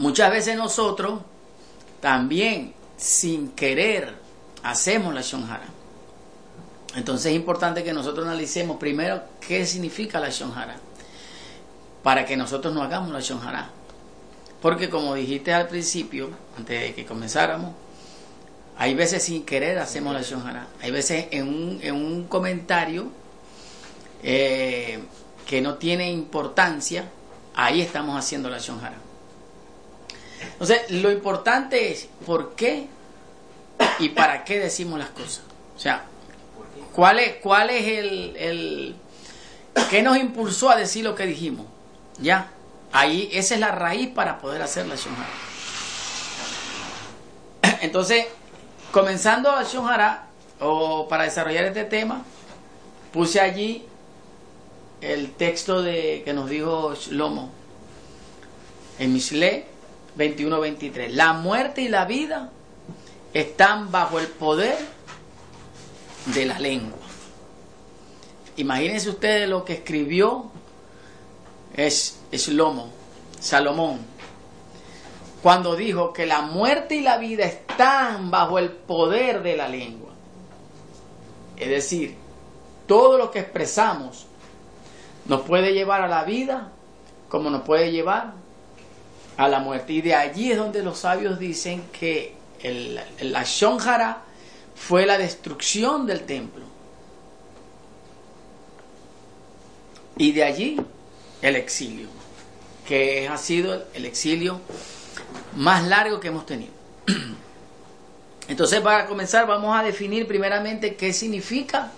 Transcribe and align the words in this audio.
muchas 0.00 0.30
veces 0.30 0.56
nosotros 0.56 1.20
también 2.00 2.74
sin 2.96 3.50
querer 3.50 4.14
hacemos 4.62 5.14
la 5.14 5.20
shonjara. 5.20 5.66
Entonces 6.96 7.26
es 7.26 7.36
importante 7.36 7.84
que 7.84 7.92
nosotros 7.92 8.26
analicemos 8.26 8.78
primero 8.78 9.22
qué 9.46 9.64
significa 9.64 10.18
la 10.18 10.30
shonjara 10.30 10.76
para 12.02 12.24
que 12.24 12.36
nosotros 12.36 12.74
no 12.74 12.82
hagamos 12.82 13.12
la 13.12 13.20
shonjara. 13.20 13.70
Porque 14.60 14.90
como 14.90 15.14
dijiste 15.14 15.52
al 15.52 15.68
principio, 15.68 16.30
antes 16.56 16.80
de 16.80 16.94
que 16.94 17.04
comenzáramos, 17.04 17.74
hay 18.76 18.94
veces 18.94 19.22
sin 19.22 19.44
querer 19.44 19.78
hacemos 19.78 20.14
la 20.14 20.22
shonjara. 20.22 20.66
Hay 20.80 20.90
veces 20.90 21.26
en 21.30 21.46
un, 21.46 21.78
en 21.82 21.94
un 21.94 22.24
comentario 22.24 23.08
eh, 24.22 24.98
que 25.46 25.60
no 25.60 25.74
tiene 25.74 26.10
importancia, 26.10 27.04
ahí 27.54 27.82
estamos 27.82 28.18
haciendo 28.18 28.48
la 28.48 28.58
shonjara. 28.58 29.09
Entonces, 30.52 30.90
lo 30.90 31.10
importante 31.10 31.92
es 31.92 32.08
por 32.26 32.54
qué 32.54 32.86
y 33.98 34.10
para 34.10 34.44
qué 34.44 34.58
decimos 34.58 34.98
las 34.98 35.10
cosas. 35.10 35.42
O 35.76 35.78
sea, 35.78 36.04
¿cuál 36.92 37.18
es, 37.18 37.36
cuál 37.36 37.70
es 37.70 37.86
el, 37.86 38.36
el 38.36 38.96
qué 39.88 40.02
nos 40.02 40.16
impulsó 40.16 40.70
a 40.70 40.76
decir 40.76 41.04
lo 41.04 41.14
que 41.14 41.26
dijimos? 41.26 41.66
Ya, 42.18 42.50
ahí 42.92 43.28
esa 43.32 43.54
es 43.54 43.60
la 43.60 43.72
raíz 43.72 44.08
para 44.08 44.38
poder 44.38 44.62
hacer 44.62 44.86
la 44.86 44.96
shonjara. 44.96 45.28
Entonces, 47.80 48.26
comenzando 48.92 49.50
la 49.52 49.64
shonjara 49.64 50.26
o 50.60 51.08
para 51.08 51.24
desarrollar 51.24 51.64
este 51.64 51.84
tema, 51.84 52.22
puse 53.12 53.40
allí 53.40 53.86
el 55.00 55.32
texto 55.32 55.82
de 55.82 56.22
que 56.24 56.32
nos 56.34 56.50
dijo 56.50 56.94
Shlomo 56.94 57.50
en 58.98 59.12
Mishle 59.14 59.69
21-23. 60.16 61.10
La 61.10 61.32
muerte 61.32 61.82
y 61.82 61.88
la 61.88 62.04
vida 62.04 62.50
están 63.32 63.90
bajo 63.90 64.18
el 64.18 64.26
poder 64.28 64.76
de 66.26 66.46
la 66.46 66.58
lengua. 66.58 66.98
Imagínense 68.56 69.08
ustedes 69.08 69.48
lo 69.48 69.64
que 69.64 69.74
escribió 69.74 70.50
es 71.74 72.20
Shlomo, 72.32 72.90
Salomón, 73.40 74.00
cuando 75.42 75.76
dijo 75.76 76.12
que 76.12 76.26
la 76.26 76.42
muerte 76.42 76.96
y 76.96 77.00
la 77.00 77.16
vida 77.16 77.44
están 77.44 78.30
bajo 78.30 78.58
el 78.58 78.70
poder 78.70 79.42
de 79.42 79.56
la 79.56 79.68
lengua. 79.68 80.10
Es 81.56 81.68
decir, 81.68 82.16
todo 82.86 83.16
lo 83.16 83.30
que 83.30 83.38
expresamos 83.38 84.26
nos 85.26 85.42
puede 85.42 85.72
llevar 85.72 86.02
a 86.02 86.08
la 86.08 86.24
vida 86.24 86.72
como 87.28 87.48
nos 87.48 87.62
puede 87.62 87.92
llevar 87.92 88.34
a 89.40 89.48
la 89.48 89.58
muerte. 89.58 89.94
Y 89.94 90.02
de 90.02 90.14
allí 90.14 90.52
es 90.52 90.58
donde 90.58 90.82
los 90.82 90.98
sabios 90.98 91.38
dicen 91.38 91.84
que 91.98 92.34
el, 92.62 93.00
la 93.22 93.42
Shonjara 93.42 94.22
fue 94.74 95.06
la 95.06 95.16
destrucción 95.16 96.06
del 96.06 96.26
templo. 96.26 96.62
Y 100.18 100.32
de 100.32 100.44
allí 100.44 100.78
el 101.40 101.56
exilio, 101.56 102.08
que 102.86 103.28
ha 103.28 103.38
sido 103.38 103.86
el 103.94 104.04
exilio 104.04 104.60
más 105.56 105.88
largo 105.88 106.20
que 106.20 106.28
hemos 106.28 106.44
tenido. 106.44 106.72
Entonces, 108.48 108.80
para 108.82 109.06
comenzar, 109.06 109.46
vamos 109.46 109.74
a 109.74 109.82
definir 109.82 110.26
primeramente 110.26 110.96
qué 110.96 111.14
significa 111.14 111.92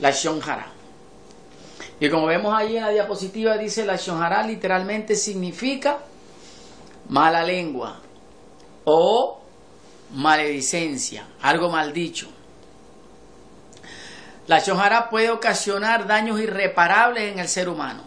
la 0.00 0.10
Shonjara. 0.10 0.66
Y 2.00 2.10
como 2.10 2.26
vemos 2.26 2.52
ahí 2.52 2.76
en 2.76 2.82
la 2.82 2.90
diapositiva, 2.90 3.56
dice 3.56 3.84
la 3.84 3.94
Shonjara 3.94 4.44
literalmente 4.44 5.14
significa 5.14 6.00
mala 7.12 7.44
lengua 7.44 8.00
o 8.84 9.42
maledicencia, 10.14 11.26
algo 11.42 11.68
mal 11.68 11.92
dicho. 11.92 12.28
La 14.46 14.60
Shonjara 14.60 15.10
puede 15.10 15.30
ocasionar 15.30 16.06
daños 16.06 16.40
irreparables 16.40 17.30
en 17.30 17.38
el 17.38 17.48
ser 17.48 17.68
humano, 17.68 18.02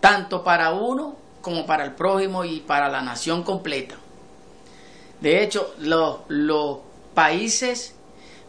tanto 0.00 0.44
para 0.44 0.70
uno 0.70 1.16
como 1.42 1.66
para 1.66 1.84
el 1.84 1.94
prójimo 1.94 2.44
y 2.44 2.60
para 2.60 2.88
la 2.88 3.02
nación 3.02 3.42
completa. 3.42 3.96
De 5.20 5.42
hecho, 5.42 5.74
los, 5.78 6.78
países 7.12 7.94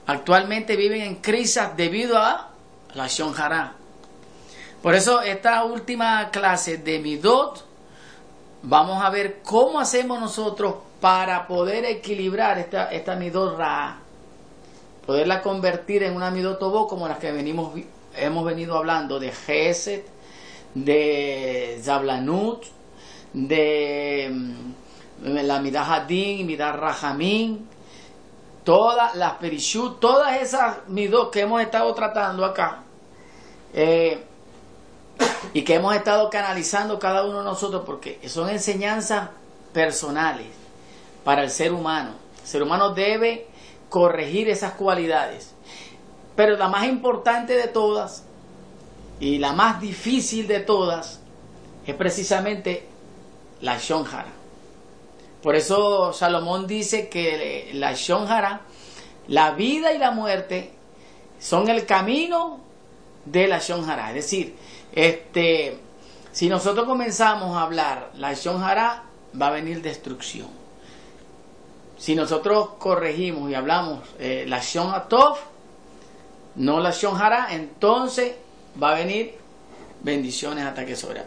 actualmente 0.05 0.75
viven 0.75 1.01
en 1.01 1.15
crisis 1.15 1.63
debido 1.77 2.17
a 2.17 2.49
la 2.93 3.07
Shonjara. 3.07 3.73
Por 4.83 4.93
eso 4.93 5.21
esta 5.21 5.63
última 5.63 6.29
clase 6.31 6.77
de 6.77 6.99
Midot 6.99 7.66
vamos 8.63 9.03
a 9.03 9.09
ver 9.09 9.39
cómo 9.43 9.79
hacemos 9.79 10.19
nosotros 10.19 10.75
para 10.99 11.47
poder 11.47 11.85
equilibrar 11.85 12.57
esta, 12.57 12.91
esta 12.91 13.15
Midot 13.15 13.57
Ra, 13.57 13.97
poderla 15.05 15.41
convertir 15.41 16.03
en 16.03 16.15
una 16.15 16.31
Midot 16.31 16.59
Tobo 16.59 16.87
como 16.87 17.07
las 17.07 17.19
que 17.19 17.31
venimos, 17.31 17.73
hemos 18.15 18.45
venido 18.45 18.77
hablando 18.77 19.19
de 19.19 19.31
Geset, 19.31 20.05
de 20.73 21.79
Zablanut, 21.81 22.63
de 23.33 24.29
mm, 24.31 25.27
la 25.45 25.59
Midah 25.59 25.95
Hadin, 25.95 26.45
Midah 26.45 26.71
Rahamim, 26.73 27.59
todas 28.63 29.15
las 29.15 29.33
Perishut, 29.33 29.99
todas 29.99 30.41
esas 30.41 30.87
Midot 30.87 31.31
que 31.31 31.41
hemos 31.41 31.61
estado 31.61 31.93
tratando 31.93 32.43
acá. 32.43 32.83
Eh, 33.73 34.26
y 35.53 35.63
que 35.63 35.75
hemos 35.75 35.95
estado 35.95 36.29
canalizando 36.29 36.99
cada 36.99 37.23
uno 37.25 37.39
de 37.39 37.45
nosotros 37.45 37.83
porque 37.85 38.19
son 38.27 38.49
enseñanzas 38.49 39.29
personales 39.73 40.47
para 41.23 41.43
el 41.43 41.49
ser 41.49 41.73
humano. 41.73 42.11
El 42.41 42.47
ser 42.47 42.63
humano 42.63 42.93
debe 42.93 43.47
corregir 43.89 44.49
esas 44.49 44.73
cualidades. 44.73 45.53
Pero 46.35 46.55
la 46.57 46.67
más 46.67 46.87
importante 46.87 47.53
de 47.53 47.67
todas 47.67 48.23
y 49.19 49.39
la 49.39 49.53
más 49.53 49.81
difícil 49.81 50.47
de 50.47 50.59
todas 50.59 51.19
es 51.85 51.95
precisamente 51.95 52.87
la 53.61 53.77
shonjara. 53.77 54.31
Por 55.41 55.55
eso 55.55 56.13
Salomón 56.13 56.67
dice 56.67 57.09
que 57.09 57.71
la 57.73 57.93
shonjara, 57.93 58.61
la 59.27 59.51
vida 59.51 59.93
y 59.93 59.97
la 59.97 60.11
muerte, 60.11 60.73
son 61.39 61.69
el 61.69 61.85
camino 61.85 62.59
de 63.25 63.47
la 63.47 63.59
shonjara. 63.59 64.09
Es 64.09 64.15
decir, 64.15 64.55
este, 64.97 65.77
si 66.31 66.49
nosotros 66.49 66.87
comenzamos 66.87 67.55
a 67.55 67.61
hablar 67.61 68.09
la 68.15 68.33
Shonjara, 68.33 69.03
va 69.39 69.47
a 69.49 69.51
venir 69.51 69.83
destrucción. 69.83 70.47
Si 71.99 72.15
nosotros 72.15 72.69
corregimos 72.79 73.51
y 73.51 73.53
hablamos 73.53 74.01
eh, 74.17 74.45
la 74.47 74.59
Shon 74.59 74.91
no 76.55 76.79
la 76.79 76.89
Shonjara, 76.89 77.49
entonces 77.51 78.33
va 78.81 78.93
a 78.93 78.95
venir 78.95 79.35
bendiciones 80.01 80.65
hasta 80.65 80.83
que 80.83 80.95
sobra. 80.95 81.25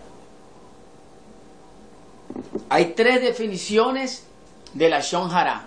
Hay 2.70 2.86
tres 2.96 3.22
definiciones 3.22 4.26
de 4.74 4.88
la 4.88 4.98
Shonjara. 4.98 5.66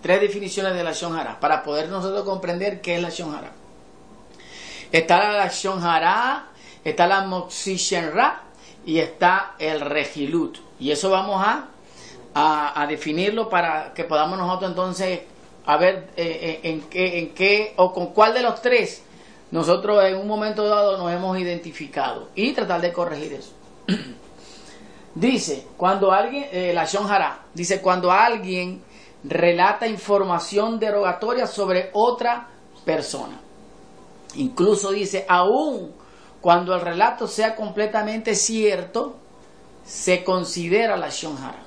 Tres 0.00 0.22
definiciones 0.22 0.72
de 0.72 0.84
la 0.84 0.92
Shonjara 0.92 1.38
para 1.38 1.62
poder 1.62 1.90
nosotros 1.90 2.24
comprender 2.24 2.80
qué 2.80 2.96
es 2.96 3.02
la 3.02 3.10
Shonjara. 3.10 3.52
Está 4.90 5.32
la 5.32 5.48
Shonjara 5.48 6.48
está 6.84 7.06
la 7.06 7.22
Moxishenra 7.22 8.42
y 8.84 8.98
está 8.98 9.54
el 9.58 9.80
Regilut. 9.80 10.58
Y 10.80 10.90
eso 10.90 11.10
vamos 11.10 11.44
a, 11.44 11.68
a, 12.34 12.86
definirlo 12.86 13.48
para 13.48 13.92
que 13.92 14.04
podamos 14.04 14.38
nosotros 14.38 14.70
entonces 14.70 15.20
a 15.66 15.76
ver 15.76 16.10
eh, 16.16 16.38
eh, 16.40 16.60
en, 16.62 16.82
qué, 16.82 17.18
en 17.18 17.34
qué 17.34 17.74
o 17.76 17.92
con 17.92 18.08
cuál 18.08 18.32
de 18.32 18.42
los 18.42 18.62
tres 18.62 19.02
nosotros 19.50 20.04
en 20.04 20.16
un 20.16 20.26
momento 20.26 20.66
dado 20.66 20.98
nos 20.98 21.10
hemos 21.10 21.38
identificado 21.38 22.28
y 22.34 22.52
tratar 22.52 22.80
de 22.80 22.92
corregir 22.92 23.32
eso. 23.32 23.52
dice, 25.14 25.66
cuando 25.76 26.12
alguien, 26.12 26.46
eh, 26.52 26.72
la 26.74 26.86
dice, 27.54 27.80
cuando 27.80 28.12
alguien 28.12 28.82
relata 29.24 29.86
información 29.86 30.78
derogatoria 30.78 31.46
sobre 31.46 31.90
otra 31.92 32.48
persona. 32.84 33.40
Incluso 34.34 34.90
dice, 34.90 35.24
aún 35.28 35.92
cuando 36.48 36.74
el 36.74 36.80
relato 36.80 37.26
sea 37.26 37.54
completamente 37.54 38.34
cierto, 38.34 39.16
se 39.84 40.24
considera 40.24 40.96
la 40.96 41.10
shonjara. 41.10 41.60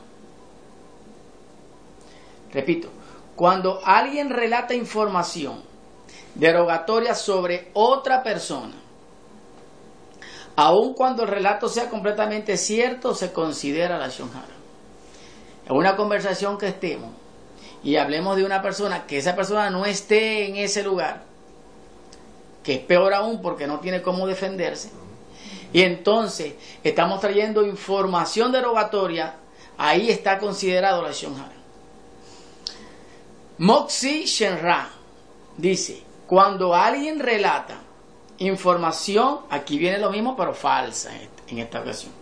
Repito, 2.51 2.89
cuando 3.36 3.80
alguien 3.86 4.31
relata 4.31 4.74
información 4.74 5.62
derogatoria 6.33 7.13
sobre 7.13 7.69
otra 7.74 8.24
persona, 8.24 8.74
aun 10.56 10.95
cuando 10.95 11.25
el 11.25 11.30
relato 11.30 11.69
sea 11.69 11.88
completamente 11.88 12.57
cierto, 12.57 13.13
se 13.13 13.31
considera 13.31 14.00
la 14.00 14.07
shonjara. 14.07 14.56
En 15.69 15.75
una 15.75 15.95
conversación 15.95 16.57
que 16.57 16.69
estemos 16.69 17.12
y 17.83 17.98
hablemos 17.98 18.36
de 18.36 18.45
una 18.45 18.63
persona, 18.63 19.06
que 19.06 19.19
esa 19.19 19.36
persona 19.36 19.69
no 19.69 19.86
esté 19.86 20.48
en 20.48 20.56
ese 20.56 20.81
lugar, 20.81 21.30
que 22.63 22.75
es 22.75 22.79
peor 22.79 23.13
aún 23.13 23.41
porque 23.41 23.67
no 23.67 23.79
tiene 23.79 24.01
cómo 24.01 24.27
defenderse. 24.27 24.91
Y 25.73 25.83
entonces 25.83 26.53
estamos 26.83 27.21
trayendo 27.21 27.65
información 27.65 28.51
derogatoria 28.51 29.35
ahí 29.81 30.11
está 30.11 30.37
considerado 30.37 31.01
la 31.01 31.11
Shonhara. 31.11 31.53
Moxie 33.57 34.25
Shenra 34.25 34.89
dice, 35.57 36.03
cuando 36.27 36.75
alguien 36.75 37.19
relata 37.19 37.79
información, 38.37 39.41
aquí 39.49 39.77
viene 39.77 39.97
lo 39.97 40.11
mismo 40.11 40.35
pero 40.35 40.53
falsa 40.53 41.11
en 41.47 41.57
esta 41.57 41.81
ocasión. 41.81 42.13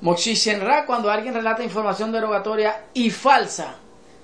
Moxie 0.00 0.34
Shenra, 0.34 0.86
cuando 0.86 1.10
alguien 1.10 1.34
relata 1.34 1.62
información 1.62 2.12
derogatoria 2.12 2.84
y 2.94 3.10
falsa 3.10 3.74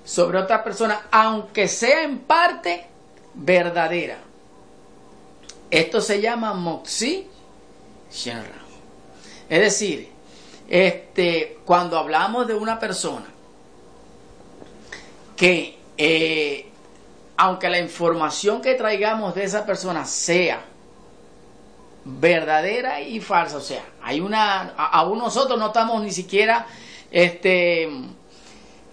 sobre 0.03 0.39
otra 0.39 0.63
persona, 0.63 1.07
aunque 1.11 1.67
sea 1.67 2.03
en 2.03 2.19
parte 2.19 2.87
verdadera. 3.35 4.17
Esto 5.69 6.01
se 6.01 6.21
llama 6.21 6.53
Moxie 6.53 7.27
Shenra. 8.11 8.63
Es 9.49 9.59
decir, 9.59 10.09
este, 10.67 11.59
cuando 11.65 11.97
hablamos 11.99 12.47
de 12.47 12.55
una 12.55 12.79
persona 12.79 13.25
que, 15.35 15.77
eh, 15.97 16.69
aunque 17.37 17.69
la 17.69 17.79
información 17.79 18.61
que 18.61 18.75
traigamos 18.75 19.35
de 19.35 19.43
esa 19.43 19.65
persona 19.65 20.05
sea 20.05 20.63
verdadera 22.05 23.01
y 23.01 23.19
falsa, 23.19 23.57
o 23.57 23.61
sea, 23.61 23.83
hay 24.01 24.21
una, 24.21 24.73
aún 24.77 25.19
nosotros 25.19 25.59
no 25.59 25.67
estamos 25.67 26.01
ni 26.01 26.11
siquiera, 26.11 26.65
este, 27.11 27.89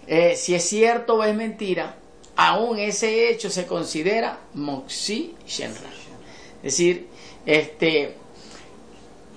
eh, 0.07 0.35
si 0.35 0.55
es 0.55 0.67
cierto 0.67 1.15
o 1.15 1.23
es 1.23 1.33
mentira, 1.35 1.95
aún 2.35 2.79
ese 2.79 3.29
hecho 3.29 3.49
se 3.49 3.67
considera 3.67 4.39
moxi 4.53 5.35
shenra. 5.45 5.89
Es 6.57 6.77
decir, 6.77 7.07
este, 7.45 8.15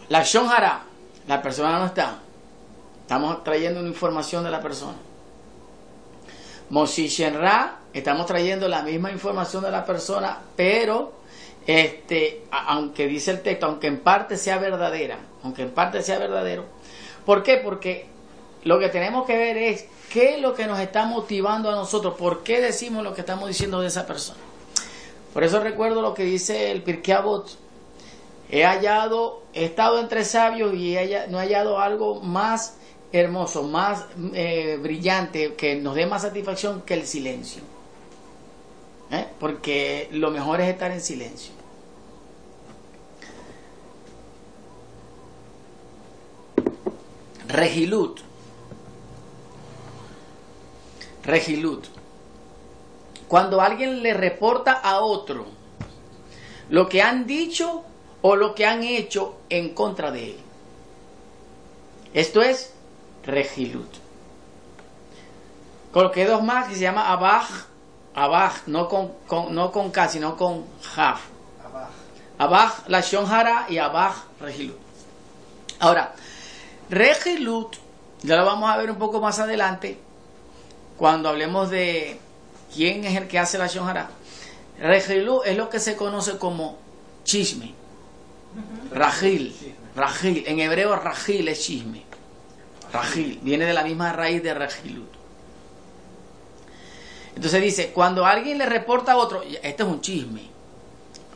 la 0.09 0.23
shonjara, 0.23 0.85
la 1.27 1.43
persona 1.43 1.79
no 1.79 1.87
está, 1.87 2.21
estamos 3.01 3.43
trayendo 3.45 3.81
una 3.81 3.89
información 3.89 4.45
de 4.45 4.51
la 4.51 4.61
persona. 4.61 4.97
Moxi 6.71 7.09
shenra, 7.09 7.81
estamos 7.93 8.27
trayendo 8.27 8.69
la 8.69 8.83
misma 8.83 9.11
información 9.11 9.63
de 9.63 9.71
la 9.71 9.85
persona, 9.85 10.41
pero 10.57 11.13
este, 11.67 12.45
aunque 12.51 13.07
dice 13.07 13.33
el 13.33 13.43
texto, 13.43 13.67
aunque 13.67 13.89
en 13.89 14.01
parte 14.01 14.37
sea 14.37 14.59
verdadera, 14.59 15.19
aunque 15.43 15.63
en 15.63 15.71
parte 15.71 16.03
sea 16.03 16.19
verdadero. 16.19 16.65
¿Por 17.25 17.43
qué? 17.43 17.57
Porque 17.57 18.07
lo 18.67 18.81
que 18.81 18.89
tenemos 18.89 19.25
que 19.27 19.39
ver 19.39 19.57
es 19.57 19.87
qué 20.13 20.35
es 20.35 20.41
lo 20.41 20.53
que 20.53 20.67
nos 20.67 20.81
está 20.81 21.07
motivando 21.07 21.71
a 21.71 21.77
nosotros, 21.77 22.15
por 22.19 22.43
qué 22.43 22.61
decimos 22.61 23.05
lo 23.05 23.15
que 23.15 23.21
estamos 23.21 23.47
diciendo 23.47 23.81
de 23.81 23.87
esa 23.87 24.09
persona. 24.09 24.41
Por 25.33 25.45
eso 25.45 25.61
recuerdo 25.61 26.03
lo 26.03 26.15
que 26.15 26.25
dice 26.25 26.73
el 26.73 26.83
Pirkei 26.83 27.15
He 28.51 28.65
hallado, 28.65 29.45
he 29.55 29.67
estado 29.67 30.01
entre 30.01 30.25
sabios 30.25 30.75
y 30.75 30.97
no 31.29 31.41
he 31.41 31.45
hallado 31.45 31.79
algo 31.79 32.21
más 32.21 32.77
hermoso, 33.13 33.63
más 33.63 34.05
eh, 34.35 34.81
brillante, 34.83 35.55
que 35.55 35.77
nos 35.77 35.95
dé 35.95 36.07
más 36.07 36.23
satisfacción 36.23 36.83
que 36.83 36.95
el 36.95 37.07
silencio. 37.07 37.63
¿Eh? 39.13 39.27
Porque 39.39 40.09
lo 40.11 40.33
mejor 40.33 40.61
es 40.61 40.69
estar 40.69 40.91
en 40.91 41.01
silencio. 41.01 41.53
Regilut. 47.47 48.27
Regilut. 51.27 51.87
Cuando 53.29 53.61
alguien 53.61 54.03
le 54.03 54.15
reporta 54.15 54.73
a 54.73 55.01
otro 55.01 55.47
lo 56.71 56.89
que 56.89 57.03
han 57.03 57.27
dicho 57.27 57.85
o 58.23 58.37
lo 58.37 58.55
que 58.55 58.65
han 58.65 58.83
hecho 58.83 59.37
en 59.49 59.75
contra 59.75 60.11
de 60.11 60.31
él. 60.31 60.39
Esto 62.15 62.43
es 62.43 62.73
Regilut. 63.25 63.93
Coloqué 65.93 66.25
dos 66.27 66.43
más 66.43 66.69
que 66.69 66.75
se 66.75 66.81
llama 66.81 67.11
Abaj. 67.11 67.49
Abaj, 68.15 68.67
no 68.67 68.89
con, 68.89 69.13
no 69.51 69.73
con 69.73 69.91
K, 69.91 70.09
sino 70.09 70.37
con 70.37 70.65
Jaf. 70.95 71.21
Abaj, 72.39 72.89
la 72.89 73.01
Shonjara 73.01 73.67
y 73.69 73.79
Abaj, 73.79 74.15
Regilut. 74.41 74.79
Ahora, 75.81 76.15
Regilut, 76.89 77.77
ya 78.23 78.37
lo 78.37 78.47
vamos 78.47 78.71
a 78.71 78.77
ver 78.77 78.91
un 78.91 78.97
poco 78.97 79.21
más 79.21 79.39
adelante, 79.39 80.01
cuando 80.97 81.29
hablemos 81.29 81.71
de 81.71 82.19
quién 82.75 83.05
es 83.05 83.17
el 83.17 83.29
que 83.29 83.39
hace 83.39 83.59
la 83.59 83.67
Shonjara. 83.67 84.11
Regilut 84.79 85.47
es 85.47 85.57
lo 85.57 85.69
que 85.71 85.81
se 85.81 85.97
conoce 85.97 86.39
como 86.39 86.79
chisme. 87.25 87.75
Rajil, 88.93 89.55
Rajil. 89.95 90.45
En 90.47 90.61
hebreo, 90.61 90.97
Rajil 90.97 91.49
es 91.49 91.63
chisme. 91.63 92.03
Rajil, 92.93 93.41
viene 93.43 93.65
de 93.65 93.75
la 93.75 93.85
misma 93.85 94.13
raíz 94.13 94.43
de 94.43 94.55
Regilut. 94.55 95.11
Entonces 97.35 97.63
dice, 97.63 97.91
cuando 97.91 98.25
alguien 98.25 98.59
le 98.59 98.67
reporta 98.67 99.13
a 99.13 99.17
otro, 99.17 99.43
este 99.43 99.83
es 99.83 99.89
un 99.89 100.01
chisme. 100.01 100.43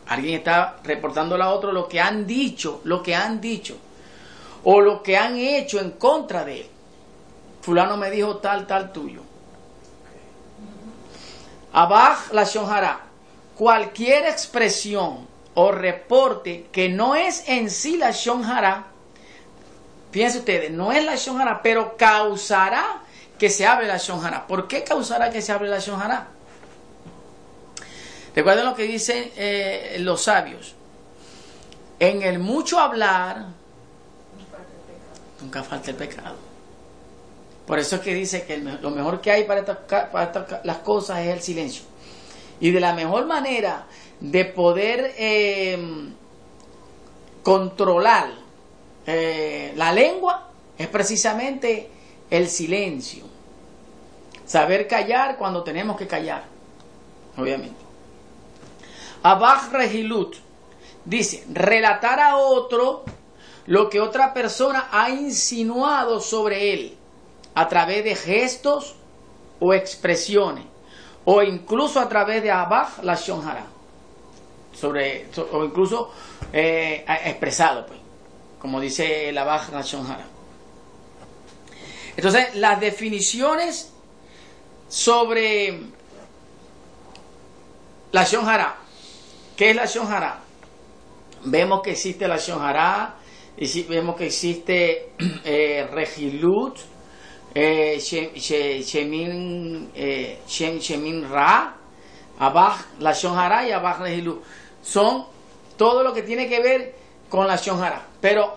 Alguien 0.08 0.38
está 0.38 0.78
reportando 0.82 1.40
a 1.40 1.50
otro 1.50 1.72
lo 1.72 1.86
que 1.86 2.00
han 2.00 2.26
dicho, 2.26 2.80
lo 2.84 3.02
que 3.02 3.14
han 3.14 3.40
dicho 3.40 3.76
o 4.64 4.80
lo 4.80 5.02
que 5.02 5.16
han 5.16 5.36
hecho 5.36 5.80
en 5.80 5.92
contra 5.92 6.44
de 6.44 6.62
él. 6.62 6.66
Fulano 7.62 7.96
me 7.96 8.10
dijo 8.10 8.38
tal, 8.38 8.66
tal 8.66 8.92
tuyo. 8.92 9.22
Abaj 11.72 12.32
la 12.32 12.44
shonjara. 12.44 13.00
Cualquier 13.56 14.26
expresión 14.26 15.28
o 15.54 15.72
reporte 15.72 16.66
que 16.72 16.88
no 16.88 17.14
es 17.14 17.48
en 17.48 17.70
sí 17.70 17.96
la 17.96 18.10
shonjara, 18.12 18.86
fíjense 20.10 20.38
ustedes, 20.38 20.70
no 20.70 20.92
es 20.92 21.04
la 21.04 21.16
shonjara, 21.16 21.62
pero 21.62 21.96
causará 21.96 23.02
que 23.38 23.50
se 23.50 23.66
hable 23.66 23.86
la 23.86 23.98
shonjara. 23.98 24.46
¿Por 24.46 24.68
qué 24.68 24.84
causará 24.84 25.30
que 25.30 25.42
se 25.42 25.52
hable 25.52 25.68
la 25.68 25.78
shonjara? 25.78 26.28
Recuerden 28.34 28.64
lo 28.64 28.74
que 28.74 28.84
dicen 28.84 29.30
eh, 29.36 29.96
los 30.00 30.22
sabios. 30.22 30.74
En 31.98 32.22
el 32.22 32.38
mucho 32.38 32.78
hablar, 32.78 33.46
nunca 35.40 35.62
falta 35.62 35.90
el 35.90 35.96
pecado. 35.96 36.49
Por 37.70 37.78
eso 37.78 37.94
es 37.94 38.02
que 38.02 38.12
dice 38.12 38.42
que 38.42 38.56
lo 38.58 38.90
mejor 38.90 39.20
que 39.20 39.30
hay 39.30 39.44
para, 39.44 39.60
estas, 39.60 40.64
las 40.64 40.78
cosas 40.78 41.20
es 41.20 41.28
el 41.28 41.40
silencio. 41.40 41.84
Y 42.58 42.72
de 42.72 42.80
la 42.80 42.94
mejor 42.94 43.26
manera 43.26 43.86
de 44.18 44.44
poder 44.44 45.14
em, 45.16 46.12
controlar 47.44 48.32
eh, 49.06 49.72
la 49.76 49.92
lengua 49.92 50.48
es 50.76 50.88
precisamente 50.88 51.88
el 52.28 52.48
silencio. 52.48 53.22
Saber 54.44 54.88
callar 54.88 55.36
cuando 55.38 55.62
tenemos 55.62 55.96
que 55.96 56.08
callar, 56.08 56.42
obviamente. 57.36 57.80
Abaj 59.22 59.70
Regilut 59.70 60.34
dice, 61.04 61.44
relatar 61.52 62.18
a 62.18 62.36
otro 62.36 63.04
lo 63.66 63.88
que 63.88 64.00
otra 64.00 64.34
persona 64.34 64.88
ha 64.90 65.10
insinuado 65.10 66.18
sobre 66.18 66.72
él 66.72 66.96
a 67.60 67.68
través 67.68 68.02
de 68.02 68.14
gestos 68.16 68.96
o 69.58 69.74
expresiones 69.74 70.64
o 71.26 71.42
incluso 71.42 72.00
a 72.00 72.08
través 72.08 72.42
de 72.42 72.50
Abaj 72.50 73.02
la 73.02 73.16
Shonjara 73.16 73.66
sobre 74.72 75.26
o 75.52 75.62
incluso 75.62 76.10
eh, 76.54 77.04
expresado 77.26 77.84
pues 77.84 78.00
como 78.58 78.80
dice 78.80 79.30
la 79.32 79.42
Abaj 79.42 79.72
la 79.72 79.82
Shonjara 79.82 80.24
entonces 82.16 82.54
las 82.54 82.80
definiciones 82.80 83.92
sobre 84.88 85.82
la 88.10 88.24
Shonjara 88.24 88.76
¿qué 89.54 89.68
es 89.68 89.76
la 89.76 89.84
Shonjara? 89.84 90.40
vemos 91.44 91.82
que 91.82 91.90
existe 91.90 92.26
la 92.26 92.38
Shonjara 92.38 93.16
y 93.58 93.66
si 93.66 93.82
vemos 93.82 94.16
que 94.16 94.24
existe 94.24 95.12
eh, 95.44 95.86
Regilut, 95.92 96.78
eh, 97.54 97.98
Shemin, 98.00 99.90
eh, 99.94 100.40
Shemin 100.46 101.30
Ra, 101.30 101.76
Abaj, 102.38 102.76
la 103.00 103.12
Shonjara 103.12 103.68
y 103.68 103.72
Abaj 103.72 104.00
Regilut. 104.00 104.42
Son 104.82 105.26
todo 105.76 106.02
lo 106.02 106.12
que 106.12 106.22
tiene 106.22 106.48
que 106.48 106.60
ver 106.60 106.94
con 107.28 107.46
la 107.46 107.56
Shonjara. 107.56 108.06
Pero 108.20 108.56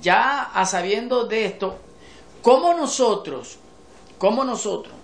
ya 0.00 0.50
sabiendo 0.66 1.24
de 1.24 1.46
esto, 1.46 1.76
¿cómo 2.42 2.74
nosotros, 2.74 3.58
cómo 4.18 4.44
nosotros 4.44 4.94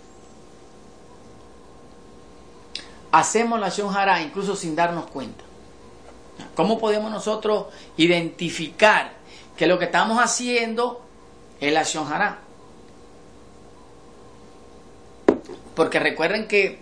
hacemos 3.13 3.59
la 3.61 3.69
Shonjara 3.69 4.21
incluso 4.23 4.57
sin 4.57 4.75
darnos 4.75 5.07
cuenta? 5.11 5.45
¿Cómo 6.55 6.79
podemos 6.79 7.11
nosotros 7.11 7.67
identificar 7.97 9.19
que 9.59 9.67
lo 9.67 9.79
que 9.79 9.87
estamos 9.87 10.23
haciendo 10.23 11.03
es 11.61 11.73
la 11.73 11.83
Shonjara. 11.83 12.39
Porque 15.79 16.01
recuerden 16.01 16.49
que 16.49 16.81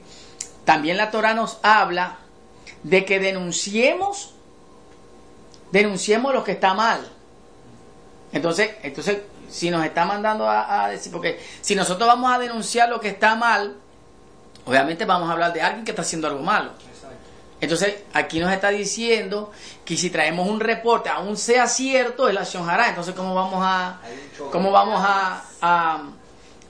también 0.64 0.96
la 0.96 1.10
Torah 1.10 1.34
nos 1.34 1.58
habla 1.62 2.16
de 2.82 3.04
que 3.04 3.20
denunciemos, 3.20 4.32
denunciemos 5.70 6.32
lo 6.32 6.42
que 6.42 6.52
está 6.52 6.72
mal. 6.72 7.06
Entonces, 8.32 8.70
entonces 8.82 9.18
si 9.50 9.70
nos 9.70 9.84
está 9.84 10.06
mandando 10.06 10.48
a, 10.48 10.88
decir, 10.88 11.12
porque 11.12 11.38
si 11.60 11.74
nosotros 11.74 12.08
vamos 12.08 12.32
a 12.32 12.38
denunciar 12.38 12.88
lo 12.88 12.98
que 12.98 13.08
está 13.08 13.34
mal, 13.34 13.76
obviamente 14.64 15.04
vamos 15.04 15.28
a 15.28 15.32
hablar 15.32 15.52
de 15.52 15.60
alguien 15.60 15.84
que 15.84 15.90
está 15.90 16.00
haciendo 16.00 16.28
algo 16.28 16.42
malo. 16.42 16.70
Entonces, 17.60 17.96
aquí 18.14 18.40
nos 18.40 18.50
está 18.50 18.70
diciendo 18.70 19.52
que 19.84 19.94
si 19.98 20.08
traemos 20.08 20.48
un 20.48 20.58
reporte, 20.58 21.10
aún 21.10 21.36
sea 21.36 21.68
cierto, 21.68 22.28
es 22.28 22.34
la 22.34 22.44
Shonjara. 22.44 22.88
Entonces, 22.88 23.14
¿cómo 23.14 23.34
vamos 23.34 23.60
a, 23.62 24.00
cómo 24.50 24.70
vamos 24.70 25.02
a, 25.04 25.42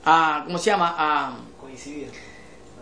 a, 0.03 0.43
¿cómo 0.45 0.57
se 0.57 0.71
llama? 0.71 0.93
A, 0.97 1.33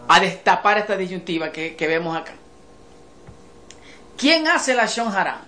A 0.08 0.20
destapar 0.20 0.78
esta 0.78 0.96
disyuntiva 0.96 1.52
que, 1.52 1.76
vemos 1.80 2.16
acá. 2.16 2.34
¿Quién 4.18 4.48
hace 4.48 4.74
la 4.74 4.86
Shonjara? 4.86 5.46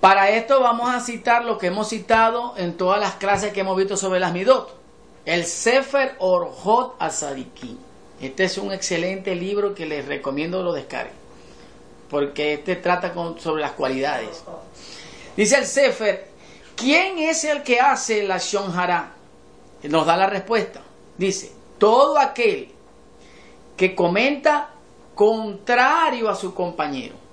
Para 0.00 0.30
esto 0.30 0.60
vamos 0.60 0.94
a 0.94 1.00
citar 1.00 1.44
lo 1.44 1.58
que 1.58 1.68
hemos 1.68 1.88
citado 1.88 2.54
en 2.56 2.76
todas 2.76 3.00
las 3.00 3.14
clases 3.14 3.52
que 3.52 3.60
hemos 3.60 3.76
visto 3.76 3.96
sobre 3.96 4.20
las 4.20 4.32
Midot. 4.32 4.76
El 5.24 5.44
Sefer 5.44 6.14
Orhot 6.18 6.96
Asadikim. 6.98 7.76
Este 8.20 8.44
es 8.44 8.58
un 8.58 8.72
excelente 8.72 9.34
libro 9.34 9.74
que 9.74 9.86
les 9.86 10.06
recomiendo 10.06 10.62
lo 10.62 10.72
descarguen. 10.72 11.14
Porque 12.10 12.54
este 12.54 12.76
trata 12.76 13.12
sobre 13.38 13.62
las 13.62 13.72
cualidades. 13.72 14.42
Dice 15.36 15.56
el 15.56 15.66
Sefer, 15.66 16.28
¿quién 16.76 17.18
es 17.18 17.44
el 17.44 17.62
que 17.62 17.80
hace 17.80 18.22
la 18.26 18.38
Shonjara? 18.38 19.17
Nos 19.82 20.06
da 20.06 20.16
la 20.16 20.26
respuesta. 20.26 20.80
Dice, 21.16 21.52
todo 21.78 22.18
aquel 22.18 22.70
que 23.76 23.94
comenta 23.94 24.70
contrario 25.14 26.28
a 26.28 26.34
su 26.34 26.54
compañero 26.54 27.28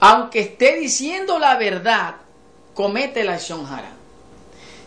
aunque 0.00 0.40
esté 0.40 0.76
diciendo 0.76 1.38
la 1.38 1.56
verdad, 1.56 2.16
comete 2.74 3.22
la 3.22 3.36
shonjara. 3.36 3.92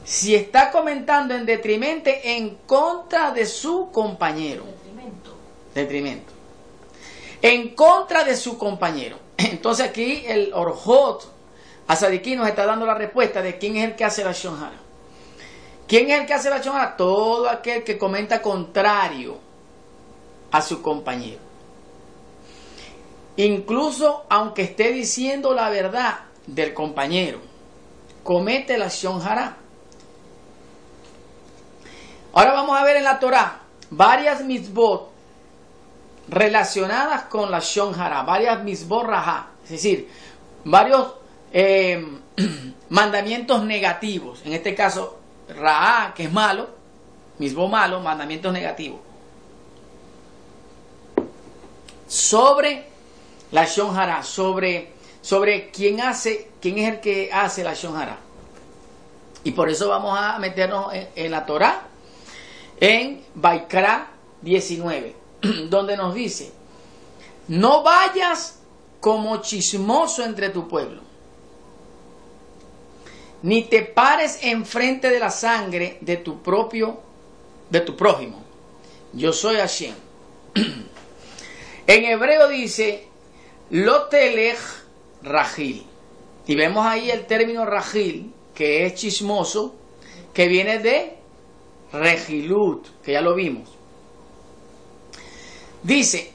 Si 0.03 0.35
está 0.35 0.71
comentando 0.71 1.35
en 1.35 1.45
detrimento 1.45 2.09
en 2.23 2.57
contra 2.65 3.31
de 3.31 3.45
su 3.45 3.91
compañero. 3.91 4.65
Detrimento. 4.65 5.35
Detrimento. 5.73 6.33
En 7.41 7.75
contra 7.75 8.23
de 8.23 8.35
su 8.35 8.57
compañero. 8.57 9.17
Entonces 9.37 9.87
aquí 9.87 10.23
el 10.27 10.51
Orjot 10.53 11.31
Asadiki 11.87 12.35
nos 12.35 12.47
está 12.47 12.65
dando 12.65 12.85
la 12.85 12.95
respuesta 12.95 13.41
de 13.41 13.57
quién 13.57 13.77
es 13.77 13.85
el 13.85 13.95
que 13.95 14.05
hace 14.05 14.23
la 14.23 14.31
shonjara. 14.31 14.82
¿Quién 15.87 16.09
es 16.09 16.21
el 16.21 16.25
que 16.25 16.33
hace 16.33 16.49
la 16.49 16.59
shonjara? 16.59 16.97
Todo 16.97 17.49
aquel 17.49 17.83
que 17.83 17.97
comenta 17.97 18.41
contrario 18.41 19.37
a 20.51 20.61
su 20.61 20.81
compañero 20.81 21.53
incluso 23.37 24.25
aunque 24.29 24.63
esté 24.63 24.91
diciendo 24.91 25.53
la 25.53 25.69
verdad 25.69 26.19
del 26.45 26.73
compañero, 26.73 27.39
comete 28.23 28.77
la 28.77 28.89
shonjara. 28.89 29.57
Ahora 32.33 32.53
vamos 32.53 32.79
a 32.79 32.83
ver 32.83 32.97
en 32.97 33.03
la 33.03 33.19
Torah 33.19 33.59
varias 33.89 34.43
misbot 34.43 35.11
relacionadas 36.27 37.23
con 37.23 37.51
la 37.51 37.59
shonjara, 37.59 38.23
varias 38.23 38.63
misbot 38.63 39.05
raja, 39.05 39.47
es 39.63 39.69
decir, 39.71 40.09
varios 40.63 41.13
eh, 41.51 42.05
mandamientos 42.89 43.63
negativos, 43.63 44.41
en 44.45 44.53
este 44.53 44.73
caso 44.73 45.19
raha, 45.49 46.13
que 46.13 46.23
es 46.23 46.31
malo, 46.31 46.69
misbot 47.39 47.69
malo, 47.69 47.99
mandamientos 47.99 48.53
negativos, 48.53 48.99
sobre 52.07 52.85
la 53.51 53.65
Shonjara, 53.65 54.23
sobre, 54.23 54.93
sobre 55.21 55.71
quién 55.71 56.01
hace, 56.01 56.51
quién 56.61 56.77
es 56.77 56.93
el 56.93 56.99
que 56.99 57.29
hace 57.31 57.63
la 57.63 57.73
Shonjara. 57.73 58.17
Y 59.43 59.51
por 59.51 59.69
eso 59.69 59.89
vamos 59.89 60.17
a 60.17 60.39
meternos 60.39 60.93
en, 60.93 61.31
la 61.31 61.45
Torah, 61.45 61.87
en 62.79 63.23
Baikra 63.35 64.11
19, 64.41 65.15
donde 65.69 65.97
nos 65.97 66.13
dice, 66.13 66.51
no 67.47 67.83
vayas 67.83 68.59
como 68.99 69.41
chismoso 69.41 70.23
entre 70.23 70.49
tu 70.49 70.67
pueblo, 70.67 71.01
ni 73.43 73.63
te 73.63 73.81
pares 73.81 74.39
enfrente 74.41 75.09
de 75.09 75.19
la 75.19 75.29
sangre 75.29 75.97
de 76.01 76.17
tu 76.17 76.41
propio, 76.41 76.99
de 77.69 77.81
tu 77.81 77.95
prójimo. 77.95 78.41
Yo 79.11 79.33
soy 79.33 79.57
Hashem. 79.57 79.93
en 81.87 82.05
hebreo 82.05 82.47
dice, 82.47 83.05
Lotelech 83.69 84.59
Rajil. 85.21 85.85
Y 86.47 86.55
vemos 86.55 86.85
ahí 86.85 87.11
el 87.11 87.25
término 87.25 87.65
Rajil, 87.65 88.33
que 88.55 88.85
es 88.85 88.95
chismoso, 88.95 89.75
que 90.33 90.47
viene 90.47 90.79
de 90.79 91.17
Regilut, 91.91 92.87
que 93.03 93.11
ya 93.11 93.21
lo 93.21 93.35
vimos. 93.35 93.69
Dice, 95.83 96.31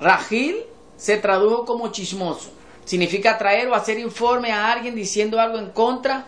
Rajil 0.00 0.64
se 0.96 1.18
tradujo 1.18 1.66
como 1.66 1.92
chismoso. 1.92 2.50
Significa 2.86 3.36
traer 3.36 3.68
o 3.68 3.74
hacer 3.74 3.98
informe 3.98 4.50
a 4.50 4.72
alguien 4.72 4.94
diciendo 4.94 5.38
algo 5.38 5.58
en 5.58 5.72
contra 5.72 6.26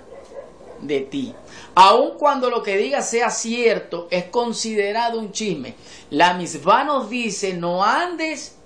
de 0.83 1.01
ti. 1.01 1.35
Aun 1.75 2.13
cuando 2.19 2.51
lo 2.51 2.63
que 2.63 2.77
diga 2.77 3.03
sea 3.03 3.31
cierto, 3.31 4.09
es 4.11 4.25
considerado 4.25 5.19
un 5.19 5.33
chisme. 5.33 5.75
La 6.11 6.35
misma 6.35 6.85
nos 6.85 7.09
dice, 7.09 7.55
no 7.55 7.85
andes 7.85 8.57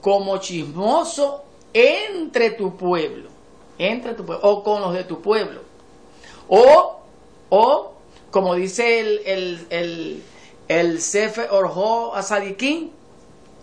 como 0.00 0.38
chismoso 0.38 1.44
entre 1.72 2.50
tu 2.50 2.76
pueblo, 2.76 3.28
entre 3.78 4.14
tu 4.14 4.24
pueblo, 4.24 4.48
o 4.48 4.62
con 4.62 4.80
los 4.82 4.92
de 4.92 5.04
tu 5.04 5.20
pueblo. 5.20 5.62
O, 6.48 7.00
o 7.48 7.92
como 8.30 8.54
dice 8.54 9.00
el, 9.00 9.20
el, 9.24 9.66
el, 9.70 10.22
el 10.68 11.00
Orjo 11.50 12.14
Asadikin, 12.14 12.92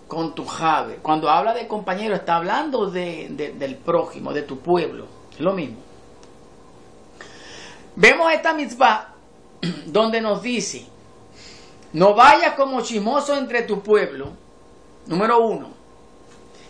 con 0.07 0.33
tu 0.33 0.45
jave. 0.45 0.95
Cuando 1.01 1.29
habla 1.29 1.53
de 1.53 1.67
compañero, 1.67 2.15
está 2.15 2.37
hablando 2.37 2.89
de, 2.89 3.53
del 3.57 3.75
prójimo, 3.75 4.33
de 4.33 4.41
tu 4.41 4.59
pueblo. 4.59 5.05
Es 5.33 5.39
lo 5.39 5.53
mismo. 5.53 5.86
Vemos 7.99 8.31
esta 8.31 8.53
mitzvah 8.53 9.09
donde 9.87 10.21
nos 10.21 10.43
dice, 10.43 10.85
no 11.93 12.13
vayas 12.13 12.53
como 12.53 12.81
chismoso 12.81 13.35
entre 13.35 13.63
tu 13.63 13.81
pueblo, 13.81 14.33
número 15.07 15.39
uno. 15.39 15.69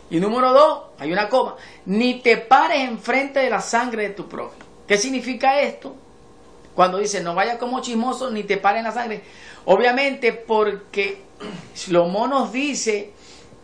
Y 0.10 0.22
número 0.22 0.54
dos, 0.54 0.84
hay 0.98 1.12
una 1.12 1.28
coma, 1.28 1.58
ni 1.86 2.22
te 2.22 2.38
pares 2.38 2.80
enfrente 2.80 3.42
de 3.42 3.50
la 3.50 3.60
sangre 3.60 4.04
de 4.04 4.10
tu 4.12 4.30
prójimo. 4.30 4.64
¿Qué 4.88 4.98
significa 4.98 5.60
esto? 5.60 5.98
Cuando 6.74 6.98
dice 6.98 7.22
no 7.22 7.36
vayas 7.36 7.58
como 7.58 7.82
chismoso 7.82 8.32
ni 8.32 8.44
te 8.44 8.56
pares 8.56 8.80
en 8.80 8.86
la 8.86 8.94
sangre. 8.94 9.22
Obviamente 9.66 10.32
porque 10.32 11.24
Shlomo 11.76 12.30
nos 12.30 12.54
dice 12.54 13.12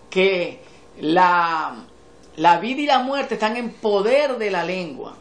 que 0.10 0.60
la, 1.00 1.76
la 2.36 2.58
vida 2.58 2.82
y 2.82 2.88
la 2.88 3.00
muerte 3.00 3.36
están 3.36 3.56
en 3.56 3.70
poder 3.72 4.38
de 4.38 4.52
la 4.52 4.66
lengua. 4.66 5.16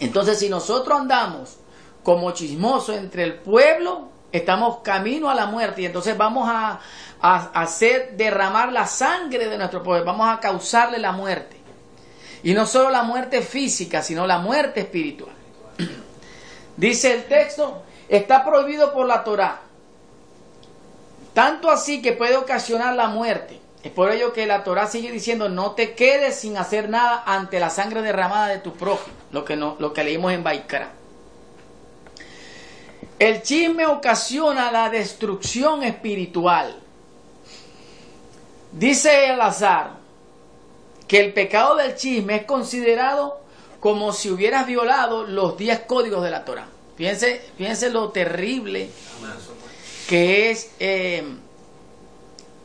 Entonces 0.00 0.38
si 0.38 0.48
nosotros 0.48 1.00
andamos 1.00 1.56
como 2.02 2.32
chismosos 2.32 2.96
entre 2.96 3.24
el 3.24 3.34
pueblo, 3.34 4.08
estamos 4.32 4.78
camino 4.82 5.30
a 5.30 5.34
la 5.34 5.46
muerte 5.46 5.82
y 5.82 5.86
entonces 5.86 6.16
vamos 6.16 6.48
a, 6.50 6.80
hacer 7.20 8.16
derramar 8.18 8.70
la 8.70 8.86
sangre 8.86 9.48
de 9.48 9.56
nuestro 9.56 9.82
pueblo, 9.82 10.04
vamos 10.04 10.28
a 10.28 10.40
causarle 10.40 10.98
la 10.98 11.12
muerte. 11.12 11.56
Y 12.42 12.52
no 12.52 12.66
solo 12.66 12.90
la 12.90 13.02
muerte 13.02 13.40
física, 13.40 14.02
sino 14.02 14.26
la 14.26 14.38
muerte 14.38 14.80
espiritual. 14.80 15.32
Dice 16.76 17.14
el 17.14 17.24
texto, 17.24 17.82
está 18.10 18.44
prohibido 18.44 18.92
por 18.92 19.06
la 19.06 19.24
Torah. 19.24 19.60
Tanto 21.32 21.70
así 21.70 22.02
que 22.02 22.12
puede 22.12 22.36
ocasionar 22.36 22.94
la 22.94 23.08
muerte. 23.08 23.58
Es 23.82 23.92
por 23.92 24.10
ello 24.10 24.32
que 24.32 24.46
la 24.46 24.64
Torah 24.64 24.86
sigue 24.86 25.10
diciendo, 25.10 25.48
no 25.48 25.72
te 25.72 25.94
quedes 25.94 26.36
sin 26.36 26.56
hacer 26.56 26.88
nada 26.88 27.22
ante 27.26 27.60
la 27.60 27.70
sangre 27.70 28.02
derramada 28.02 28.48
de 28.48 28.58
tu 28.58 28.72
prójimo, 28.72 29.16
lo 29.34 29.44
que, 29.44 29.56
no, 29.56 29.74
lo 29.80 29.92
que 29.92 30.04
leímos 30.04 30.32
en 30.32 30.44
Baikara. 30.44 30.92
El 33.18 33.42
chisme 33.42 33.84
ocasiona 33.84 34.70
la 34.70 34.88
destrucción 34.88 35.82
espiritual. 35.82 36.80
Dice 38.70 39.30
el 39.30 39.40
azar 39.40 39.94
que 41.08 41.18
el 41.18 41.32
pecado 41.32 41.74
del 41.74 41.96
chisme 41.96 42.36
es 42.36 42.44
considerado 42.44 43.40
como 43.80 44.12
si 44.12 44.30
hubieras 44.30 44.66
violado 44.66 45.24
los 45.24 45.58
10 45.58 45.80
códigos 45.80 46.22
de 46.22 46.30
la 46.30 46.44
Torah. 46.44 46.68
Fíjense, 46.96 47.42
fíjense 47.58 47.90
lo 47.90 48.10
terrible 48.10 48.88
que 50.08 50.52
es 50.52 50.70
eh, 50.78 51.24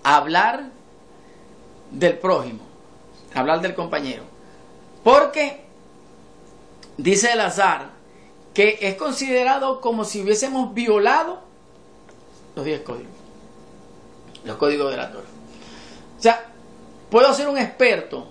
hablar 0.03 0.65
del 1.89 2.19
prójimo, 2.19 2.59
hablar 3.33 3.59
del 3.61 3.73
compañero. 3.73 4.23
Porque, 5.03 5.68
dice 7.03 7.31
el 7.31 7.41
azar, 7.41 7.89
que 8.53 8.77
es 8.81 8.95
considerado 8.95 9.79
como 9.81 10.03
si 10.03 10.21
hubiésemos 10.21 10.73
violado 10.73 11.39
los 12.55 12.65
10 12.65 12.81
códigos, 12.81 13.11
los 14.43 14.57
códigos 14.57 14.91
de 14.91 14.97
la 14.97 15.11
Torah. 15.11 15.27
O 16.17 16.21
sea, 16.21 16.45
puedo 17.09 17.33
ser 17.33 17.47
un 17.47 17.57
experto 17.57 18.27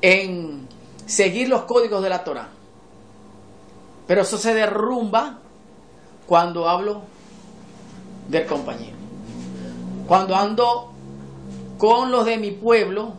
en 0.00 0.68
seguir 1.06 1.48
los 1.48 1.62
códigos 1.62 2.02
de 2.02 2.08
la 2.08 2.22
Torah. 2.22 2.48
Pero 4.06 4.22
eso 4.22 4.38
se 4.38 4.54
derrumba 4.54 5.40
cuando 6.26 6.68
hablo 6.68 7.02
del 8.28 8.46
compañero. 8.46 8.96
Cuando 10.06 10.36
ando 10.36 10.92
con 11.78 12.10
los 12.10 12.24
de 12.24 12.38
mi 12.38 12.52
pueblo 12.52 13.14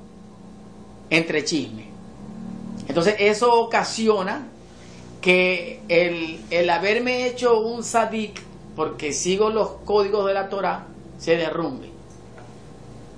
entre 1.09 1.43
chisme. 1.43 1.88
Entonces 2.89 3.15
eso 3.19 3.53
ocasiona 3.53 4.47
que 5.21 5.79
el, 5.87 6.43
el 6.49 6.69
haberme 6.71 7.27
hecho 7.27 7.59
un 7.59 7.83
sadik 7.83 8.41
porque 8.75 9.13
sigo 9.13 9.51
los 9.51 9.69
códigos 9.85 10.25
de 10.25 10.33
la 10.33 10.49
Torah 10.49 10.87
se 11.19 11.37
derrumbe. 11.37 11.91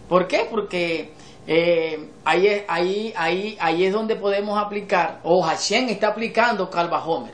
¿Por 0.09 0.27
qué? 0.27 0.45
Porque 0.51 1.13
eh, 1.47 2.09
ahí, 2.25 2.47
es, 2.47 2.63
ahí, 2.67 3.13
ahí, 3.15 3.57
ahí 3.61 3.85
es 3.85 3.93
donde 3.93 4.17
podemos 4.17 4.61
aplicar, 4.61 5.21
o 5.23 5.41
Hashem 5.41 5.87
está 5.87 6.09
aplicando 6.09 6.69
Calva 6.69 7.05
Homer. 7.05 7.33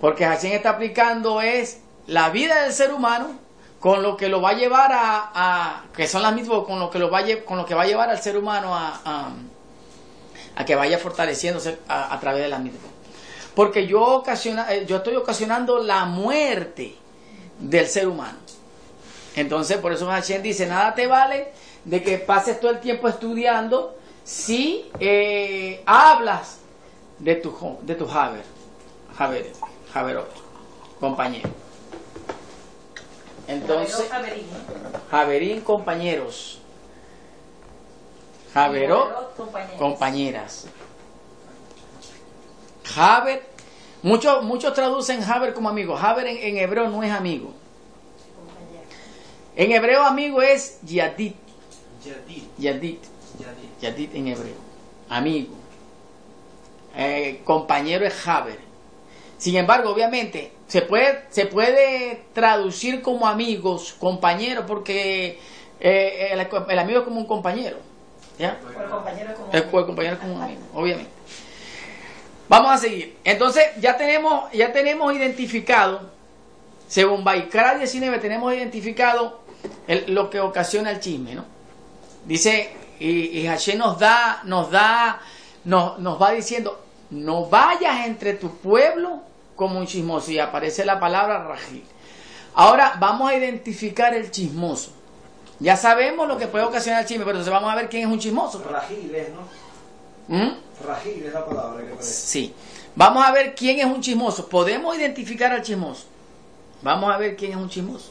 Porque 0.00 0.24
Hashem 0.24 0.52
está 0.52 0.70
aplicando 0.70 1.40
es 1.40 1.80
la 2.06 2.30
vida 2.30 2.62
del 2.62 2.72
ser 2.72 2.94
humano 2.94 3.32
con 3.80 4.04
lo 4.04 4.16
que 4.16 4.28
lo 4.28 4.40
va 4.40 4.50
a 4.50 4.54
llevar 4.54 4.92
a, 4.94 5.82
que 5.96 6.06
son 6.06 6.22
las 6.22 6.32
mismas, 6.32 6.60
con 6.60 6.78
lo 6.78 6.90
que 6.90 7.00
lo 7.00 7.10
va 7.10 7.18
a, 7.18 7.44
con 7.44 7.58
lo 7.58 7.66
que 7.66 7.74
va 7.74 7.82
a 7.82 7.86
llevar 7.86 8.08
al 8.08 8.22
ser 8.22 8.36
humano 8.36 8.72
a, 8.72 9.00
a, 9.04 9.32
que 10.66 10.74
vaya 10.74 10.98
fortaleciéndose 10.98 11.78
a, 11.88 12.18
través 12.20 12.42
de 12.42 12.48
la 12.48 12.58
misma. 12.58 12.80
Porque 13.54 13.86
yo, 13.86 14.02
ocasiona, 14.02 14.72
eh, 14.72 14.86
yo 14.86 14.98
estoy 14.98 15.16
ocasionando 15.16 15.78
la 15.82 16.04
muerte 16.04 16.94
del 17.58 17.86
ser 17.86 18.08
humano. 18.08 18.38
Entonces, 19.34 19.78
por 19.78 19.92
eso 19.92 20.06
Hashem 20.06 20.42
dice, 20.42 20.66
nada 20.66 20.94
te 20.94 21.06
vale 21.06 21.48
de 21.84 22.02
que 22.02 22.18
pases 22.18 22.60
todo 22.60 22.70
el 22.70 22.80
tiempo 22.80 23.08
estudiando 23.08 23.96
si 24.24 24.90
eh, 25.00 25.82
hablas 25.86 26.58
de 27.18 27.36
tu, 27.36 27.78
de 27.82 27.94
tu 27.94 28.08
Haber, 28.08 28.44
Haber, 29.18 29.52
Haberot, 29.94 30.30
compañero. 31.00 31.50
Entonces, 33.48 34.08
Javerín, 35.10 35.60
compañeros. 35.60 36.61
Javerot, 38.52 39.34
compañeras. 39.78 40.66
Javer, 42.84 43.42
muchos, 44.02 44.44
muchos 44.44 44.74
traducen 44.74 45.22
Javer 45.22 45.54
como 45.54 45.68
amigo. 45.68 45.96
Javer 45.96 46.26
en, 46.26 46.58
hebreo 46.58 46.88
no 46.88 47.02
es 47.02 47.12
amigo. 47.12 47.52
En 49.56 49.72
hebreo 49.72 50.02
amigo 50.02 50.42
es 50.42 50.78
Yadit. 50.82 51.36
Yadit. 52.58 53.02
Yadit. 53.80 54.14
en 54.14 54.28
hebreo. 54.28 54.54
Amigo. 55.08 55.54
Eh, 56.96 57.40
compañero 57.44 58.04
es 58.04 58.14
Javer. 58.14 58.58
Sin 59.38 59.56
embargo, 59.56 59.90
obviamente, 59.90 60.52
se 60.68 60.82
puede, 60.82 61.24
se 61.30 61.46
puede 61.46 62.22
traducir 62.32 63.02
como 63.02 63.26
amigos, 63.26 63.94
compañeros, 63.98 64.64
porque 64.68 65.38
eh, 65.80 66.28
el, 66.30 66.78
amigo 66.78 67.00
es 67.00 67.04
como 67.04 67.18
un 67.18 67.26
compañero. 67.26 67.78
¿Ya? 68.42 68.58
el 68.82 68.90
compañero 68.90 69.30
es 69.30 69.36
como, 69.62 69.80
el, 69.80 69.86
compañero 69.86 70.14
es 70.14 70.20
como 70.20 70.34
un 70.34 70.42
amigo, 70.42 70.60
obviamente. 70.74 71.10
Vamos 72.48 72.72
a 72.72 72.78
seguir. 72.78 73.16
Entonces, 73.24 73.64
ya 73.78 73.96
tenemos, 73.96 74.50
ya 74.52 74.72
tenemos 74.72 75.14
identificado, 75.14 76.10
según 76.88 77.24
Baikara 77.24 77.76
19, 77.76 78.18
tenemos 78.18 78.52
identificado 78.52 79.40
lo 80.08 80.28
que 80.28 80.40
ocasiona 80.40 80.90
el 80.90 81.00
chisme, 81.00 81.34
¿no? 81.34 81.44
Dice, 82.24 82.74
y, 82.98 83.40
y 83.40 83.46
Hashem 83.46 83.78
nos 83.78 83.98
da, 83.98 84.42
nos 84.44 84.70
da, 84.70 85.20
nos, 85.64 85.98
nos 86.00 86.20
va 86.20 86.32
diciendo, 86.32 86.84
no 87.10 87.46
vayas 87.46 88.06
entre 88.06 88.34
tu 88.34 88.56
pueblo 88.56 89.22
como 89.54 89.78
un 89.78 89.86
chismoso 89.86 90.30
y 90.32 90.38
aparece 90.38 90.84
la 90.84 90.98
palabra 90.98 91.44
rajil. 91.44 91.84
Ahora 92.54 92.96
vamos 92.98 93.30
a 93.30 93.36
identificar 93.36 94.14
el 94.14 94.30
chismoso. 94.30 94.92
Ya 95.62 95.76
sabemos 95.76 96.26
lo 96.26 96.36
que 96.36 96.48
puede 96.48 96.64
ocasionar 96.64 97.02
el 97.02 97.06
chisme, 97.06 97.24
pero 97.24 97.38
entonces 97.38 97.52
vamos 97.52 97.72
a 97.72 97.76
ver 97.76 97.88
quién 97.88 98.02
es 98.02 98.12
un 98.12 98.18
chismoso. 98.18 98.60
Rajil 98.68 99.14
es, 99.14 99.28
¿no? 99.30 100.36
¿Mm? 100.36 100.56
Rajil 100.84 101.24
es 101.24 101.32
la 101.32 101.46
palabra 101.46 101.84
que 101.84 101.92
aparece. 101.92 102.12
Sí. 102.12 102.54
Vamos 102.96 103.24
a 103.24 103.30
ver 103.30 103.54
quién 103.54 103.78
es 103.78 103.86
un 103.86 104.00
chismoso. 104.00 104.48
Podemos 104.48 104.96
identificar 104.98 105.52
al 105.52 105.62
chismoso. 105.62 106.06
Vamos 106.82 107.14
a 107.14 107.16
ver 107.16 107.36
quién 107.36 107.52
es 107.52 107.58
un 107.58 107.68
chismoso. 107.68 108.10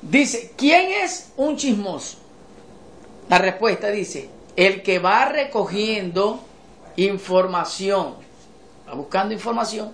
Dice, 0.00 0.54
¿quién 0.56 0.90
es 1.04 1.32
un 1.36 1.56
chismoso? 1.58 2.16
La 3.28 3.38
respuesta 3.38 3.88
dice, 3.88 4.30
el 4.56 4.82
que 4.82 4.98
va 4.98 5.26
recogiendo 5.26 6.40
información, 6.96 8.14
va 8.88 8.94
buscando 8.94 9.34
información, 9.34 9.92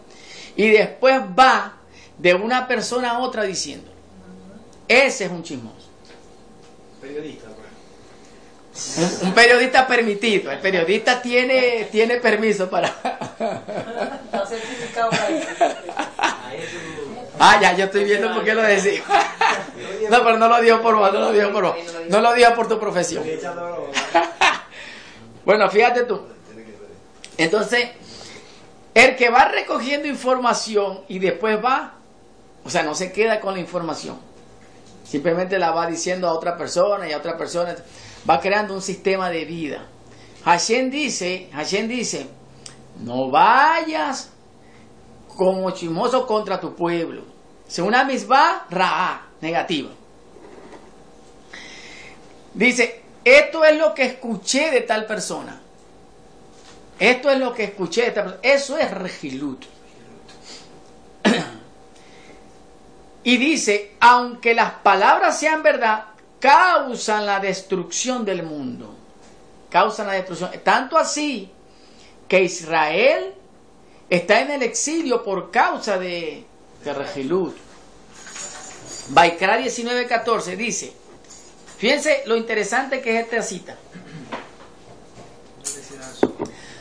y 0.56 0.68
después 0.68 1.20
va 1.38 1.76
de 2.18 2.34
una 2.34 2.68
persona 2.68 3.10
a 3.10 3.18
otra 3.20 3.44
diciendo, 3.44 3.89
ese 4.90 5.26
es 5.26 5.30
un 5.30 5.44
chismoso. 5.44 5.88
Periodista, 7.00 7.46
pues. 8.72 9.20
un, 9.22 9.32
periodista 9.32 9.86
permitido, 9.86 10.50
el 10.50 10.58
periodista 10.58 11.22
tiene, 11.22 11.88
tiene 11.92 12.16
permiso 12.16 12.68
para... 12.68 12.92
Ah, 17.38 17.58
ya, 17.58 17.74
yo 17.74 17.84
estoy 17.84 18.04
viendo 18.04 18.34
por 18.34 18.44
qué 18.44 18.52
lo 18.52 18.62
decía. 18.62 19.00
No, 20.10 20.24
pero 20.24 20.36
no 20.36 20.48
lo 20.48 20.60
digo 20.60 20.82
por 20.82 20.96
vos, 20.96 21.12
no 21.12 21.20
lo 21.20 21.32
digo 21.32 21.52
por 21.52 21.64
vos. 21.64 21.76
No 22.08 22.20
lo 22.20 22.34
digo 22.34 22.52
por 22.54 22.68
tu 22.68 22.78
profesión. 22.78 23.24
Bueno, 25.42 25.70
fíjate 25.70 26.02
tú. 26.04 26.20
Entonces, 27.38 27.88
el 28.92 29.16
que 29.16 29.30
va 29.30 29.46
recogiendo 29.46 30.06
información 30.06 31.00
y 31.08 31.18
después 31.18 31.64
va, 31.64 31.94
o 32.62 32.68
sea, 32.68 32.82
no 32.82 32.94
se 32.94 33.10
queda 33.10 33.40
con 33.40 33.54
la 33.54 33.60
información. 33.60 34.18
Simplemente 35.10 35.58
la 35.58 35.72
va 35.72 35.88
diciendo 35.88 36.28
a 36.28 36.32
otra 36.32 36.56
persona 36.56 37.08
y 37.08 37.12
a 37.12 37.18
otra 37.18 37.36
persona. 37.36 37.74
Va 38.28 38.38
creando 38.38 38.74
un 38.74 38.80
sistema 38.80 39.28
de 39.28 39.44
vida. 39.44 39.88
Hashem 40.44 40.88
dice, 40.88 41.48
Hashem 41.52 41.88
dice, 41.88 42.28
no 43.00 43.28
vayas 43.28 44.30
como 45.26 45.72
chimoso 45.72 46.24
contra 46.28 46.60
tu 46.60 46.76
pueblo. 46.76 47.24
Según 47.66 47.88
una 47.88 48.04
misma 48.04 48.66
ra, 48.70 49.26
negativa. 49.40 49.90
Dice, 52.54 53.02
esto 53.24 53.64
es 53.64 53.76
lo 53.76 53.92
que 53.92 54.04
escuché 54.04 54.70
de 54.70 54.82
tal 54.82 55.06
persona. 55.06 55.60
Esto 57.00 57.30
es 57.30 57.38
lo 57.40 57.52
que 57.52 57.64
escuché 57.64 58.14
Eso 58.42 58.78
es 58.78 58.90
regilut. 58.92 59.64
y 63.22 63.36
dice, 63.36 63.96
aunque 64.00 64.54
las 64.54 64.72
palabras 64.72 65.38
sean 65.38 65.62
verdad, 65.62 66.06
causan 66.38 67.26
la 67.26 67.38
destrucción 67.38 68.24
del 68.24 68.42
mundo. 68.42 68.94
Causan 69.68 70.06
la 70.06 70.14
destrucción. 70.14 70.50
Tanto 70.64 70.96
así 70.96 71.50
que 72.26 72.42
Israel 72.42 73.34
está 74.08 74.40
en 74.40 74.52
el 74.52 74.62
exilio 74.62 75.22
por 75.22 75.50
causa 75.50 75.98
de, 75.98 76.44
de 76.82 76.94
Regilut. 76.94 77.56
Baikra 79.10 79.60
19:14 79.60 80.56
dice, 80.56 80.92
fíjense 81.76 82.22
lo 82.26 82.36
interesante 82.36 83.00
que 83.00 83.18
es 83.18 83.24
esta 83.24 83.42
cita. 83.42 83.76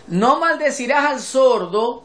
No 0.07 0.39
maldecirás 0.39 1.05
al 1.05 1.19
sordo, 1.19 2.03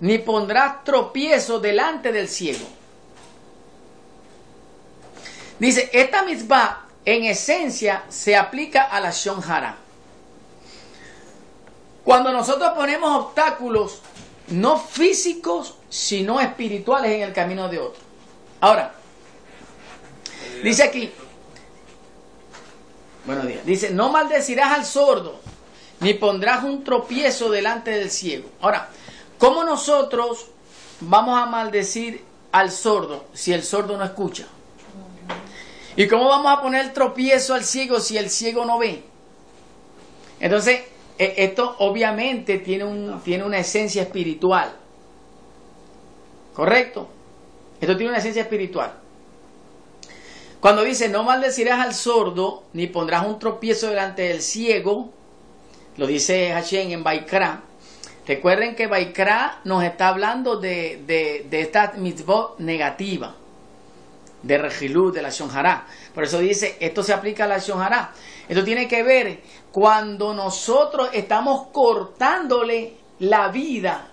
ni 0.00 0.18
pondrás 0.18 0.84
tropiezo 0.84 1.58
delante 1.58 2.12
del 2.12 2.28
ciego. 2.28 2.81
Dice, 5.62 5.90
esta 5.92 6.24
misma 6.24 6.88
en 7.04 7.22
esencia 7.22 8.02
se 8.08 8.34
aplica 8.34 8.82
a 8.82 8.98
la 8.98 9.12
shonjara. 9.12 9.76
Cuando 12.02 12.32
nosotros 12.32 12.72
ponemos 12.74 13.26
obstáculos 13.26 14.00
no 14.48 14.76
físicos, 14.76 15.76
sino 15.88 16.40
espirituales 16.40 17.12
en 17.12 17.22
el 17.22 17.32
camino 17.32 17.68
de 17.68 17.78
otro. 17.78 18.02
Ahora, 18.60 18.92
dice 20.64 20.82
aquí, 20.82 21.12
buenos 23.24 23.46
días, 23.46 23.64
dice, 23.64 23.90
no 23.90 24.10
maldecirás 24.10 24.72
al 24.72 24.84
sordo, 24.84 25.38
ni 26.00 26.14
pondrás 26.14 26.64
un 26.64 26.82
tropiezo 26.82 27.52
delante 27.52 27.92
del 27.92 28.10
ciego. 28.10 28.48
Ahora, 28.60 28.88
¿cómo 29.38 29.62
nosotros 29.62 30.46
vamos 30.98 31.40
a 31.40 31.46
maldecir 31.46 32.24
al 32.50 32.72
sordo 32.72 33.26
si 33.32 33.52
el 33.52 33.62
sordo 33.62 33.96
no 33.96 34.04
escucha? 34.04 34.48
¿Y 35.96 36.08
cómo 36.08 36.28
vamos 36.28 36.56
a 36.56 36.62
poner 36.62 36.92
tropiezo 36.92 37.54
al 37.54 37.64
ciego 37.64 38.00
si 38.00 38.16
el 38.16 38.30
ciego 38.30 38.64
no 38.64 38.78
ve? 38.78 39.02
Entonces, 40.40 40.80
e, 41.18 41.34
esto 41.38 41.76
obviamente 41.78 42.58
tiene 42.58 42.84
una 42.84 43.58
esencia 43.58 44.02
espiritual. 44.02 44.76
¿Correcto? 46.54 47.08
Esto 47.80 47.96
tiene 47.96 48.10
una 48.10 48.18
esencia 48.18 48.42
espiritual. 48.42 48.92
Cuando 50.60 50.84
dice, 50.84 51.08
no 51.08 51.24
maldecirás 51.24 51.80
al 51.80 51.92
sordo, 51.92 52.62
ni 52.72 52.86
pondrás 52.86 53.26
un 53.26 53.38
tropiezo 53.40 53.88
delante 53.88 54.22
del 54.22 54.40
ciego, 54.42 55.10
lo 55.96 56.06
dice 56.06 56.52
Hashem 56.52 56.92
en 56.92 57.02
Baikra. 57.02 57.62
Recuerden 58.26 58.76
que 58.76 58.86
Baikra 58.86 59.60
nos 59.64 59.82
está 59.82 60.06
hablando 60.06 60.56
de, 60.56 61.02
de, 61.04 61.60
esta 61.60 61.94
mitzvot 61.96 62.60
negativa, 62.60 63.34
de 64.42 64.58
Regilú, 64.58 65.12
de 65.12 65.22
la 65.22 65.30
Shonjara. 65.30 65.86
Por 66.14 66.24
eso 66.24 66.38
dice, 66.38 66.76
esto 66.80 67.02
se 67.02 67.12
aplica 67.12 67.44
a 67.44 67.48
la 67.48 67.58
Shonjara. 67.58 68.12
Esto 68.48 68.64
tiene 68.64 68.88
que 68.88 69.02
ver 69.02 69.40
cuando 69.70 70.34
nosotros 70.34 71.10
estamos 71.12 71.68
cortándole 71.72 72.96
la 73.20 73.48
vida 73.48 74.08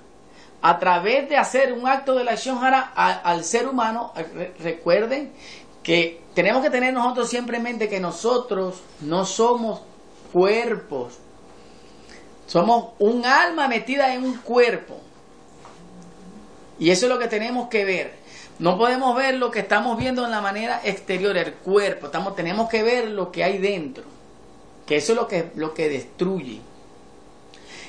a 0.62 0.78
través 0.78 1.30
de 1.30 1.38
hacer 1.38 1.74
un 1.74 1.88
acto 1.88 2.14
de 2.16 2.24
la 2.24 2.36
Shonjara 2.36 2.92
al 2.94 3.44
ser 3.44 3.68
humano. 3.68 4.14
Recuerden 4.60 5.34
que 5.84 6.22
tenemos 6.34 6.62
que 6.64 6.70
tener 6.70 6.94
nosotros 6.94 7.30
siempre 7.30 7.58
en 7.58 7.64
mente 7.64 7.90
que 7.90 8.00
nosotros 8.00 8.82
no 9.02 9.26
somos 9.26 9.82
cuerpos, 10.32 11.18
somos 12.46 12.94
un 13.00 13.26
alma 13.26 13.68
metida 13.68 14.14
en 14.14 14.24
un 14.24 14.38
cuerpo. 14.38 14.98
Y 16.78 16.92
eso 16.92 17.08
es 17.08 17.12
lo 17.12 17.20
que 17.20 17.28
tenemos 17.28 17.68
que 17.68 17.84
ver. 17.84 18.19
No 18.60 18.78
podemos 18.78 19.16
ver 19.16 19.36
lo 19.36 19.52
que 19.52 19.60
estamos 19.60 19.98
viendo 19.98 20.26
en 20.26 20.32
la 20.32 20.42
manera 20.42 20.82
exterior, 20.84 21.38
el 21.38 21.54
cuerpo. 21.54 22.10
Tenemos 22.36 22.70
que 22.70 22.84
ver 22.84 23.10
lo 23.10 23.32
que 23.32 23.44
hay 23.44 23.58
dentro. 23.58 24.04
Que 24.86 24.98
eso 24.98 25.14
es 25.14 25.18
lo 25.18 25.28
que, 25.28 25.52
lo 25.56 25.74
que 25.74 25.90
destruye. 25.90 26.60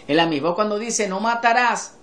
En 0.06 0.16
la 0.16 0.26
misma 0.26 0.54
cuando 0.54 0.78
dice 0.78 1.08
no 1.08 1.20
matarás, 1.20 1.94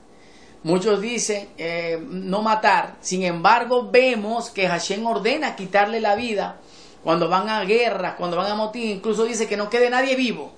Muchos 0.63 0.99
dicen 0.99 1.47
eh, 1.58 1.97
no 2.10 2.41
matar, 2.41 2.95
sin 2.99 3.23
embargo 3.23 3.89
vemos 3.89 4.49
que 4.49 4.67
Hashem 4.67 5.06
ordena 5.06 5.56
quitarle 5.56 6.01
la 6.01 6.15
vida 6.15 6.58
cuando 7.03 7.30
van 7.30 7.47
a 7.47 7.63
guerras, 7.63 8.15
cuando 8.15 8.38
van 8.38 8.51
a 8.51 8.56
motín, 8.56 8.89
incluso 8.89 9.23
dice 9.23 9.47
que 9.47 9.56
no 9.56 9.69
quede 9.69 9.89
nadie 9.89 10.15
vivo. 10.15 10.51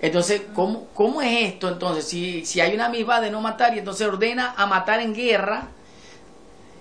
Entonces, 0.00 0.42
¿cómo, 0.54 0.88
cómo 0.92 1.22
es 1.22 1.52
esto? 1.52 1.68
Entonces, 1.68 2.08
si, 2.08 2.44
si 2.44 2.60
hay 2.60 2.74
una 2.74 2.88
misma 2.88 3.20
de 3.20 3.30
no 3.30 3.40
matar 3.40 3.74
y 3.74 3.78
entonces 3.78 4.06
ordena 4.08 4.54
a 4.56 4.66
matar 4.66 5.00
en 5.00 5.14
guerra, 5.14 5.68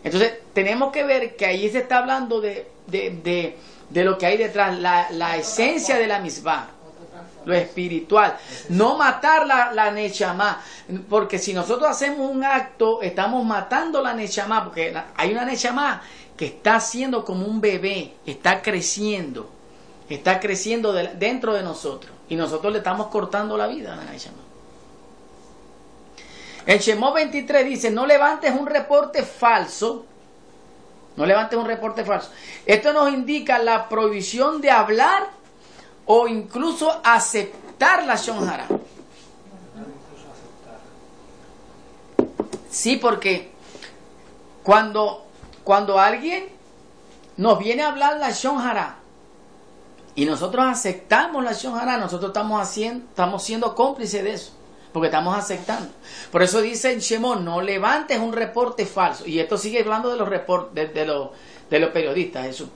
entonces 0.06 0.34
tenemos 0.54 0.92
que 0.92 1.04
ver 1.04 1.36
que 1.36 1.46
ahí 1.46 1.70
se 1.70 1.80
está 1.80 1.98
hablando 1.98 2.40
de, 2.40 2.68
de, 2.88 3.58
de, 3.90 4.04
lo 4.04 4.18
que 4.18 4.28
hay 4.28 4.38
detrás, 4.38 4.78
la, 4.80 5.08
la 5.10 5.36
esencia 5.36 5.98
de 5.98 6.08
la 6.08 6.20
misma 6.20 6.70
lo 7.46 7.54
espiritual. 7.54 8.38
No 8.70 8.98
matar 8.98 9.48
la, 9.48 9.72
la 9.72 9.92
Nechama, 9.92 10.62
porque 11.10 11.40
si 11.40 11.54
nosotros 11.54 11.90
hacemos 11.90 12.30
un 12.30 12.44
acto, 12.44 13.02
estamos 13.02 13.44
matando 13.46 14.02
la 14.02 14.14
Nechama, 14.14 14.64
porque 14.64 14.96
hay 15.16 15.32
una 15.32 15.46
Nechama 15.46 16.02
que 16.36 16.46
está 16.48 16.76
haciendo 16.76 17.24
como 17.24 17.46
un 17.46 17.62
bebé, 17.62 18.14
está 18.26 18.62
creciendo, 18.62 19.50
está 20.10 20.40
creciendo 20.40 20.94
dentro 20.94 21.54
de 21.54 21.64
nosotros, 21.64 22.12
y 22.30 22.36
nosotros 22.36 22.74
le 22.74 22.80
estamos 22.80 23.08
cortando 23.08 23.58
la 23.58 23.68
vida 23.68 23.94
a 23.94 23.98
la 23.98 24.06
Nechama. 24.06 24.45
En 26.66 26.80
Shemó 26.80 27.14
23 27.14 27.66
dice, 27.66 27.92
no 27.92 28.06
levantes 28.06 28.52
un 28.52 28.66
reporte 28.66 29.24
falso, 29.24 30.06
no 31.16 31.26
levantes 31.26 31.58
un 31.58 31.66
reporte 31.66 32.04
falso. 32.04 32.32
Esto 32.66 32.92
nos 32.92 33.14
indica 33.14 33.60
la 33.60 33.88
prohibición 33.88 34.62
de 34.62 34.72
hablar 34.72 35.30
o 36.06 36.28
incluso 36.28 37.00
aceptar 37.04 38.06
la 38.06 38.16
Shonjara. 38.16 38.68
Sí, 42.70 42.98
porque 42.98 43.52
cuando, 44.64 45.26
cuando 45.64 46.00
alguien 46.00 46.50
nos 47.38 47.60
viene 47.60 47.84
a 47.84 47.90
hablar 47.90 48.18
la 48.18 48.32
Shonjara 48.32 48.98
y 50.16 50.26
nosotros 50.26 50.66
aceptamos 50.68 51.44
la 51.44 51.54
Shonjara, 51.54 51.98
nosotros 51.98 52.30
estamos, 52.30 52.62
haciendo, 52.62 53.06
estamos 53.06 53.44
siendo 53.44 53.76
cómplices 53.76 54.24
de 54.24 54.34
eso, 54.34 54.52
porque 54.96 55.08
estamos 55.08 55.38
aceptando. 55.38 55.92
Por 56.32 56.42
eso 56.42 56.62
dice 56.62 56.94
en 56.94 57.00
Shemón, 57.00 57.44
no 57.44 57.60
levantes 57.60 58.18
un 58.18 58.32
reporte 58.32 58.86
falso. 58.86 59.28
Y 59.28 59.42
esto 59.42 59.58
sigue 59.58 59.82
hablando 59.82 60.10
de 60.10 60.16
los, 60.16 60.30
reportes, 60.30 60.94
de, 60.94 61.06
los, 61.06 61.32
de 61.70 61.80
los 61.80 61.90
periodistas, 61.90 62.46
Jesús. 62.46 62.70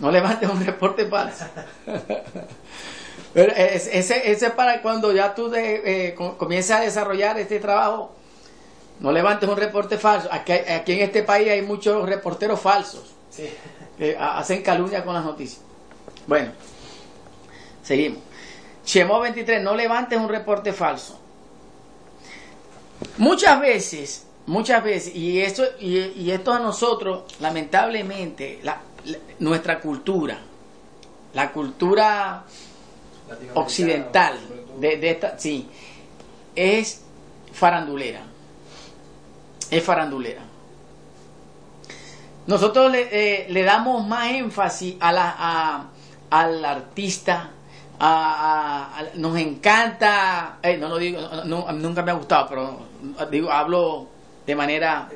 No 0.00 0.10
levantes 0.10 0.50
un 0.50 0.66
reporte 0.66 1.06
falso. 1.06 1.44
Pero 3.32 3.52
ese, 3.52 4.28
es 4.28 4.44
para 4.56 4.82
cuando 4.82 5.12
ya 5.12 5.36
tú 5.36 5.48
de, 5.48 6.08
eh, 6.08 6.14
comienzas 6.36 6.80
a 6.80 6.82
desarrollar 6.82 7.38
este 7.38 7.60
trabajo. 7.60 8.12
No 8.98 9.12
levantes 9.12 9.48
un 9.48 9.56
reporte 9.56 9.98
falso. 9.98 10.28
Aquí, 10.32 10.50
aquí 10.50 10.94
en 10.94 11.02
este 11.02 11.22
país 11.22 11.48
hay 11.48 11.62
muchos 11.62 12.08
reporteros 12.08 12.58
falsos. 12.58 13.14
Que 13.96 14.16
hacen 14.18 14.64
calumnia 14.64 15.04
con 15.04 15.14
las 15.14 15.24
noticias. 15.24 15.62
Bueno, 16.26 16.50
seguimos. 17.84 18.18
Chemo 18.84 19.20
23, 19.20 19.62
no 19.62 19.76
levantes 19.76 20.18
un 20.18 20.28
reporte 20.28 20.72
falso. 20.72 21.20
Muchas 23.18 23.60
veces, 23.60 24.26
muchas 24.46 24.82
veces, 24.82 25.14
y 25.14 25.40
esto, 25.40 25.62
y, 25.80 25.98
y 25.98 26.30
esto 26.30 26.52
a 26.52 26.58
nosotros, 26.58 27.24
lamentablemente, 27.40 28.60
la, 28.62 28.80
nuestra 29.38 29.80
cultura, 29.80 30.38
la 31.34 31.52
cultura 31.52 32.44
occidental 33.54 34.38
de, 34.78 35.10
esta, 35.10 35.38
sí, 35.38 35.68
es 36.54 37.02
farandulera, 37.52 38.22
es 39.70 39.82
farandulera. 39.82 40.42
Nosotros 42.46 42.92
le, 42.92 43.08
eh, 43.10 43.46
le 43.50 43.62
damos 43.64 44.06
más 44.06 44.30
énfasis 44.30 44.94
a 45.00 45.12
la, 45.12 45.86
al 46.30 46.64
artista, 46.64 47.50
a, 47.98 49.02
nos 49.14 49.36
encanta, 49.38 50.58
eh, 50.62 50.76
no 50.76 50.88
lo 50.88 50.98
digo, 50.98 51.20
nunca 51.44 52.02
me 52.02 52.12
ha 52.12 52.14
gustado, 52.14 52.46
pero 52.48 52.78
digo, 53.30 53.50
hablo 53.50 54.08
de 54.46 54.54
manera 54.54 55.08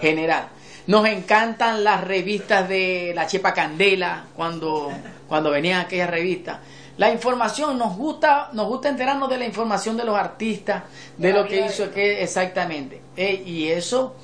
general 0.00 0.48
nos 0.86 1.06
encantan 1.06 1.84
las 1.84 2.02
revistas 2.02 2.68
de 2.68 3.12
la 3.14 3.26
Chepa 3.26 3.54
Candela, 3.54 4.24
cuando, 4.34 4.90
cuando 5.28 5.50
venían 5.50 5.80
aquellas 5.80 6.10
revistas. 6.10 6.58
La 6.98 7.10
información, 7.10 7.78
nos 7.78 7.96
gusta, 7.96 8.50
nos 8.52 8.66
gusta 8.66 8.88
enterarnos 8.88 9.30
de 9.30 9.38
la 9.38 9.46
información 9.46 9.96
de 9.96 10.04
los 10.04 10.16
artistas, 10.16 10.82
de 11.16 11.32
lo 11.32 11.46
que 11.46 11.66
hizo 11.66 11.90
que 11.90 12.22
exactamente. 12.22 13.00
Eh, 13.16 13.42
y 13.46 13.68
eso, 13.68 14.14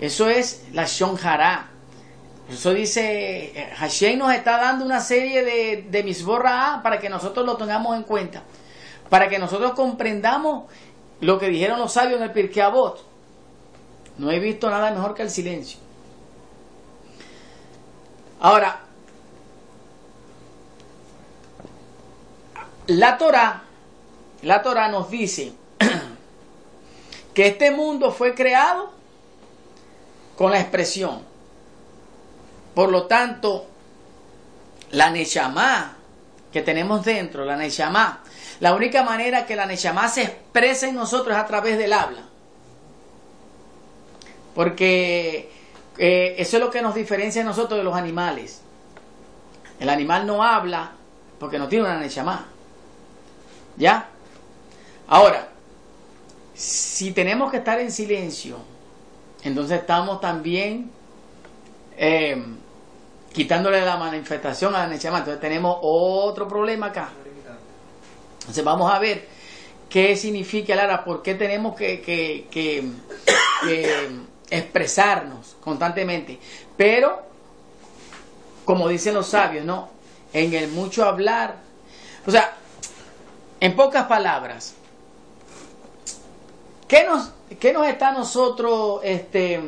eso 0.00 0.28
es 0.28 0.66
la 0.72 0.86
Shonjara. 0.86 1.68
Eso 2.50 2.72
dice, 2.72 3.52
eh, 3.54 3.70
Hashem 3.76 4.18
nos 4.18 4.32
está 4.32 4.56
dando 4.56 4.84
una 4.84 5.00
serie 5.00 5.44
de, 5.44 5.86
de 5.90 6.02
misborra 6.02 6.80
para 6.82 6.98
que 6.98 7.10
nosotros 7.10 7.44
lo 7.44 7.56
tengamos 7.56 7.94
en 7.94 8.04
cuenta. 8.04 8.42
Para 9.10 9.28
que 9.28 9.38
nosotros 9.38 9.72
comprendamos 9.72 10.64
lo 11.20 11.38
que 11.38 11.48
dijeron 11.48 11.78
los 11.78 11.92
sabios 11.92 12.18
en 12.18 12.24
el 12.24 12.32
Pirkei 12.32 12.62
Avot. 12.62 13.04
No 14.18 14.30
he 14.30 14.38
visto 14.38 14.68
nada 14.70 14.90
mejor 14.90 15.14
que 15.14 15.22
el 15.22 15.30
silencio. 15.30 15.78
Ahora, 18.40 18.80
la 22.86 23.18
Torah, 23.18 23.62
la 24.42 24.62
Torah 24.62 24.88
nos 24.88 25.10
dice 25.10 25.52
que 27.34 27.48
este 27.48 27.70
mundo 27.70 28.12
fue 28.12 28.34
creado 28.34 28.90
con 30.36 30.50
la 30.52 30.60
expresión. 30.60 31.22
Por 32.74 32.90
lo 32.90 33.06
tanto, 33.06 33.66
la 34.92 35.10
Neshama 35.10 35.96
que 36.52 36.62
tenemos 36.62 37.04
dentro, 37.04 37.44
la 37.44 37.56
Neshama, 37.56 38.22
la 38.60 38.74
única 38.74 39.02
manera 39.02 39.46
que 39.46 39.56
la 39.56 39.66
Neshama 39.66 40.08
se 40.08 40.22
expresa 40.22 40.88
en 40.88 40.96
nosotros 40.96 41.36
es 41.36 41.42
a 41.42 41.46
través 41.46 41.78
del 41.78 41.92
habla. 41.92 42.22
Porque 44.54 45.50
eh, 45.96 46.34
eso 46.38 46.56
es 46.56 46.62
lo 46.62 46.70
que 46.70 46.82
nos 46.82 46.94
diferencia 46.94 47.42
a 47.42 47.44
nosotros 47.44 47.78
de 47.78 47.84
los 47.84 47.94
animales. 47.94 48.62
El 49.78 49.88
animal 49.88 50.26
no 50.26 50.42
habla 50.42 50.92
porque 51.38 51.58
no 51.58 51.68
tiene 51.68 51.84
una 51.84 51.98
nechamá. 51.98 52.46
¿Ya? 53.76 54.08
Ahora, 55.06 55.48
si 56.54 57.12
tenemos 57.12 57.50
que 57.50 57.58
estar 57.58 57.78
en 57.80 57.92
silencio, 57.92 58.58
entonces 59.44 59.80
estamos 59.80 60.20
también 60.20 60.90
eh, 61.96 62.44
quitándole 63.32 63.84
la 63.84 63.96
manifestación 63.96 64.74
a 64.74 64.78
la 64.80 64.88
nechamá. 64.88 65.18
Entonces 65.18 65.40
tenemos 65.40 65.78
otro 65.80 66.48
problema 66.48 66.86
acá. 66.86 67.10
Entonces 68.48 68.64
vamos 68.64 68.90
a 68.90 68.98
ver 68.98 69.28
qué 69.90 70.16
significa 70.16 70.74
Lara, 70.74 71.04
por 71.04 71.22
qué 71.22 71.34
tenemos 71.34 71.76
que, 71.76 72.90
expresarnos 74.48 75.58
constantemente. 75.60 76.38
Pero, 76.74 77.20
como 78.64 78.88
dicen 78.88 79.12
los 79.12 79.26
sabios, 79.26 79.66
¿no? 79.66 79.90
En 80.32 80.54
el 80.54 80.68
mucho 80.70 81.04
hablar. 81.04 81.56
O 82.26 82.30
sea, 82.30 82.56
en 83.60 83.76
pocas 83.76 84.06
palabras, 84.06 84.74
¿qué 86.86 87.04
nos, 87.04 87.30
qué 87.60 87.74
nos 87.74 87.86
está 87.86 88.12
nosotros 88.12 89.00
este, 89.04 89.60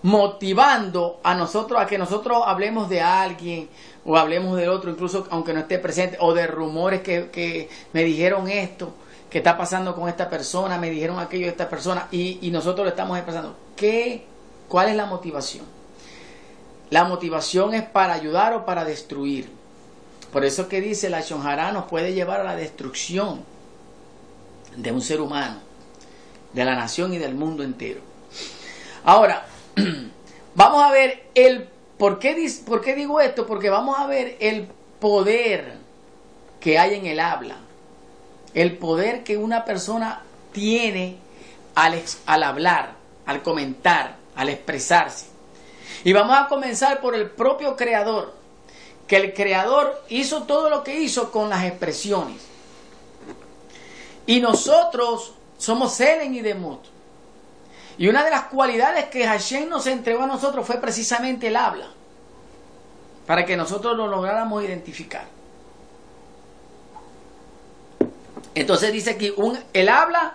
motivando 0.00 1.20
a 1.22 1.34
nosotros 1.34 1.78
a 1.78 1.86
que 1.86 1.98
nosotros 1.98 2.44
hablemos 2.46 2.88
de 2.88 3.02
alguien 3.02 3.68
o 4.06 4.16
hablemos 4.16 4.56
del 4.56 4.68
otro, 4.68 4.90
incluso 4.90 5.26
aunque 5.30 5.52
no 5.52 5.60
esté 5.60 5.78
presente, 5.78 6.16
o 6.20 6.32
de 6.32 6.46
rumores 6.46 7.02
que, 7.02 7.68
me 7.92 8.04
dijeron 8.04 8.48
esto, 8.48 8.94
que 9.28 9.38
está 9.38 9.58
pasando 9.58 9.94
con 9.94 10.08
esta 10.08 10.30
persona, 10.30 10.78
me 10.78 10.90
dijeron 10.90 11.18
aquello 11.18 11.46
de 11.46 11.50
esta 11.50 11.68
persona, 11.68 12.06
y, 12.12 12.38
y 12.40 12.50
nosotros 12.50 12.84
lo 12.84 12.90
estamos 12.90 13.16
expresando. 13.16 13.56
¿Qué, 13.74 14.24
¿Cuál 14.68 14.88
es 14.88 14.96
la 14.96 15.06
motivación? 15.06 15.64
La 16.90 17.04
motivación 17.04 17.74
es 17.74 17.82
para 17.82 18.14
ayudar 18.14 18.54
o 18.54 18.64
para 18.64 18.84
destruir. 18.84 19.50
Por 20.32 20.44
eso 20.44 20.68
que 20.68 20.80
dice 20.80 21.10
la 21.10 21.20
Shonjara 21.20 21.72
nos 21.72 21.86
puede 21.86 22.14
llevar 22.14 22.40
a 22.40 22.44
la 22.44 22.54
destrucción 22.54 23.44
de 24.76 24.92
un 24.92 25.02
ser 25.02 25.20
humano, 25.20 25.58
de 26.52 26.64
la 26.64 26.76
nación 26.76 27.12
y 27.12 27.18
del 27.18 27.34
mundo 27.34 27.64
entero. 27.64 28.00
Ahora, 29.04 29.46
vamos 30.54 30.82
a 30.82 30.92
ver 30.92 31.24
el 31.34 31.68
por 31.98 32.18
qué, 32.18 32.50
por 32.66 32.80
qué 32.80 32.94
digo 32.94 33.20
esto, 33.20 33.46
porque 33.46 33.70
vamos 33.70 33.98
a 33.98 34.06
ver 34.06 34.36
el 34.40 34.68
poder 35.00 35.74
que 36.60 36.78
hay 36.78 36.94
en 36.94 37.06
el 37.06 37.20
habla, 37.20 37.56
el 38.54 38.76
poder 38.76 39.24
que 39.24 39.36
una 39.36 39.64
persona 39.64 40.22
tiene 40.52 41.16
al, 41.74 42.02
al 42.26 42.42
hablar, 42.42 42.94
al 43.24 43.42
comentar, 43.42 44.16
al 44.34 44.48
expresarse. 44.48 45.26
Y 46.04 46.12
vamos 46.12 46.36
a 46.38 46.48
comenzar 46.48 47.00
por 47.00 47.14
el 47.14 47.30
propio 47.30 47.76
creador, 47.76 48.34
que 49.06 49.16
el 49.16 49.34
creador 49.34 50.02
hizo 50.08 50.42
todo 50.44 50.68
lo 50.68 50.82
que 50.82 51.00
hizo 51.00 51.30
con 51.30 51.48
las 51.48 51.64
expresiones. 51.64 52.42
Y 54.26 54.40
nosotros 54.40 55.34
somos 55.58 55.94
Selen 55.94 56.34
y 56.34 56.40
Demut. 56.40 56.95
Y 57.98 58.08
una 58.08 58.24
de 58.24 58.30
las 58.30 58.44
cualidades 58.44 59.06
que 59.06 59.26
Hashem 59.26 59.68
nos 59.68 59.86
entregó 59.86 60.24
a 60.24 60.26
nosotros 60.26 60.66
fue 60.66 60.76
precisamente 60.76 61.48
el 61.48 61.56
habla, 61.56 61.86
para 63.26 63.46
que 63.46 63.56
nosotros 63.56 63.96
lo 63.96 64.06
lográramos 64.06 64.62
identificar. 64.64 65.24
Entonces 68.54 68.92
dice 68.92 69.10
aquí, 69.10 69.34
el 69.72 69.88
habla, 69.88 70.34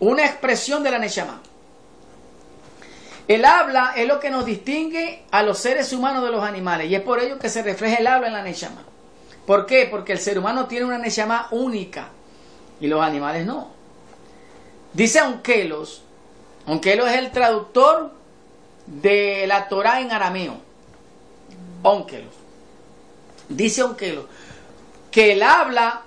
una 0.00 0.24
expresión 0.24 0.82
de 0.82 0.90
la 0.90 0.98
Neshama. 0.98 1.40
El 3.26 3.44
habla 3.44 3.92
es 3.96 4.08
lo 4.08 4.18
que 4.20 4.30
nos 4.30 4.46
distingue 4.46 5.24
a 5.30 5.42
los 5.42 5.58
seres 5.58 5.92
humanos 5.92 6.24
de 6.24 6.30
los 6.30 6.42
animales 6.42 6.90
y 6.90 6.94
es 6.94 7.02
por 7.02 7.20
ello 7.20 7.38
que 7.38 7.50
se 7.50 7.62
refleja 7.62 7.96
el 7.96 8.06
habla 8.06 8.28
en 8.28 8.32
la 8.32 8.42
Neshama. 8.42 8.82
¿Por 9.46 9.66
qué? 9.66 9.86
Porque 9.90 10.12
el 10.12 10.18
ser 10.18 10.38
humano 10.38 10.66
tiene 10.66 10.86
una 10.86 10.98
Neshama 10.98 11.48
única 11.50 12.08
y 12.80 12.86
los 12.86 13.02
animales 13.02 13.44
no. 13.44 13.70
Dice 14.92 15.20
Onkelos, 16.68 17.06
Onkelos 17.06 17.08
es 17.08 17.16
el 17.16 17.30
traductor 17.30 18.12
de 18.86 19.46
la 19.46 19.68
Torah 19.68 20.00
en 20.00 20.12
arameo. 20.12 20.56
Onkelos. 21.82 22.34
Dice 23.48 23.82
Onkelos 23.82 24.26
que 25.10 25.32
el 25.32 25.42
habla 25.42 26.02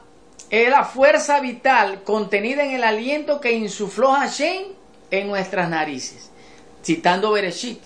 es 0.50 0.69
la 0.69 0.84
fuerza 0.84 1.39
vital 1.39 2.04
contenida 2.04 2.63
en 2.63 2.71
el 2.71 2.84
aliento 2.84 3.41
que 3.41 3.52
insufló 3.52 4.12
Hashem 4.12 4.65
en 5.10 5.28
nuestras 5.28 5.69
narices 5.69 6.32
citando 6.84 7.32
Bereshit. 7.32 7.80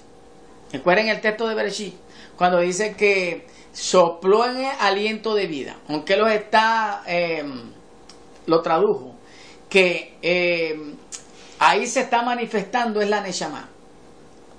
Recuerden 0.71 1.09
el 1.09 1.21
texto 1.21 1.47
de 1.47 1.55
Bereshit, 1.55 1.95
cuando 2.35 2.59
dice 2.59 2.95
que 2.95 3.45
sopló 3.71 4.45
en 4.45 4.57
el 4.57 4.71
aliento 4.79 5.35
de 5.35 5.47
vida, 5.47 5.77
aunque 5.87 6.15
lo 6.17 6.27
está, 6.27 7.03
em, 7.05 7.71
lo 8.45 8.61
tradujo, 8.61 9.15
que 9.69 10.17
em, 10.21 10.95
ahí 11.59 11.87
se 11.87 12.01
está 12.01 12.21
manifestando 12.21 13.01
es 13.01 13.09
la 13.09 13.21
Neshama. 13.21 13.69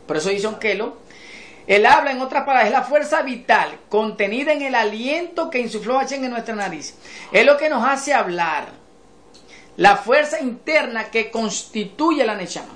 Por 0.07 0.17
eso 0.17 0.31
dice 0.31 0.47
Onkelo, 0.47 0.99
él 1.67 1.85
habla, 1.85 2.13
en 2.13 2.21
otras 2.21 2.45
palabras, 2.45 2.67
es 2.67 2.73
la 2.73 2.85
fuerza 2.85 3.23
vital 3.23 3.79
contenida 3.89 4.53
en 4.53 4.63
el 4.63 4.75
aliento 4.75 5.51
que 5.51 5.59
insufló 5.59 5.99
Hashem 5.99 6.25
en 6.25 6.31
nuestra 6.31 6.55
nariz. 6.55 6.95
Es 7.33 7.45
lo 7.45 7.57
que 7.57 7.69
nos 7.69 7.85
hace 7.85 8.15
hablar. 8.15 8.69
La 9.77 9.97
fuerza 9.97 10.41
interna 10.41 11.11
que 11.11 11.31
constituye 11.31 12.25
la 12.25 12.37
Neshama. 12.37 12.75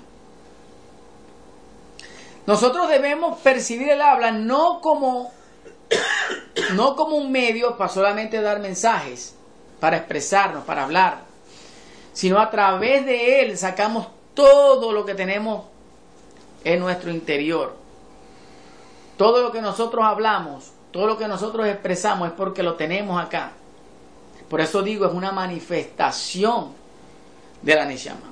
Nosotros 2.47 2.89
debemos 2.89 3.39
percibir 3.41 3.91
el 3.91 4.03
habla 4.03 4.33
no 4.33 4.81
como, 4.81 5.33
no 6.75 6.97
como 6.97 7.17
un 7.17 7.31
medio 7.31 7.77
para 7.77 7.93
solamente 7.93 8.41
dar 8.43 8.59
mensajes, 8.59 9.37
para 9.79 9.99
expresarnos, 9.99 10.65
para 10.65 10.83
hablar, 10.83 11.30
sino 12.21 12.39
a 12.39 12.51
través 12.51 13.07
de 13.07 13.41
él 13.41 13.57
sacamos 13.57 14.09
todo 14.35 14.93
lo 14.93 15.07
que 15.07 15.15
tenemos 15.15 15.65
en 16.65 16.79
nuestro 16.79 17.11
interior. 17.11 17.75
Todo 19.17 19.41
lo 19.41 19.51
que 19.51 19.63
nosotros 19.63 20.05
hablamos, 20.05 20.71
todo 20.91 21.07
lo 21.07 21.17
que 21.17 21.27
nosotros 21.27 21.67
expresamos 21.67 22.29
es 22.29 22.35
porque 22.35 22.63
lo 22.63 22.75
tenemos 22.75 23.19
acá. 23.19 23.53
Por 24.51 24.61
eso 24.61 24.83
digo, 24.83 25.07
es 25.07 25.15
una 25.15 25.33
manifestación 25.33 26.75
de 27.63 27.75
la 27.75 27.87
Neshama. 27.87 28.31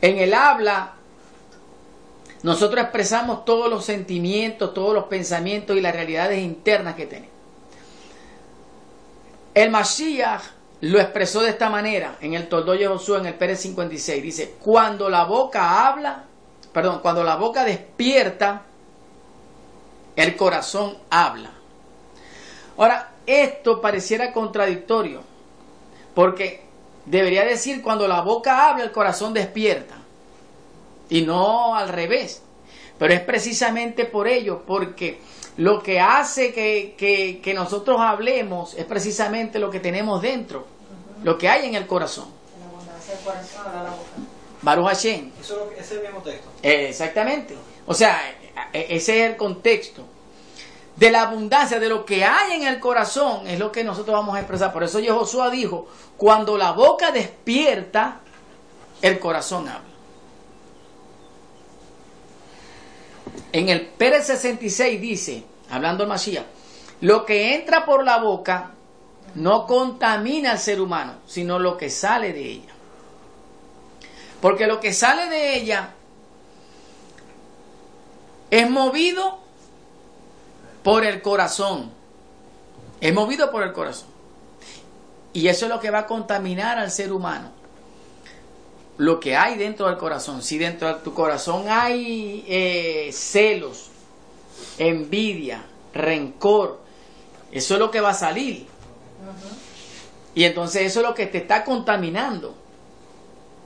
En 0.00 0.16
el 0.16 0.32
habla 0.32 0.94
nosotros 2.42 2.82
expresamos 2.82 3.44
todos 3.44 3.68
los 3.68 3.84
sentimientos, 3.84 4.72
todos 4.72 4.94
los 4.94 5.04
pensamientos 5.04 5.76
y 5.76 5.82
las 5.82 5.92
realidades 5.92 6.42
internas 6.42 6.94
que 6.94 7.04
tenemos. 7.04 7.36
El 9.52 9.70
Mashiach 9.70 10.56
lo 10.80 11.00
expresó 11.00 11.40
de 11.42 11.50
esta 11.50 11.70
manera 11.70 12.16
en 12.20 12.34
el 12.34 12.48
Toldo 12.48 12.72
de 12.72 12.86
Josué 12.86 13.18
en 13.18 13.26
el 13.26 13.34
Pérez 13.34 13.60
56. 13.60 14.22
Dice, 14.22 14.54
cuando 14.62 15.08
la 15.08 15.24
boca 15.24 15.88
habla, 15.88 16.24
perdón, 16.72 17.00
cuando 17.00 17.24
la 17.24 17.36
boca 17.36 17.64
despierta, 17.64 18.62
el 20.14 20.36
corazón 20.36 20.96
habla. 21.10 21.50
Ahora, 22.76 23.12
esto 23.26 23.80
pareciera 23.80 24.32
contradictorio, 24.32 25.22
porque 26.14 26.62
debería 27.06 27.44
decir 27.44 27.82
cuando 27.82 28.06
la 28.06 28.20
boca 28.20 28.68
habla, 28.68 28.84
el 28.84 28.92
corazón 28.92 29.34
despierta 29.34 29.96
y 31.08 31.22
no 31.22 31.74
al 31.74 31.88
revés. 31.88 32.42
Pero 32.98 33.14
es 33.14 33.20
precisamente 33.20 34.04
por 34.04 34.26
ello, 34.26 34.62
porque 34.66 35.20
lo 35.58 35.82
que 35.82 35.98
hace 35.98 36.52
que, 36.52 36.94
que, 37.42 37.54
nosotros 37.54 38.00
hablemos 38.00 38.74
es 38.74 38.84
precisamente 38.84 39.58
lo 39.58 39.70
que 39.70 39.80
tenemos 39.80 40.22
dentro, 40.22 40.66
lo 41.24 41.36
que 41.36 41.48
hay 41.48 41.66
en 41.66 41.74
el 41.74 41.86
corazón. 41.86 42.26
Baruch 44.62 44.86
Hashem. 44.86 45.32
Eso 45.40 45.70
es 45.76 45.90
el 45.90 46.02
mismo 46.02 46.20
texto. 46.20 46.48
exactamente. 46.62 47.56
O 47.86 47.94
sea, 47.94 48.20
e, 48.72 48.78
e, 48.78 48.96
ese 48.96 49.24
es 49.24 49.30
el 49.30 49.36
contexto. 49.36 50.04
De 50.94 51.10
la 51.10 51.22
abundancia, 51.22 51.80
de 51.80 51.88
lo 51.88 52.04
que 52.04 52.24
hay 52.24 52.52
en 52.52 52.66
el 52.66 52.78
corazón, 52.78 53.46
es 53.48 53.58
lo 53.58 53.72
que 53.72 53.82
nosotros 53.82 54.14
vamos 54.14 54.36
a 54.36 54.40
expresar. 54.40 54.72
Por 54.72 54.84
eso 54.84 55.00
Josué 55.08 55.50
dijo, 55.50 55.88
cuando 56.16 56.56
la 56.56 56.70
boca 56.70 57.10
despierta, 57.10 58.20
el 59.02 59.18
corazón 59.18 59.68
habla. 59.68 59.87
En 63.52 63.68
el 63.68 63.86
Pérez 63.86 64.26
66 64.26 65.00
dice, 65.00 65.44
hablando 65.70 66.02
el 66.02 66.08
Mashiach, 66.08 66.46
lo 67.00 67.24
que 67.24 67.54
entra 67.54 67.84
por 67.84 68.04
la 68.04 68.18
boca 68.18 68.72
no 69.34 69.66
contamina 69.66 70.52
al 70.52 70.58
ser 70.58 70.80
humano, 70.80 71.14
sino 71.26 71.58
lo 71.58 71.76
que 71.76 71.90
sale 71.90 72.32
de 72.32 72.44
ella. 72.44 72.72
Porque 74.40 74.66
lo 74.66 74.80
que 74.80 74.92
sale 74.92 75.28
de 75.28 75.56
ella 75.56 75.90
es 78.50 78.70
movido 78.70 79.38
por 80.82 81.04
el 81.04 81.22
corazón. 81.22 81.90
Es 83.00 83.14
movido 83.14 83.50
por 83.50 83.62
el 83.62 83.72
corazón. 83.72 84.08
Y 85.32 85.48
eso 85.48 85.66
es 85.66 85.70
lo 85.70 85.80
que 85.80 85.90
va 85.90 86.00
a 86.00 86.06
contaminar 86.06 86.78
al 86.78 86.90
ser 86.90 87.12
humano 87.12 87.57
lo 88.98 89.20
que 89.20 89.36
hay 89.36 89.56
dentro 89.56 89.86
del 89.86 89.96
corazón. 89.96 90.42
Si 90.42 90.58
dentro 90.58 90.88
de 90.88 91.00
tu 91.00 91.14
corazón 91.14 91.66
hay 91.68 92.44
eh, 92.48 93.10
celos, 93.12 93.90
envidia, 94.76 95.64
rencor, 95.94 96.80
eso 97.50 97.74
es 97.74 97.80
lo 97.80 97.90
que 97.90 98.00
va 98.00 98.10
a 98.10 98.14
salir. 98.14 98.66
Y 100.34 100.44
entonces 100.44 100.82
eso 100.82 101.00
es 101.00 101.06
lo 101.06 101.14
que 101.14 101.26
te 101.26 101.38
está 101.38 101.64
contaminando. 101.64 102.54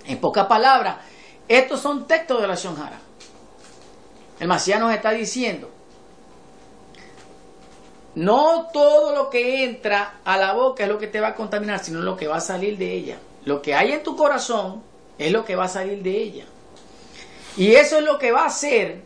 En 0.07 0.18
pocas 0.18 0.47
palabras, 0.47 0.99
estos 1.49 1.81
son 1.81 2.07
textos 2.07 2.40
de 2.40 2.47
la 2.47 2.55
Shonjara. 2.55 2.99
El 4.38 4.49
Masías 4.49 4.81
nos 4.81 4.92
está 4.92 5.12
diciendo, 5.12 5.71
no 8.14 8.68
todo 8.73 9.14
lo 9.14 9.31
que 9.31 9.64
entra 9.64 10.21
a 10.25 10.37
la 10.37 10.53
boca 10.53 10.83
es 10.83 10.88
lo 10.88 10.99
que 10.99 11.07
te 11.07 11.21
va 11.21 11.29
a 11.29 11.35
contaminar, 11.35 11.83
sino 11.83 12.01
lo 12.01 12.16
que 12.16 12.27
va 12.27 12.37
a 12.37 12.40
salir 12.40 12.77
de 12.77 12.92
ella. 12.92 13.18
Lo 13.45 13.62
que 13.62 13.75
hay 13.75 13.92
en 13.92 14.03
tu 14.03 14.16
corazón 14.16 14.83
es 15.26 15.32
lo 15.32 15.44
que 15.44 15.56
va 15.56 15.64
a 15.64 15.68
salir 15.68 16.02
de 16.02 16.16
ella. 16.16 16.44
Y 17.56 17.74
eso 17.74 17.98
es 17.98 18.04
lo 18.04 18.18
que 18.18 18.32
va 18.32 18.42
a 18.42 18.46
hacer 18.46 19.02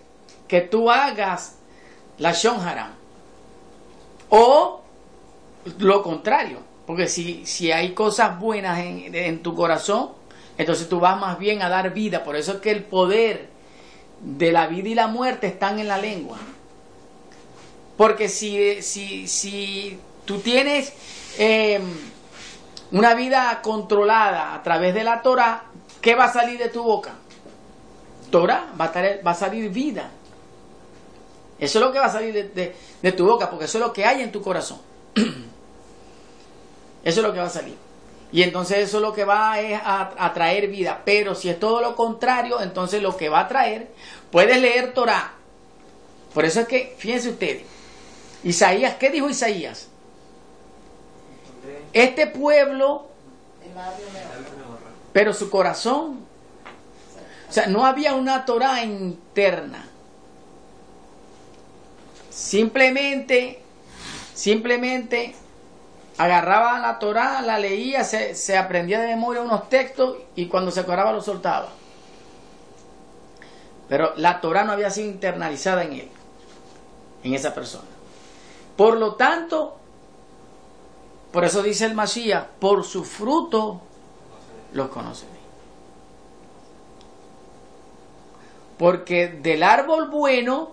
que 0.48 0.61
tú 0.61 0.90
hagas 0.90 1.57
la 2.18 2.33
Shonjara. 2.33 2.94
O 4.29 4.83
lo 5.79 6.02
contrario. 6.02 6.59
Porque 6.87 7.09
si, 7.09 7.44
si 7.46 7.72
hay 7.72 7.92
cosas 7.92 8.38
buenas 8.38 8.79
en, 8.79 9.42
tu 9.42 9.55
corazón, 9.55 10.11
entonces 10.57 10.88
tú 10.88 11.00
vas 11.00 11.20
más 11.20 11.38
bien 11.38 11.62
a 11.62 11.68
dar 11.68 11.92
vida. 11.92 12.22
Por 12.22 12.37
eso 12.37 12.52
es 12.52 12.59
que 12.61 12.70
el 12.70 12.85
poder 12.85 13.48
de 14.20 14.52
la 14.52 14.68
vida 14.68 14.88
y 14.88 14.94
la 14.94 15.09
muerte 15.09 15.48
están 15.48 15.81
en 15.81 15.88
la 15.88 15.98
lengua. 15.98 16.38
Porque 17.96 18.29
si, 18.29 18.83
si, 18.83 19.26
si 19.26 19.98
tú 20.24 20.38
tienes 20.38 20.92
em, 21.38 21.83
una 22.92 23.14
vida 23.14 23.61
controlada 23.62 24.55
a 24.55 24.62
través 24.62 24.94
de 24.94 25.02
la 25.02 25.22
Torah, 25.22 25.64
¿qué 26.01 26.15
va 26.15 26.25
a 26.25 26.33
salir 26.33 26.59
de 26.59 26.69
tu 26.69 26.83
boca? 26.83 27.15
Torah, 28.31 28.73
va 28.79 28.87
a, 28.87 29.23
va 29.25 29.31
a 29.31 29.35
salir 29.35 29.71
vida. 29.71 30.11
Eso 31.59 31.79
es 31.79 31.85
lo 31.85 31.93
que 31.93 31.99
va 31.99 32.07
a 32.07 32.13
salir 32.13 32.53
de, 32.53 32.75
de 33.03 33.13
tu 33.13 33.27
boca, 33.27 33.49
porque 33.49 33.65
eso 33.65 33.79
es 33.79 33.85
lo 33.85 33.93
que 33.93 34.05
hay 34.05 34.23
en 34.23 34.33
tu 34.33 34.43
corazón. 34.43 34.81
Eso 37.07 37.21
es 37.21 37.27
lo 37.29 37.33
que 37.33 37.39
va 37.39 37.47
a 37.47 37.51
salir. 37.51 37.77
Y 38.33 38.43
entonces 38.43 38.79
eso 38.79 38.99
lo 39.01 39.13
que 39.13 39.25
va 39.25 39.61
es 39.61 39.81
a, 39.83 40.33
traer 40.35 40.67
vida. 40.69 41.03
Pero 41.05 41.35
si 41.35 41.49
es 41.49 41.61
todo 41.61 41.81
lo 41.81 41.95
contrario, 41.95 42.61
entonces 42.61 43.01
lo 43.01 43.17
que 43.17 43.29
va 43.29 43.41
a 43.41 43.49
traer, 43.49 43.89
puedes 44.31 44.61
leer 44.61 44.93
Torah. 44.93 45.33
Por 46.35 46.45
eso 46.45 46.61
es 46.61 46.69
que, 46.69 46.95
fíjense 46.99 47.31
ustedes, 47.31 47.63
Isaías, 48.43 48.97
¿qué 48.97 49.11
dijo 49.11 49.31
Isaías? 49.31 49.89
Este 51.93 52.27
pueblo, 52.27 53.07
pero 55.16 55.33
su 55.33 55.48
corazón, 55.48 56.26
o 57.48 57.50
sea, 57.50 57.68
no 57.68 57.87
había 57.87 58.14
una 58.14 58.44
Torah 58.44 58.85
interna. 58.85 59.88
Simplemente, 62.29 63.62
simplemente 64.35 65.35
agarraba 66.18 66.79
la 66.81 66.98
Torah, 66.98 67.40
la 67.40 67.59
leía, 67.59 68.05
se, 68.05 68.59
aprendía 68.59 69.00
de 69.00 69.07
memoria 69.07 69.40
unos 69.40 69.70
textos 69.70 70.18
y 70.35 70.48
cuando 70.48 70.70
se 70.70 70.81
acordaba 70.81 71.12
lo 71.12 71.22
soltaba. 71.22 71.70
Pero 73.88 74.12
la 74.16 74.42
Torah 74.42 74.64
no 74.64 74.72
había 74.72 74.90
sido 74.90 75.09
internalizada 75.09 75.85
en 75.85 75.92
él, 75.94 76.11
en 77.24 77.33
esa 77.33 77.55
persona. 77.55 77.88
Por 78.76 78.98
lo 78.98 79.14
tanto, 79.14 79.79
por 81.33 81.46
eso 81.46 81.62
dice 81.62 81.87
el 81.87 81.94
Masías, 81.94 82.44
por 82.61 82.85
su 82.85 83.02
fruto 83.02 83.81
los 84.77 84.89
conoceré. 84.89 85.33
Porque 88.79 89.29
del 89.29 89.62
árbol 89.62 90.09
bueno 90.11 90.73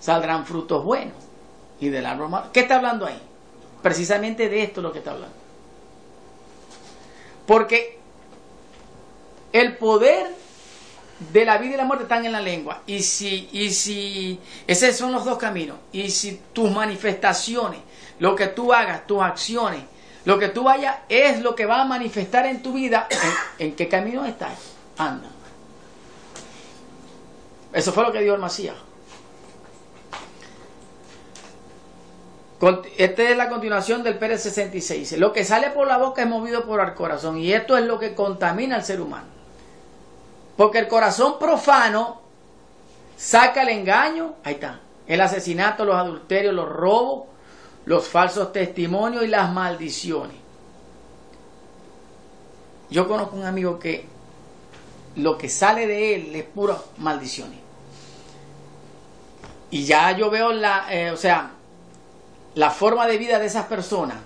saldrán 0.00 0.46
frutos 0.46 0.84
buenos. 0.84 1.16
Y 1.80 1.88
del 1.88 2.06
árbol 2.06 2.28
malo. 2.28 2.52
¿Qué 2.52 2.60
está 2.60 2.76
hablando 2.76 3.06
ahí? 3.06 3.20
Precisamente 3.82 4.48
de 4.48 4.62
esto 4.62 4.80
es 4.80 4.84
lo 4.84 4.92
que 4.92 4.98
está 5.00 5.10
hablando. 5.10 5.34
Porque 7.44 7.98
el 9.52 9.76
poder 9.76 10.28
de 11.32 11.44
la 11.44 11.58
vida 11.58 11.74
y 11.74 11.76
la 11.76 11.84
muerte 11.84 12.04
están 12.04 12.24
en 12.24 12.32
la 12.32 12.40
lengua. 12.40 12.82
Y 12.86 13.02
si, 13.02 13.48
y 13.52 13.70
si, 13.70 14.38
esos 14.66 14.96
son 14.96 15.12
los 15.12 15.24
dos 15.24 15.38
caminos. 15.38 15.76
Y 15.92 16.10
si 16.10 16.40
tus 16.52 16.70
manifestaciones, 16.70 17.80
lo 18.20 18.36
que 18.36 18.46
tú 18.46 18.72
hagas, 18.72 19.06
tus 19.08 19.20
acciones, 19.20 19.82
lo 20.24 20.38
que 20.38 20.48
tú 20.48 20.62
vayas, 20.62 20.96
es 21.08 21.40
lo 21.40 21.54
que 21.54 21.66
va 21.66 21.82
a 21.82 21.84
manifestar 21.84 22.46
en 22.46 22.62
tu 22.62 22.72
vida, 22.72 23.08
¿en, 23.58 23.74
qué 23.74 23.88
camino 23.88 24.24
estás? 24.24 24.72
Anda. 24.96 25.28
Eso 27.72 27.92
fue 27.92 28.04
lo 28.04 28.12
que 28.12 28.20
dijo 28.20 28.34
el 28.34 28.40
Masías. 28.40 28.76
Esta 32.96 33.22
es 33.24 33.36
la 33.36 33.48
continuación 33.48 34.04
del 34.04 34.18
Pérez 34.18 34.44
66. 34.44 35.18
Lo 35.18 35.32
que 35.32 35.44
sale 35.44 35.70
por 35.70 35.88
la 35.88 35.98
boca 35.98 36.22
es 36.22 36.28
movido 36.28 36.64
por 36.64 36.80
el 36.80 36.94
corazón. 36.94 37.38
Y 37.38 37.52
esto 37.52 37.76
es 37.76 37.84
lo 37.84 37.98
que 37.98 38.14
contamina 38.14 38.76
al 38.76 38.84
ser 38.84 39.00
humano. 39.00 39.26
Porque 40.56 40.78
el 40.78 40.86
corazón 40.86 41.40
profano 41.40 42.20
saca 43.16 43.62
el 43.62 43.70
engaño, 43.70 44.34
ahí 44.44 44.54
está, 44.54 44.78
el 45.08 45.20
asesinato, 45.20 45.84
los 45.84 45.96
adulterios, 45.96 46.54
los 46.54 46.68
robos, 46.68 47.31
los 47.84 48.06
falsos 48.06 48.52
testimonios 48.52 49.24
y 49.24 49.28
las 49.28 49.52
maldiciones. 49.52 50.36
Yo 52.90 53.08
conozco 53.08 53.36
un 53.36 53.44
amigo 53.44 53.78
que 53.78 54.06
lo 55.16 55.36
que 55.38 55.48
sale 55.48 55.86
de 55.86 56.14
él 56.14 56.34
es 56.34 56.44
pura 56.44 56.76
maldiciones. 56.98 57.58
Y 59.70 59.84
ya 59.84 60.12
yo 60.12 60.30
veo 60.30 60.52
la, 60.52 60.86
eh, 60.90 61.10
o 61.10 61.16
sea, 61.16 61.52
la 62.54 62.70
forma 62.70 63.06
de 63.06 63.16
vida 63.16 63.38
de 63.38 63.46
esas 63.46 63.66
personas. 63.66 64.18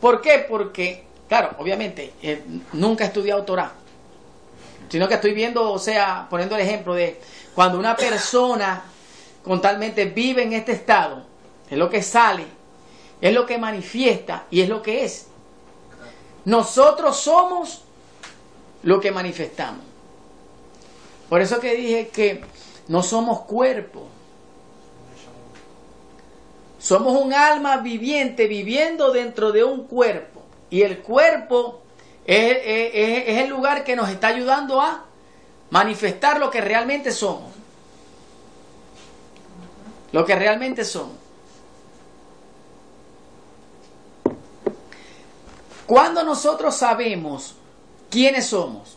¿Por 0.00 0.20
qué? 0.20 0.46
Porque, 0.48 1.04
claro, 1.28 1.50
obviamente, 1.58 2.14
eh, 2.22 2.42
nunca 2.72 3.04
he 3.04 3.06
estudiado 3.08 3.44
Torah, 3.44 3.72
sino 4.88 5.06
que 5.06 5.14
estoy 5.14 5.34
viendo, 5.34 5.70
o 5.70 5.78
sea, 5.78 6.26
poniendo 6.28 6.56
el 6.56 6.62
ejemplo 6.62 6.94
de 6.94 7.20
cuando 7.54 7.78
una 7.78 7.94
persona 7.94 8.82
contalmente 9.44 10.06
vive 10.06 10.42
en 10.42 10.54
este 10.54 10.72
estado, 10.72 11.24
es 11.68 11.76
lo 11.76 11.90
que 11.90 12.02
sale, 12.02 12.46
es 13.22 13.32
lo 13.32 13.46
que 13.46 13.56
manifiesta 13.56 14.46
y 14.50 14.60
es 14.60 14.68
lo 14.68 14.82
que 14.82 15.04
es. 15.04 15.28
Nosotros 16.44 17.16
somos 17.16 17.82
lo 18.82 19.00
que 19.00 19.12
manifestamos. 19.12 19.84
Por 21.28 21.40
eso 21.40 21.60
que 21.60 21.74
dije 21.76 22.08
que 22.08 22.44
no 22.88 23.02
somos 23.02 23.42
cuerpo, 23.42 24.08
somos 26.80 27.16
un 27.22 27.32
alma 27.32 27.76
viviente 27.76 28.48
viviendo 28.48 29.12
dentro 29.12 29.52
de 29.52 29.62
un 29.62 29.86
cuerpo. 29.86 30.42
Y 30.68 30.82
el 30.82 30.98
cuerpo 30.98 31.80
es, 32.26 32.58
el 32.64 33.48
lugar 33.48 33.84
que 33.84 33.94
nos 33.94 34.08
está 34.08 34.28
ayudando 34.28 34.80
a 34.80 35.04
manifestar 35.70 36.40
lo 36.40 36.50
que 36.50 36.60
realmente 36.60 37.12
somos. 37.12 37.52
Lo 40.10 40.26
que 40.26 40.34
realmente 40.34 40.84
somos. 40.84 41.21
Cuando 45.86 46.22
nosotros 46.22 46.74
sabemos 46.76 47.54
quiénes 48.10 48.46
somos, 48.46 48.96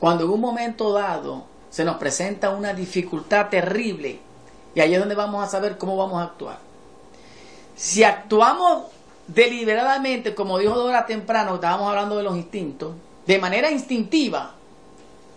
cuando 0.00 0.24
en 0.24 0.30
un 0.30 0.40
momento 0.40 0.92
dado 0.92 1.44
se 1.70 1.84
nos 1.84 1.96
presenta 1.96 2.50
una 2.50 2.74
dificultad 2.74 3.48
terrible 3.48 4.20
y 4.74 4.80
ahí 4.80 4.94
es 4.94 4.98
donde 4.98 5.14
vamos 5.14 5.44
a 5.44 5.48
saber 5.48 5.78
cómo 5.78 5.96
vamos 5.96 6.20
a 6.20 6.24
actuar. 6.24 6.58
Si 7.76 8.04
actuamos 8.04 8.86
deliberadamente, 9.26 10.34
como 10.34 10.58
dijo 10.58 10.74
Dora 10.74 11.06
temprano, 11.06 11.54
estábamos 11.54 11.88
hablando 11.88 12.16
de 12.16 12.22
los 12.22 12.36
instintos, 12.36 12.94
de 13.26 13.38
manera 13.38 13.70
instintiva, 13.70 14.54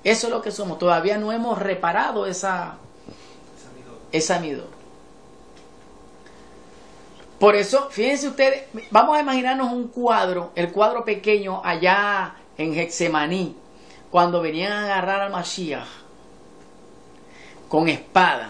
eso 0.03 0.27
es 0.27 0.33
lo 0.33 0.41
que 0.41 0.51
somos. 0.51 0.77
Todavía 0.77 1.17
no 1.17 1.31
hemos 1.31 1.57
reparado 1.57 2.27
esa, 2.27 2.75
esa 4.11 4.39
midor. 4.39 4.74
Por 7.45 7.55
eso, 7.55 7.89
fíjense 7.91 8.27
ustedes, 8.27 8.63
vamos 8.89 9.15
a 9.15 9.21
imaginarnos 9.21 9.71
un 9.71 9.89
cuadro, 9.89 10.51
el 10.55 10.71
cuadro 10.71 11.05
pequeño 11.05 11.62
allá 11.63 12.38
en 12.58 12.73
Hexemaní, 12.73 13.55
cuando 14.10 14.41
venían 14.41 14.71
a 14.71 14.86
agarrar 14.86 15.21
al 15.21 15.31
Mashiach 15.31 15.86
con 17.69 17.88
espada 17.88 18.49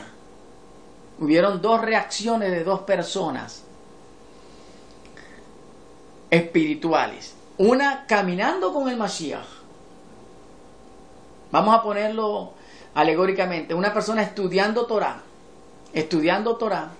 hubieron 1.19 1.62
dos 1.62 1.81
reacciones 1.81 2.51
de 2.51 2.63
dos 2.63 2.84
personas 2.84 3.65
espirituales. 6.29 7.36
Una 7.58 8.05
caminando 8.05 8.71
con 8.71 8.88
el 8.88 8.95
Mashiach. 8.95 9.43
Vamos 11.51 11.75
a 11.75 11.84
ponerlo 11.84 12.53
alegóricamente. 12.93 13.73
Una 13.73 13.93
persona 13.93 14.21
estudiando 14.21 14.86
Torah. 14.86 15.21
Estudiando 15.91 16.55
Torah 16.55 16.91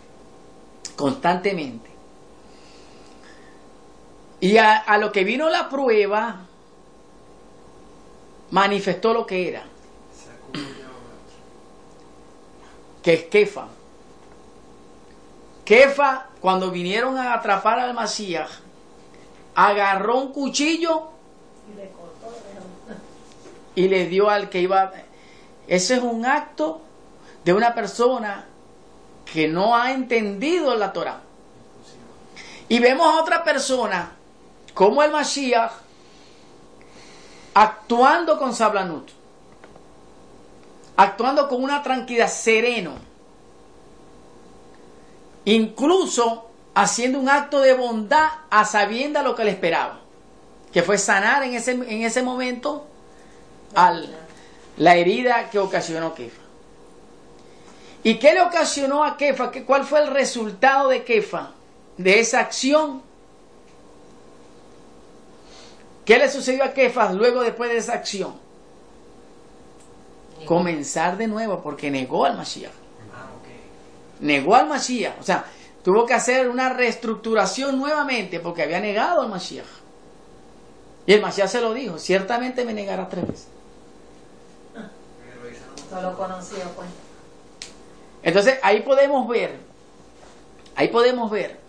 constantemente. 0.96 1.90
Y 4.40 4.58
a, 4.58 4.78
a 4.78 4.98
lo 4.98 5.12
que 5.12 5.24
vino 5.24 5.50
la 5.50 5.70
prueba, 5.70 6.46
manifestó 8.52 9.14
lo 9.14 9.26
que 9.26 9.50
era. 9.50 9.64
Que 13.02 13.14
es 13.14 13.24
Kefa. 13.26 13.68
Kefa, 15.64 16.28
cuando 16.40 16.72
vinieron 16.72 17.18
a 17.18 17.34
atrapar 17.34 17.80
al 17.80 17.94
Masías, 17.94 18.62
agarró 19.56 20.18
un 20.20 20.32
cuchillo 20.32 21.10
y 23.74 23.88
le 23.88 24.08
dio 24.08 24.30
al 24.30 24.50
que 24.50 24.62
iba. 24.62 24.94
Ese 25.68 25.96
es 25.96 26.04
un 26.04 26.26
acto 26.26 26.82
de 27.44 27.54
una 27.54 27.74
persona 27.74 28.46
que 29.32 29.48
no 29.48 29.76
ha 29.76 29.92
entendido 29.92 30.76
la 30.76 30.94
Torah. 30.94 31.22
Y 32.68 32.80
vemos 32.80 33.08
a 33.08 33.22
otra 33.22 33.44
persona, 33.44 34.12
como 34.74 35.04
el 35.04 35.12
Mashiach, 35.12 35.72
actuando 37.54 38.38
con 38.38 38.54
Sablanut, 38.54 39.10
actuando 40.98 41.48
con 41.48 41.64
una 41.64 41.84
tranquilidad, 41.84 42.30
sereno 42.30 43.16
incluso 45.46 46.50
haciendo 46.74 47.20
un 47.20 47.30
acto 47.30 47.62
de 47.62 47.74
bondad 47.74 48.28
a 48.50 48.66
sabienda 48.66 49.24
lo 49.24 49.36
que 49.36 49.46
le 49.46 49.52
esperaba, 49.52 50.00
que 50.74 50.84
fue 50.84 50.98
sanar 50.98 51.44
en 51.44 51.54
ese, 51.54 51.72
en 51.72 52.04
ese 52.04 52.22
momento 52.22 52.88
al, 53.76 54.14
la 54.78 54.96
herida 54.96 55.50
que 55.50 55.60
ocasionó 55.60 56.14
Kefa. 56.14 56.42
¿Y 58.06 58.20
qué 58.20 58.36
le 58.36 58.42
ocasionó 58.42 59.04
a 59.04 59.18
Kefa? 59.18 59.52
¿Cuál 59.66 59.84
fue 59.84 60.00
el 60.00 60.12
resultado 60.12 60.90
de 60.90 61.04
Kefa? 61.04 61.54
De 61.98 62.20
esa 62.20 62.40
acción. 62.40 63.02
¿Qué 66.06 66.20
le 66.20 66.30
sucedió 66.30 66.64
a 66.64 66.72
Kefa 66.72 67.14
luego 67.14 67.42
después 67.42 67.72
de 67.72 67.78
esa 67.78 67.94
acción? 67.94 68.36
Comenzar 70.46 71.18
de 71.18 71.26
nuevo 71.26 71.64
porque 71.64 71.90
negó 71.90 72.26
al 72.26 72.38
Mashiach. 72.38 72.70
Ah, 73.12 73.26
negó 74.20 74.54
al 74.54 74.68
Mashiach. 74.68 75.20
O 75.20 75.24
sea, 75.24 75.46
tuvo 75.84 76.06
que 76.06 76.14
hacer 76.14 76.48
una 76.48 76.70
reestructuración 76.70 77.80
nuevamente 77.80 78.40
porque 78.40 78.62
había 78.62 78.80
negado 78.80 79.24
al 79.24 79.30
Mashiach. 79.30 79.66
Y 81.08 81.14
el 81.14 81.24
Mashiach 81.24 81.50
se 81.50 81.60
lo 81.60 81.74
dijo, 81.74 81.98
ciertamente 81.98 82.66
me 82.66 82.74
negará 82.74 83.10
tres 83.10 83.26
veces. 83.26 83.48
Solo 85.90 86.16
conocía 86.16 86.66
pues. 86.76 87.05
Entonces 88.26 88.58
ahí 88.64 88.82
podemos 88.82 89.28
ver, 89.28 89.56
ahí 90.76 90.88
podemos 90.88 91.30
ver 91.30 91.60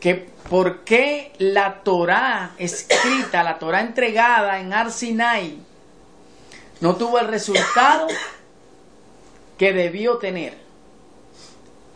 que 0.00 0.16
por 0.50 0.80
qué 0.80 1.32
la 1.38 1.82
Torah 1.84 2.54
escrita, 2.58 3.44
la 3.44 3.58
Torah 3.60 3.80
entregada 3.80 4.58
en 4.58 4.72
Arsinai, 4.72 5.56
no 6.80 6.96
tuvo 6.96 7.20
el 7.20 7.28
resultado 7.28 8.08
que 9.56 9.72
debió 9.72 10.18
tener. 10.18 10.58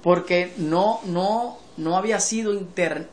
Porque 0.05 0.53
no, 0.57 1.01
no, 1.05 1.59
no 1.77 1.97
había 1.97 2.21
sido 2.21 2.55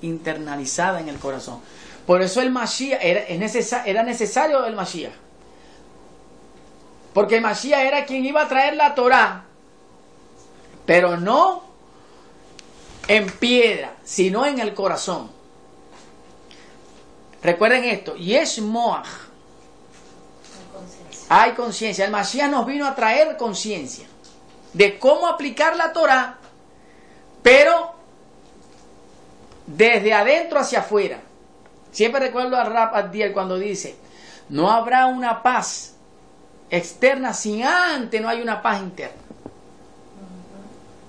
internalizada 0.02 1.00
en 1.00 1.10
el 1.10 1.18
corazón. 1.18 1.60
Por 2.06 2.22
eso 2.22 2.40
el 2.40 2.52
Mashiach 2.52 3.00
era, 3.02 3.22
era 3.86 4.04
necesario 4.04 4.64
el 4.64 4.76
Mashiach. 4.76 5.12
Porque 7.16 7.38
el 7.38 7.42
Mashiach 7.42 7.80
era 7.80 8.06
quien 8.06 8.24
iba 8.26 8.44
a 8.44 8.48
traer 8.48 8.76
la 8.76 8.94
Torah, 8.94 9.46
pero 10.86 11.18
no 11.18 11.64
en 13.08 13.28
piedra, 13.28 13.94
sino 14.04 14.46
en 14.46 14.60
el 14.60 14.74
corazón. 14.74 15.30
Recuerden 17.44 17.84
esto, 17.84 18.16
y 18.16 18.36
es 18.36 18.60
Moach. 18.60 19.08
Hay 21.30 21.52
conciencia. 21.54 22.06
El 22.06 22.12
Mashiach 22.12 22.50
nos 22.50 22.66
vino 22.66 22.86
a 22.88 22.96
traer 22.96 23.38
conciencia 23.38 24.06
de 24.74 25.00
cómo 25.00 25.28
aplicar 25.28 25.76
la 25.76 25.94
Torah, 25.94 26.38
pero 27.42 27.94
desde 29.66 30.14
adentro 30.14 30.60
hacia 30.60 30.80
afuera. 30.80 31.20
Siempre 31.92 32.20
recuerdo 32.20 32.58
al 32.58 32.72
Rap 32.72 32.96
Adiel 32.96 33.32
cuando 33.32 33.58
dice, 33.58 33.96
no 34.50 34.70
habrá 34.70 35.06
una 35.06 35.42
paz 35.42 35.94
externa 36.70 37.34
si 37.34 37.62
antes 37.64 38.22
no 38.22 38.28
hay 38.28 38.42
una 38.42 38.62
paz 38.62 38.82
interna. 38.82 39.25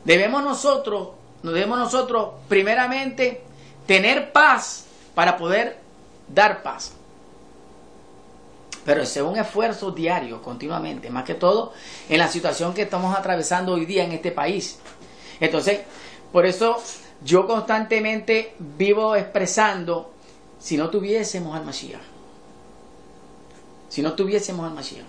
Debemos 0.07 0.44
nosotros, 0.44 1.09
debemos 1.42 1.78
nosotros 1.80 2.34
primeramente 2.48 3.42
tener 3.88 4.30
paz 4.30 4.84
para 5.16 5.36
poder 5.36 5.78
dar 6.32 6.62
paz. 6.62 6.92
Pero 8.84 9.02
es 9.02 9.16
un 9.16 9.36
esfuerzo 9.36 9.90
diario, 9.90 10.40
continuamente, 10.40 11.11
más 11.11 11.24
que 11.24 11.34
todo 11.34 11.72
en 12.09 12.20
la 12.20 12.28
situación 12.28 12.72
que 12.72 12.82
estamos 12.82 13.18
atravesando 13.18 13.72
hoy 13.72 13.84
día 13.84 14.04
en 14.04 14.12
este 14.12 14.30
país. 14.30 14.78
Entonces, 15.40 15.80
por 16.30 16.46
eso 16.46 16.80
yo 17.24 17.48
constantemente 17.48 18.54
vivo 18.61 19.16
expresando 19.16 20.12
si 20.61 20.76
no 20.76 20.88
tuviésemos 20.88 21.57
al 21.57 21.64
Mashiach. 21.64 22.00
Si 23.88 24.02
no 24.02 24.12
tuviésemos 24.12 24.64
al 24.64 24.72
Mashiach. 24.74 25.04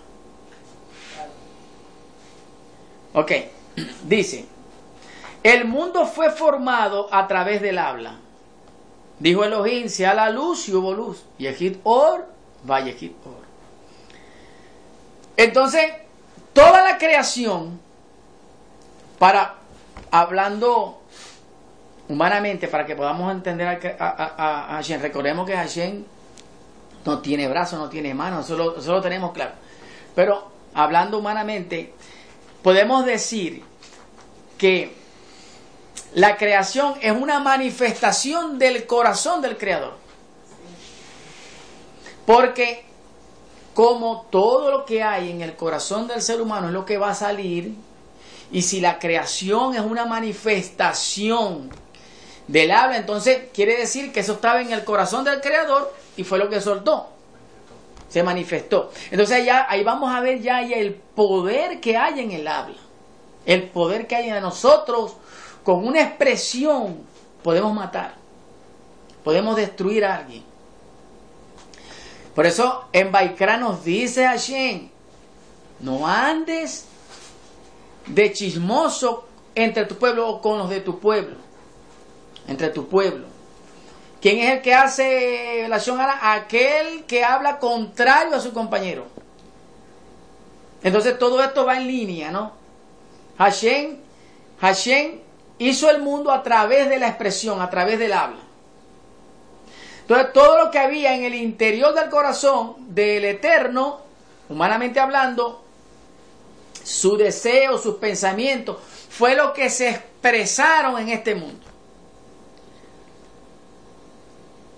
Ok, 3.14 3.32
dice, 4.06 4.57
el 5.44 5.66
mundo 5.66 6.06
fue 6.06 6.30
formado 6.30 7.08
a 7.12 7.28
través 7.28 7.62
del 7.62 7.78
habla. 7.78 8.16
Dijo 9.20 9.44
Elohim, 9.44 9.90
sea 9.90 10.14
la 10.14 10.30
luz 10.30 10.68
y 10.70 10.74
hubo 10.74 10.94
luz. 10.94 11.24
Yehid 11.38 11.78
Or, 11.84 12.28
va 12.70 12.82
Yehid 12.82 13.12
Or. 13.26 13.48
Entonces, 15.36 15.92
toda 16.54 16.84
la 16.84 16.98
creación, 16.98 17.80
para, 19.18 19.56
hablando 20.12 21.02
humanamente, 22.10 22.68
para 22.68 22.86
que 22.86 22.96
podamos 22.96 23.32
entender 23.32 23.96
a, 24.00 24.68
Hashem, 24.70 25.02
recordemos 25.02 25.48
que 25.48 25.56
Hashem 25.56 26.04
no 27.06 27.20
tiene 27.20 27.48
brazos, 27.48 27.80
no 27.80 27.90
tiene 27.90 28.14
manos, 28.14 28.46
eso 28.50 28.92
lo 28.92 29.02
tenemos 29.02 29.32
claro. 29.32 29.52
Pero 30.16 30.52
hablando 30.74 31.20
humanamente, 31.20 31.94
podemos 32.62 33.06
decir 33.06 33.64
que 34.58 34.96
la 36.18 36.36
creación 36.36 36.96
es 37.00 37.12
una 37.12 37.40
manifestación 37.40 38.58
del 38.58 38.88
corazón 38.88 39.40
del 39.40 39.56
creador. 39.56 39.94
Porque 42.26 42.84
como 43.76 44.26
todo 44.32 44.72
lo 44.72 44.84
que 44.84 45.04
hay 45.04 45.30
en 45.30 45.44
el 45.44 45.56
corazón 45.56 46.08
del 46.08 46.24
ser 46.24 46.42
humano 46.42 46.70
es 46.70 46.74
lo 46.74 46.86
que 46.86 46.98
va 46.98 47.12
a 47.12 47.14
salir, 47.14 47.76
y 48.52 48.64
si 48.64 48.82
la 48.82 48.98
creación 48.98 49.76
es 49.76 49.82
una 49.82 50.06
manifestación 50.06 51.70
del 52.48 52.72
habla, 52.72 52.98
entonces 52.98 53.50
quiere 53.54 53.78
decir 53.78 54.12
que 54.12 54.22
eso 54.22 54.34
estaba 54.34 54.60
en 54.60 54.72
el 54.72 54.84
corazón 54.84 55.24
del 55.24 55.40
creador 55.40 55.94
y 56.16 56.24
fue 56.24 56.40
lo 56.40 56.50
que 56.50 56.62
soltó 56.62 57.10
se 58.10 58.24
manifestó. 58.24 58.90
Entonces 59.12 59.46
ya 59.46 59.68
ahí 59.70 59.84
vamos 59.84 60.12
a 60.12 60.20
ver 60.22 60.42
ya, 60.42 60.62
el 60.62 60.96
poder 60.96 61.80
que 61.80 61.96
hay 61.96 62.22
en 62.22 62.32
el 62.32 62.48
habla, 62.48 62.78
el 63.46 63.70
poder 63.70 64.08
que 64.08 64.16
hay 64.16 64.30
en 64.30 64.42
nosotros, 64.42 65.18
con 65.68 65.86
una 65.86 66.00
expresión 66.00 66.96
podemos 67.44 67.74
matar, 67.74 68.14
podemos 69.22 69.58
destruir 69.58 70.06
a 70.06 70.16
alguien. 70.16 70.42
Por 72.34 72.46
eso 72.46 72.86
en 72.94 73.12
Baikra 73.12 73.58
nos 73.58 73.84
dice 73.84 74.26
Hashem, 74.26 74.88
no 75.82 76.08
andes 76.08 76.86
de 78.06 78.32
chismoso 78.32 79.28
entre 79.56 79.86
tu 79.86 79.96
pueblo 79.96 80.30
o 80.30 80.42
con 80.42 80.58
los 80.58 80.70
de 80.70 80.80
tu 80.80 81.00
pueblo, 81.00 81.36
entre 82.48 82.70
tu 82.70 82.88
pueblo. 82.88 83.26
¿Quién 84.22 84.40
es 84.40 84.54
el 84.54 84.62
que 84.62 84.74
hace 84.74 85.68
la 85.68 85.82
a 86.06 86.34
Aquel 86.36 87.04
que 87.04 87.26
habla 87.26 87.60
contrario 87.60 88.38
a 88.38 88.40
su 88.40 88.54
compañero. 88.54 89.06
Entonces 90.82 91.20
todo 91.20 91.44
esto 91.44 91.66
va 91.66 91.76
en 91.76 91.88
línea, 91.88 92.32
¿no? 92.32 92.54
Hashem, 93.38 93.98
Hashem 94.62 95.27
hizo 95.60 95.90
el 95.90 96.02
mundo 96.02 96.32
a 96.32 96.44
través 96.44 96.90
de 96.90 97.00
la 97.00 97.08
expresión, 97.08 97.62
a 97.62 97.70
través 97.70 98.00
del 98.00 98.14
habla. 98.14 98.40
Entonces 100.02 100.32
todo 100.34 100.64
lo 100.64 100.72
que 100.72 100.80
había 100.80 101.16
en 101.16 101.24
el 101.24 101.36
interior 101.36 101.94
del 101.94 102.10
corazón 102.10 102.76
del 102.94 103.26
Eterno, 103.26 104.00
humanamente 104.48 105.00
hablando, 105.00 105.64
su 106.84 107.18
deseo, 107.18 107.78
sus 107.78 107.96
pensamientos, 107.96 108.78
fue 109.10 109.36
lo 109.36 109.52
que 109.52 109.70
se 109.70 109.90
expresaron 109.90 110.98
en 111.00 111.10
este 111.10 111.36
mundo. 111.36 111.66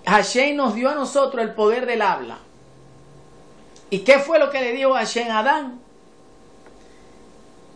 Hashem 0.06 0.56
nos 0.56 0.74
dio 0.74 0.88
a 0.88 0.94
nosotros 0.94 1.42
el 1.44 1.54
poder 1.54 1.86
del 1.86 2.02
habla. 2.02 2.38
¿Y 3.90 4.00
qué 4.00 4.18
fue 4.18 4.38
lo 4.38 4.50
que 4.50 4.60
le 4.60 4.72
dio 4.72 4.94
Hashem 4.94 5.30
a 5.30 5.40
Adán? 5.40 5.80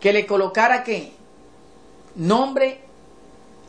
Que 0.01 0.11
le 0.11 0.25
colocara 0.25 0.83
qué? 0.83 1.13
Nombre 2.15 2.84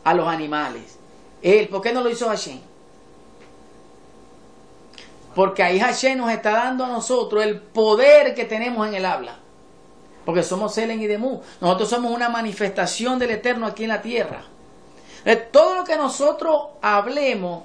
a 0.07 0.13
los 0.13 0.25
animales. 0.29 0.97
Él, 1.41 1.67
¿por 1.67 1.81
qué 1.81 1.91
no 1.91 2.01
lo 2.01 2.09
hizo 2.09 2.29
Hashem? 2.29 2.61
Porque 5.35 5.61
ahí 5.61 5.79
Hashem 5.81 6.17
nos 6.17 6.31
está 6.31 6.51
dando 6.51 6.85
a 6.85 6.87
nosotros 6.87 7.43
el 7.43 7.59
poder 7.59 8.33
que 8.33 8.45
tenemos 8.45 8.87
en 8.87 8.93
el 8.93 9.05
habla. 9.05 9.37
Porque 10.23 10.43
somos 10.43 10.73
Selen 10.73 11.01
y 11.01 11.07
Demu. 11.07 11.41
Nosotros 11.59 11.89
somos 11.89 12.13
una 12.13 12.29
manifestación 12.29 13.19
del 13.19 13.31
Eterno 13.31 13.65
aquí 13.67 13.83
en 13.83 13.89
la 13.89 14.01
tierra. 14.01 14.45
todo 15.51 15.75
lo 15.75 15.83
que 15.83 15.97
nosotros 15.97 16.57
hablemos 16.81 17.63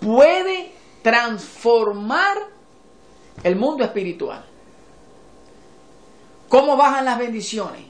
puede 0.00 0.72
transformar 1.02 2.38
el 3.42 3.56
mundo 3.56 3.84
espiritual. 3.84 4.42
¿Cómo 6.48 6.78
bajan 6.78 7.04
las 7.04 7.18
bendiciones? 7.18 7.84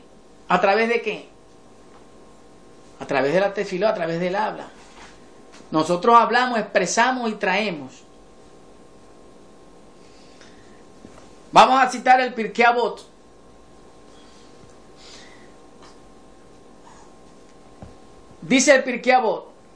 ¿A 0.49 0.61
través 0.61 0.89
de 0.89 1.01
qué? 1.01 1.28
A 3.01 3.07
través 3.07 3.33
de 3.33 3.41
la 3.41 3.55
tefiló, 3.55 3.89
a 3.89 3.95
través 3.95 4.21
del 4.21 4.37
habla. 4.37 4.69
Nosotros 5.71 6.17
hablamos, 6.17 6.59
expresamos 6.59 7.31
y 7.31 7.35
traemos. 7.35 8.03
Vamos 11.53 11.83
a 11.83 11.91
citar 11.91 12.21
el 12.21 12.35
Pirkei 12.35 12.65
Avot. 12.65 13.07
Dice 18.43 18.75
el 18.75 18.85
Pirkei 18.85 19.15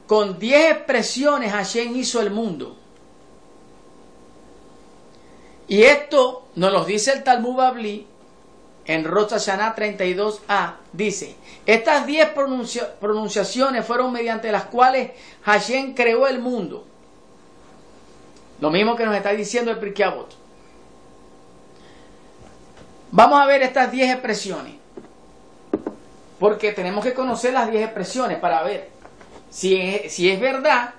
con 0.07 0.37
diez 0.37 0.71
expresiones 0.71 1.51
Hashem 1.51 1.95
hizo 1.95 2.21
el 2.21 2.31
mundo. 2.31 2.77
Y 5.67 5.83
esto 5.83 6.47
nos 6.55 6.71
los 6.71 6.85
dice 6.85 7.13
el 7.13 7.23
Talmud 7.23 7.55
Babli 7.55 8.07
en 8.85 9.05
Rosh 9.05 9.29
Hashanah 9.29 9.75
32a, 9.75 10.73
dice, 10.91 11.35
estas 11.65 12.05
diez 12.05 12.29
pronunciaciones 12.99 13.85
fueron 13.85 14.11
mediante 14.11 14.51
las 14.51 14.65
cuales 14.65 15.11
Hashem 15.43 15.93
creó 15.93 16.27
el 16.27 16.39
mundo. 16.39 16.85
Lo 18.59 18.69
mismo 18.69 18.95
que 18.95 19.05
nos 19.05 19.15
está 19.15 19.31
diciendo 19.31 19.71
el 19.71 19.77
Pirkei 19.77 20.11
Vamos 23.11 23.39
a 23.39 23.45
ver 23.45 23.61
estas 23.61 23.91
diez 23.91 24.09
expresiones. 24.11 24.75
Porque 26.39 26.71
tenemos 26.71 27.03
que 27.03 27.13
conocer 27.13 27.53
las 27.53 27.69
diez 27.71 27.83
expresiones 27.83 28.39
para 28.39 28.63
ver 28.63 28.89
si 29.49 29.79
es, 29.79 30.13
si 30.13 30.29
es 30.29 30.39
verdad 30.39 30.95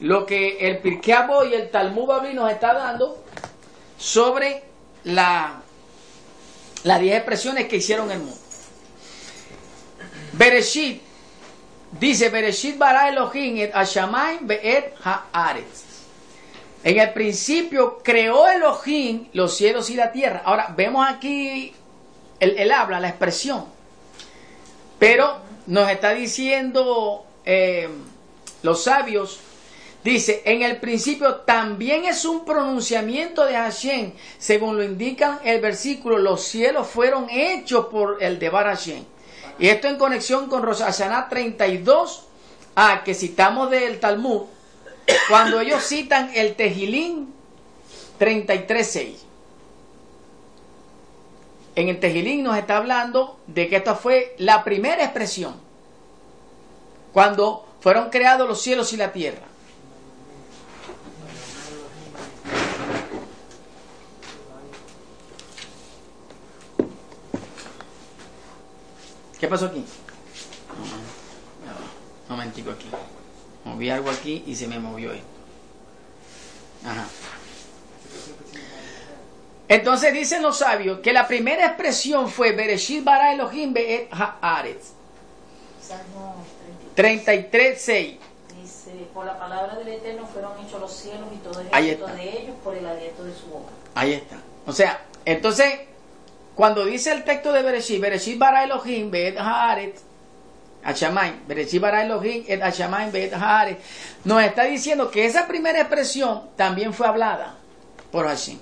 lo 0.00 0.26
que 0.26 0.58
el 0.66 0.78
Pirkei 0.78 1.14
y 1.50 1.54
el 1.54 1.70
Talmud 1.70 2.06
Babli 2.06 2.34
nos 2.34 2.50
está 2.50 2.74
dando 2.74 3.22
sobre 3.98 4.64
la, 5.04 5.62
las 6.84 7.00
diez 7.00 7.16
expresiones 7.16 7.68
que 7.68 7.76
hicieron 7.76 8.10
el 8.10 8.18
mundo. 8.18 8.36
Bereshit 10.32 11.02
dice 11.98 12.28
Bereshit 12.30 12.78
bara 12.78 13.08
Elohim. 13.08 13.68
En 16.84 16.98
el 16.98 17.12
principio 17.12 17.98
creó 18.02 18.48
Elohim 18.48 19.28
los 19.32 19.56
cielos 19.56 19.90
y 19.90 19.94
la 19.94 20.10
tierra. 20.10 20.42
Ahora 20.44 20.72
vemos 20.76 21.06
aquí 21.08 21.72
el, 22.40 22.70
habla, 22.72 22.98
la 22.98 23.08
expresión. 23.08 23.66
Pero 24.98 25.38
nos 25.66 25.88
está 25.90 26.10
diciendo 26.10 27.24
eh, 27.44 27.88
los 28.62 28.82
sabios 28.82 29.38
Dice, 30.04 30.42
en 30.44 30.62
el 30.62 30.78
principio 30.78 31.36
también 31.36 32.04
es 32.04 32.24
un 32.24 32.44
pronunciamiento 32.44 33.44
de 33.44 33.54
Hashem, 33.54 34.12
según 34.36 34.76
lo 34.76 34.82
indica 34.82 35.40
el 35.44 35.60
versículo, 35.60 36.18
los 36.18 36.42
cielos 36.42 36.88
fueron 36.88 37.30
hechos 37.30 37.86
por 37.86 38.20
el 38.20 38.40
Debar 38.40 38.66
Hashem. 38.66 39.04
Y 39.60 39.68
esto 39.68 39.86
en 39.86 39.98
conexión 39.98 40.48
con 40.48 40.62
Rosh 40.62 40.80
Hashanah 40.80 41.28
32, 41.28 42.24
a 42.74 43.04
que 43.04 43.14
citamos 43.14 43.70
del 43.70 44.00
Talmud, 44.00 44.42
cuando 45.28 45.60
ellos 45.60 45.84
citan 45.84 46.32
el 46.34 46.56
Tejilín 46.56 47.32
33.6. 48.18 49.14
En 51.76 51.88
el 51.88 52.00
Tejilín 52.00 52.42
nos 52.42 52.56
está 52.56 52.78
hablando 52.78 53.38
de 53.46 53.68
que 53.68 53.76
esta 53.76 53.94
fue 53.94 54.34
la 54.38 54.64
primera 54.64 55.04
expresión, 55.04 55.54
cuando 57.12 57.68
fueron 57.80 58.10
creados 58.10 58.48
los 58.48 58.60
cielos 58.60 58.92
y 58.92 58.96
la 58.96 59.12
tierra. 59.12 59.51
¿Qué 69.42 69.48
pasó 69.48 69.66
aquí? 69.66 69.84
Un 72.28 72.28
momentico 72.28 72.70
aquí. 72.70 72.88
Moví 73.64 73.90
algo 73.90 74.08
aquí 74.08 74.44
y 74.46 74.54
se 74.54 74.68
me 74.68 74.78
movió 74.78 75.12
esto. 75.12 75.26
Ajá. 76.86 77.04
Entonces 79.66 80.12
dicen 80.12 80.42
los 80.42 80.58
sabios 80.58 81.00
que 81.00 81.12
la 81.12 81.26
primera 81.26 81.66
expresión 81.66 82.30
fue 82.30 82.52
Bereshit 82.52 83.02
bara 83.02 83.32
Elohim 83.32 83.72
be'et 83.72 84.10
haaretz. 84.12 84.92
33, 86.94 87.82
6. 87.82 88.18
Dice, 88.60 88.92
por 89.12 89.26
la 89.26 89.40
palabra 89.40 89.74
del 89.74 89.88
Eterno 89.88 90.24
fueron 90.24 90.52
hechos 90.64 90.80
los 90.80 90.92
cielos 90.92 91.26
y 91.34 91.38
todo 91.38 91.58
el 91.62 91.66
ejército 91.66 92.06
de 92.06 92.42
ellos 92.42 92.54
por 92.62 92.76
el 92.76 92.86
aliento 92.86 93.24
de 93.24 93.34
su 93.34 93.46
boca. 93.46 93.72
Ahí 93.96 94.12
está. 94.12 94.36
O 94.66 94.72
sea, 94.72 95.04
entonces 95.24 95.80
cuando 96.54 96.84
dice 96.84 97.12
el 97.12 97.24
texto 97.24 97.52
de 97.52 97.62
Bereshit, 97.62 98.00
Bereshit 98.00 98.38
bara 98.38 98.64
Elohim 98.64 99.10
be'et 99.10 99.38
haaret, 99.38 99.98
Bereshit 101.46 101.80
bara 101.80 102.04
Elohim 102.04 102.44
et 102.46 102.60
be'et 103.12 103.32
haaret, 103.32 103.78
nos 104.24 104.42
está 104.42 104.64
diciendo 104.64 105.10
que 105.10 105.24
esa 105.24 105.46
primera 105.46 105.80
expresión 105.80 106.42
también 106.56 106.92
fue 106.92 107.06
hablada 107.06 107.54
por 108.10 108.26
Hashem. 108.26 108.58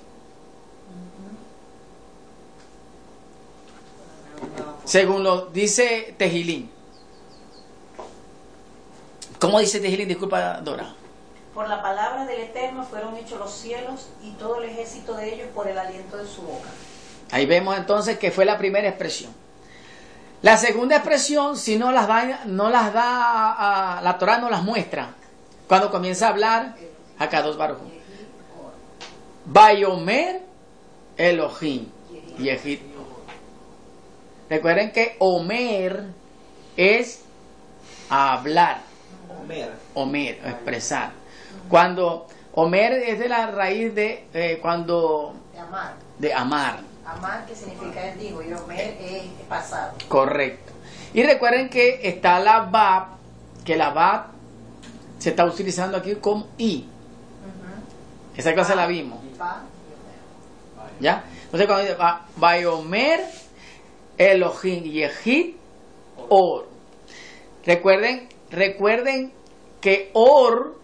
Según 4.85 5.23
lo 5.23 5.45
dice 5.47 6.15
Tejilín. 6.17 6.69
¿Cómo 9.39 9.59
dice 9.59 9.79
Tejilín? 9.79 10.07
Disculpa, 10.07 10.59
Dora. 10.61 10.93
Por 11.53 11.67
la 11.67 11.81
palabra 11.81 12.25
del 12.25 12.41
Eterno 12.41 12.83
fueron 12.83 13.15
hechos 13.17 13.39
los 13.39 13.51
cielos 13.51 14.07
y 14.23 14.31
todo 14.31 14.61
el 14.61 14.69
ejército 14.69 15.15
de 15.15 15.33
ellos 15.33 15.47
por 15.53 15.67
el 15.67 15.77
aliento 15.77 16.17
de 16.17 16.27
su 16.27 16.41
boca. 16.41 16.69
Ahí 17.31 17.45
vemos 17.45 17.77
entonces 17.77 18.17
que 18.17 18.31
fue 18.31 18.45
la 18.45 18.57
primera 18.57 18.87
expresión. 18.87 19.33
La 20.41 20.57
segunda 20.57 20.95
expresión, 20.97 21.55
si 21.55 21.77
no 21.77 21.91
las 21.91 22.07
da, 22.07 22.41
no 22.45 22.69
las 22.69 22.93
da 22.93 23.97
a, 23.97 24.01
la 24.01 24.17
Torah 24.17 24.39
no 24.39 24.49
las 24.49 24.63
muestra. 24.63 25.13
Cuando 25.67 25.91
comienza 25.91 26.27
a 26.27 26.29
hablar, 26.31 26.75
acá 27.19 27.41
dos 27.41 27.57
Baruj. 27.57 27.77
Bayomer 29.45 30.41
Elohim 31.15 31.87
y 32.39 32.49
Egipto. 32.49 32.99
Recuerden 34.49 34.91
que 34.91 35.15
Omer 35.19 36.05
es 36.75 37.23
hablar. 38.09 38.81
Omer. 39.41 39.71
Omer, 39.93 40.39
expresar. 40.45 41.11
Cuando 41.69 42.27
Omer 42.53 42.93
es 42.93 43.19
de 43.19 43.29
la 43.29 43.47
raíz 43.47 43.93
de 43.95 44.25
eh, 44.33 44.59
cuando 44.61 45.35
de 45.53 45.59
amar. 45.59 45.93
De 46.17 46.33
amar. 46.33 46.90
Amar, 47.11 47.45
que 47.45 47.55
significa 47.55 48.07
el 48.07 48.19
digo, 48.19 48.41
y 48.41 48.53
Omer 48.53 48.97
es 48.99 49.23
pasado. 49.47 49.93
Correcto. 50.07 50.73
Y 51.13 51.23
recuerden 51.23 51.69
que 51.69 51.99
está 52.03 52.39
la 52.39 52.61
Bab, 52.61 53.17
que 53.65 53.75
la 53.75 53.89
Bab 53.91 54.27
se 55.19 55.29
está 55.29 55.45
utilizando 55.45 55.97
aquí 55.97 56.15
como 56.15 56.47
I. 56.57 56.87
Esa 58.35 58.53
clase 58.53 58.75
la 58.75 58.87
vimos. 58.87 59.19
¿Ya? 60.99 61.23
Entonces 61.45 61.67
cuando 61.67 61.83
dice 61.83 61.97
Bayomer, 62.37 63.19
Elohim, 64.17 64.83
Yehid, 64.83 65.55
Or. 66.29 66.67
Recuerden, 67.65 68.29
recuerden 68.49 69.33
que 69.81 70.11
Or, 70.13 70.75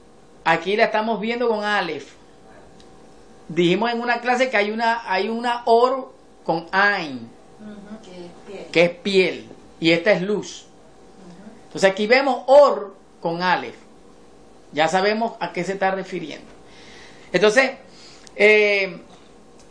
aquí 0.43 0.75
la 0.75 0.85
estamos 0.85 1.21
viendo 1.21 1.47
con 1.47 1.63
Aleph. 1.63 2.13
Dijimos 3.47 3.91
en 3.91 4.01
una 4.01 4.19
clase 4.19 4.49
que 4.49 4.57
hay 4.57 4.71
una, 4.71 5.09
hay 5.09 5.29
una 5.29 5.63
Or 5.65 6.16
con 6.47 6.65
Ain, 6.71 7.29
que, 8.71 8.85
es 8.85 8.89
piel, 8.91 9.49
y 9.81 9.91
esta 9.91 10.13
es 10.13 10.21
luz. 10.21 10.65
Entonces 11.65 11.91
aquí 11.91 12.07
vemos 12.07 12.45
Or 12.47 12.95
con 13.21 13.43
Aleph. 13.43 13.75
Ya 14.71 14.87
sabemos 14.87 15.33
a 15.41 15.51
qué 15.51 15.65
se 15.65 15.73
está 15.73 15.91
refiriendo. 15.91 16.47
Entonces, 17.33 17.71
eh, 18.37 19.01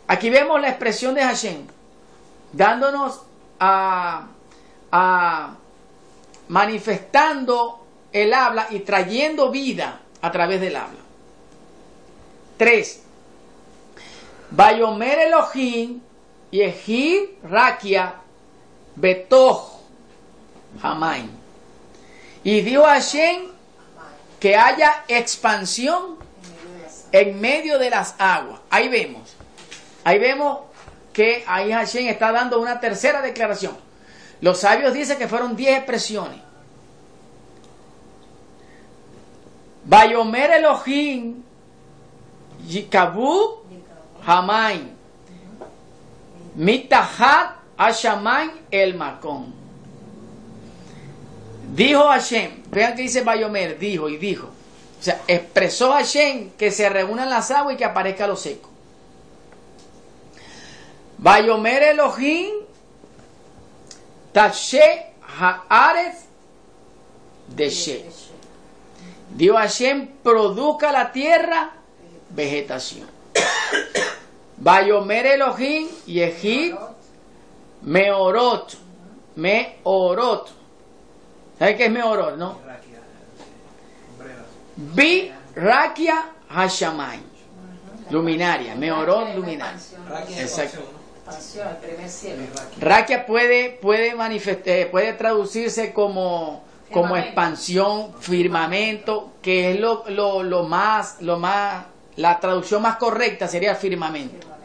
aquí 0.07 0.29
vemos 0.29 0.61
la 0.61 0.69
expresión 0.69 1.15
de 1.15 1.23
Hashem, 1.23 1.65
dándonos 2.53 3.23
a, 3.59 4.27
a 4.91 5.55
manifestando 6.47 7.87
el 8.13 8.35
habla 8.35 8.67
y 8.69 8.81
trayendo 8.81 9.49
vida 9.49 10.01
a 10.21 10.31
través 10.31 10.61
del 10.61 10.75
habla. 10.75 10.99
Tres. 12.57 13.01
Bayomer 14.51 15.19
Elohim 15.19 16.01
Yehid 16.57 17.43
Rakia 17.43 18.15
Betoch 18.95 19.79
Hamain. 20.81 21.29
Y 22.43 22.61
dijo 22.61 22.83
Hashem 22.83 23.47
que 24.39 24.55
haya 24.55 25.03
expansión 25.07 26.17
en 27.11 27.39
medio 27.39 27.77
de 27.77 27.89
las 27.89 28.15
aguas. 28.17 28.59
Ahí 28.69 28.89
vemos. 28.89 29.35
Ahí 30.03 30.19
vemos 30.19 30.59
que 31.13 31.43
ahí 31.47 31.71
Hashem 31.71 32.07
está 32.07 32.31
dando 32.31 32.59
una 32.59 32.79
tercera 32.79 33.21
declaración. 33.21 33.77
Los 34.41 34.59
sabios 34.59 34.93
dicen 34.93 35.17
que 35.17 35.27
fueron 35.27 35.55
diez 35.55 35.77
expresiones. 35.77 36.39
Bayomer 39.85 40.51
Elohim 40.51 41.43
Yikabu 42.67 43.63
Hamain. 44.25 44.96
Mitahat 46.57 47.57
Hashaman 47.77 48.51
el 48.71 48.95
Macón. 48.95 49.53
Dijo 51.73 52.07
Hashem, 52.07 52.63
vean 52.71 52.95
que 52.95 53.03
dice 53.03 53.21
Bayomer, 53.21 53.77
dijo 53.77 54.09
y 54.09 54.17
dijo. 54.17 54.47
O 54.47 55.03
sea, 55.03 55.21
expresó 55.27 55.91
Hashem 55.91 56.51
que 56.51 56.71
se 56.71 56.89
reúnan 56.89 57.29
las 57.29 57.51
aguas 57.51 57.75
y 57.75 57.77
que 57.77 57.85
aparezca 57.85 58.25
lo 58.25 58.35
seco. 58.35 58.69
Bayomer 61.19 61.83
Elohim 61.83 62.53
Tashe 64.31 65.13
Haaretz 65.39 66.25
Deshe. 67.55 68.05
Dijo 69.35 69.55
Hashem, 69.55 70.07
produzca 70.23 70.91
la 70.91 71.11
tierra 71.11 71.73
vegetación. 72.31 73.07
Bayomer 74.67 75.25
Elohim 75.27 75.87
y 76.05 76.19
Ejid 76.19 76.75
Meorot. 77.83 78.77
Meorot. 79.37 80.49
¿Sabes 81.57 81.77
qué 81.77 81.85
es 81.85 81.91
Meorot, 81.91 82.35
no? 82.35 82.59
Bi 84.75 85.31
Rakia 85.55 86.31
Hashamay. 86.49 87.19
Luminaria. 88.09 88.75
Meorot 88.75 89.35
luminaria. 89.35 89.79
Raquia 90.09 90.41
Exacto. 90.41 90.79
Rakia 92.81 93.25
puede, 93.25 93.69
puede, 93.69 94.15
manifestar, 94.15 94.91
puede 94.91 95.13
traducirse 95.13 95.93
como, 95.93 96.65
como 96.91 97.15
expansión, 97.15 98.13
firmamento, 98.19 99.31
que 99.41 99.71
es 99.71 99.79
lo, 99.79 100.03
lo, 100.09 100.43
lo 100.43 100.63
más, 100.63 101.21
lo 101.21 101.39
más, 101.39 101.85
la 102.17 102.37
traducción 102.41 102.81
más 102.81 102.97
correcta 102.97 103.47
sería 103.47 103.73
firmamento. 103.73 104.56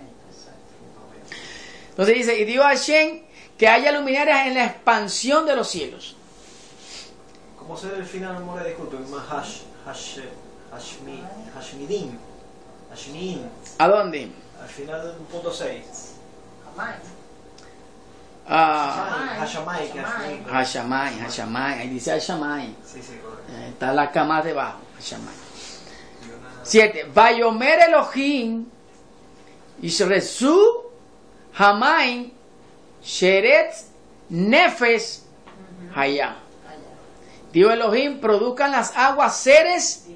Entonces 1.92 2.14
dice, 2.16 2.38
y 2.38 2.44
dio 2.44 2.62
a 2.64 2.68
Hashem 2.68 3.22
que 3.56 3.68
haya 3.68 3.92
luminarias 3.92 4.46
en 4.48 4.54
la 4.54 4.64
expansión 4.66 5.46
de 5.46 5.54
los 5.56 5.68
cielos. 5.68 6.16
¿Cómo 7.58 7.76
se 7.76 7.88
define 7.88 8.26
la 8.26 8.32
memoria? 8.32 8.64
Disculpen, 8.66 9.08
más 9.10 9.24
hash, 9.30 9.60
hash, 9.86 10.18
hashmi, 10.72 11.22
hashmidim, 11.54 12.18
hashmin, 12.90 13.48
¿A 13.78 13.88
dónde? 13.88 14.30
al 14.60 14.68
final 14.68 15.02
del 15.06 15.16
punto 15.26 15.52
6. 15.52 15.82
Amán. 16.74 16.94
Ah, 18.48 19.38
Hashamay, 19.40 19.88
Hashamay. 19.90 20.44
Hashamay. 20.44 20.44
Hashamay, 20.50 21.20
Hashamay, 21.20 21.78
ahí 21.80 21.88
dice 21.88 22.12
Hashamay. 22.12 22.74
Sí, 22.84 23.00
sí, 23.02 23.18
correcto. 23.22 23.52
Eh, 23.52 23.68
Está 23.68 23.92
la 23.92 24.10
cama 24.10 24.42
debajo, 24.42 24.78
Hashamay. 24.98 25.34
Y 25.34 26.66
7. 26.66 27.04
Bayomer 27.14 27.80
Elohim, 27.88 28.66
Ishresu, 29.80 30.90
Hamain, 31.56 32.32
Sheret, 33.02 33.72
Nefes. 34.30 35.26
Allá. 35.94 36.36
Dios 37.52 37.72
Elohim, 37.72 38.18
produzcan 38.18 38.72
las 38.72 38.96
aguas 38.96 39.36
seres 39.36 40.06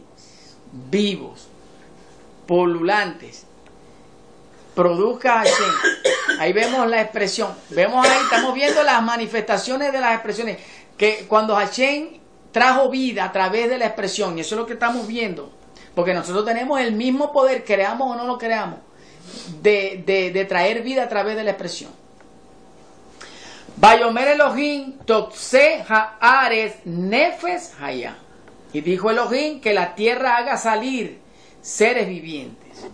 vivos, 0.73 1.49
polulantes. 2.47 3.45
Produzca 4.75 5.39
Hashem. 5.39 5.73
Ahí 6.39 6.53
vemos 6.53 6.87
la 6.89 7.01
expresión. 7.01 7.55
Vemos 7.71 8.07
ahí, 8.07 8.19
estamos 8.23 8.55
viendo 8.55 8.83
las 8.83 9.03
manifestaciones 9.03 9.93
de 9.93 10.01
las 10.01 10.15
expresiones. 10.15 10.59
Que 10.97 11.27
cuando 11.29 11.55
Hashem 11.55 12.21
trajo 12.53 12.91
vida 12.91 13.25
a 13.25 13.33
través 13.33 13.69
de 13.69 13.79
la 13.79 13.87
expresión, 13.87 14.37
y 14.37 14.43
eso 14.43 14.55
es 14.55 14.61
lo 14.61 14.67
que 14.67 14.75
estamos 14.75 15.07
viendo. 15.07 15.51
Porque 15.95 16.13
nosotros 16.13 16.45
tenemos 16.45 16.81
el 16.81 16.93
mismo 16.93 17.33
poder, 17.33 17.65
creamos 17.65 18.11
o 18.11 18.17
no 18.17 18.27
lo 18.27 18.37
creamos, 18.37 18.81
de, 19.63 20.31
de- 20.33 20.45
traer 20.45 20.83
vida 20.83 21.05
a 21.05 21.09
través 21.09 21.37
de 21.37 21.45
la 21.45 21.51
expresión. 21.51 21.91
Bayomer 23.77 24.29
Elohim, 24.29 24.99
Tokse 25.05 25.85
Haares 25.89 26.77
Nefes 26.85 27.73
Haya. 27.81 28.17
Y 28.73 28.81
dijo 28.81 29.11
Elohim 29.11 29.61
que 29.61 29.75
la 29.75 29.95
tierra 29.95 30.37
haga 30.37 30.57
salir 30.57 31.19
seres 31.61 32.09
vivientes. 32.09 32.87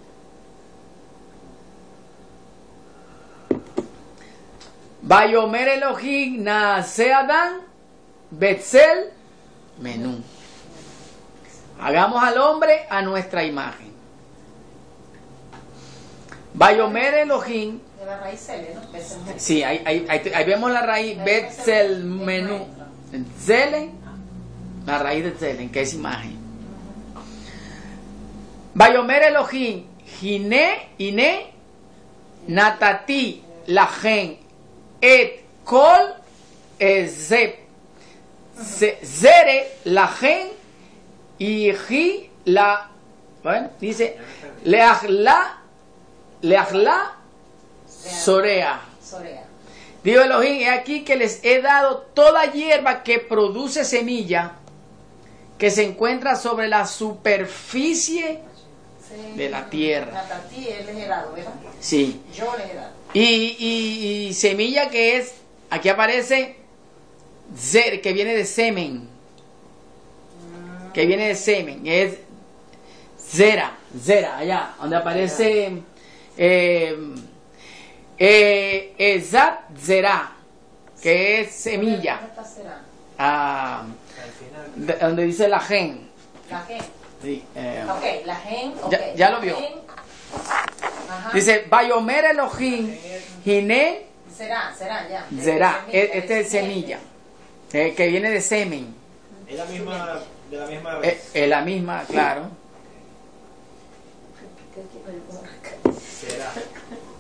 Bayomer 5.03 5.69
Elohim 5.69 6.43
Naase 6.45 7.13
Adán 7.13 7.61
Betzel 8.31 9.11
Menú. 9.81 10.23
Hagamos 11.81 12.23
al 12.23 12.39
hombre 12.39 12.87
a 12.89 13.03
nuestra 13.03 13.45
imagen. 13.45 13.92
Bayomer 16.55 17.15
Elohim 17.15 17.79
De 17.99 18.05
la 18.07 18.19
raíz 18.21 18.41
cele, 18.41 18.75
¿no? 18.75 18.83
Sí, 19.39 19.63
ahí, 19.63 19.83
ahí- 19.87 20.07
ahí- 20.09 20.33
ahí 20.35 20.45
vemos 20.45 20.71
la 20.71 20.83
raíz 20.83 21.17
Betzel 21.25 22.05
menú. 22.05 22.67
Zelen, 23.45 23.93
la 24.87 24.99
raíz 24.99 25.25
de 25.25 25.33
Zelen, 25.33 25.71
que 25.71 25.83
es 25.83 25.95
imagen. 25.95 26.39
Bayomer 28.75 29.23
Elohim, 29.25 29.85
Gine, 30.19 30.89
Ine, 30.99 31.47
Natati, 32.49 33.43
Lagen, 33.67 34.39
Et, 35.01 35.45
Kol, 35.65 36.15
Ezep, 36.79 37.59
Ze- 38.61 38.99
Zere, 39.05 39.69
Lagen, 39.85 40.49
y 41.39 41.73
Ji, 41.73 42.31
la, 42.47 42.89
bueno, 43.43 43.71
dice, 43.81 44.17
Leachla, 44.65 45.59
Leachla, 46.43 47.17
Sorea. 47.89 48.81
Sorea. 49.05 49.45
Dijo 50.03 50.21
Elohim, 50.21 50.61
he 50.63 50.69
aquí 50.71 51.05
que 51.05 51.17
les 51.17 51.45
he 51.45 51.63
dado 51.63 51.99
toda 52.15 52.51
hierba 52.53 53.03
que 53.05 53.19
produce 53.21 53.85
semilla, 53.85 54.53
que 55.59 55.71
se 55.71 55.85
encuentra 55.85 56.35
sobre 56.37 56.69
la 56.69 56.87
superficie. 56.87 58.41
Sí. 59.09 59.37
De 59.37 59.49
la 59.51 59.69
tierra. 59.69 60.11
Natatí, 60.13 60.67
él 60.69 60.89
es 60.89 60.97
helado, 60.97 61.33
¿verdad? 61.35 61.53
Sí. 61.81 62.21
Yo 62.35 62.57
le 62.57 62.73
he 62.73 62.75
dado. 62.75 62.93
Y, 63.13 63.21
y- 63.59 64.27
y 64.29 64.35
semilla 64.35 64.89
que 64.89 65.19
es, 65.19 65.35
aquí 65.71 65.89
aparece, 65.91 66.57
zer, 67.57 68.01
que 68.01 68.13
viene 68.15 68.35
de 68.35 68.47
semen. 68.47 69.07
Que 70.95 71.05
viene 71.07 71.29
de 71.29 71.35
semen. 71.35 71.83
Es 71.87 72.17
zera, 73.21 73.77
zera, 74.03 74.39
allá, 74.39 74.75
donde 74.81 74.97
aparece 74.97 75.83
ezat 78.99 79.61
zera, 79.79 80.33
que 81.03 81.41
es 81.41 81.53
semilla. 81.55 82.17
¿Dónde 82.17 82.29
está 82.31 82.45
será? 82.45 82.81
Ah, 83.19 83.83
Al 83.83 84.31
final. 84.33 84.87
de- 84.87 84.95
donde 85.07 85.23
dice 85.25 85.49
la 85.49 85.61
gen. 85.61 86.09
La 86.51 86.61
gen. 86.61 86.83
Sí, 87.23 87.45
eh, 87.55 87.85
Ok, 87.89 88.27
la 88.27 88.37
gen. 88.37 88.73
ok. 88.83 88.91
Ya- 88.91 89.15
ya 89.15 89.31
lo 89.31 89.41
vio. 89.41 89.57
Ajá. 91.11 91.31
dice, 91.35 91.67
Bayomer 91.69 92.25
Elohim, 92.27 92.97
Gine, 93.45 94.07
Será, 94.35 94.75
será, 94.75 95.07
ya. 95.09 95.27
E- 95.93 96.11
este 96.15 96.41
es 96.41 96.49
semilla, 96.49 96.99
eh, 97.73 97.93
que 97.95 98.07
viene 98.09 98.31
de 98.31 98.41
semen. 98.41 98.95
Es 99.47 99.59
la 99.59 99.65
misma, 99.67 100.21
de 100.51 100.57
la 100.57 100.67
misma 100.67 100.95
Es 100.97 101.01
vez. 101.03 101.31
es 101.35 101.49
la 101.49 101.61
misma, 101.61 102.05
claro. 102.09 102.49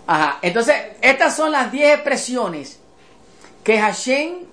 Ajá. 0.06 0.38
Entonces, 0.42 0.76
estas 1.00 1.36
son 1.36 1.52
las 1.52 1.70
10 1.70 1.94
expresiones 1.94 2.80
que 3.62 3.78
Hashem, 3.78 4.46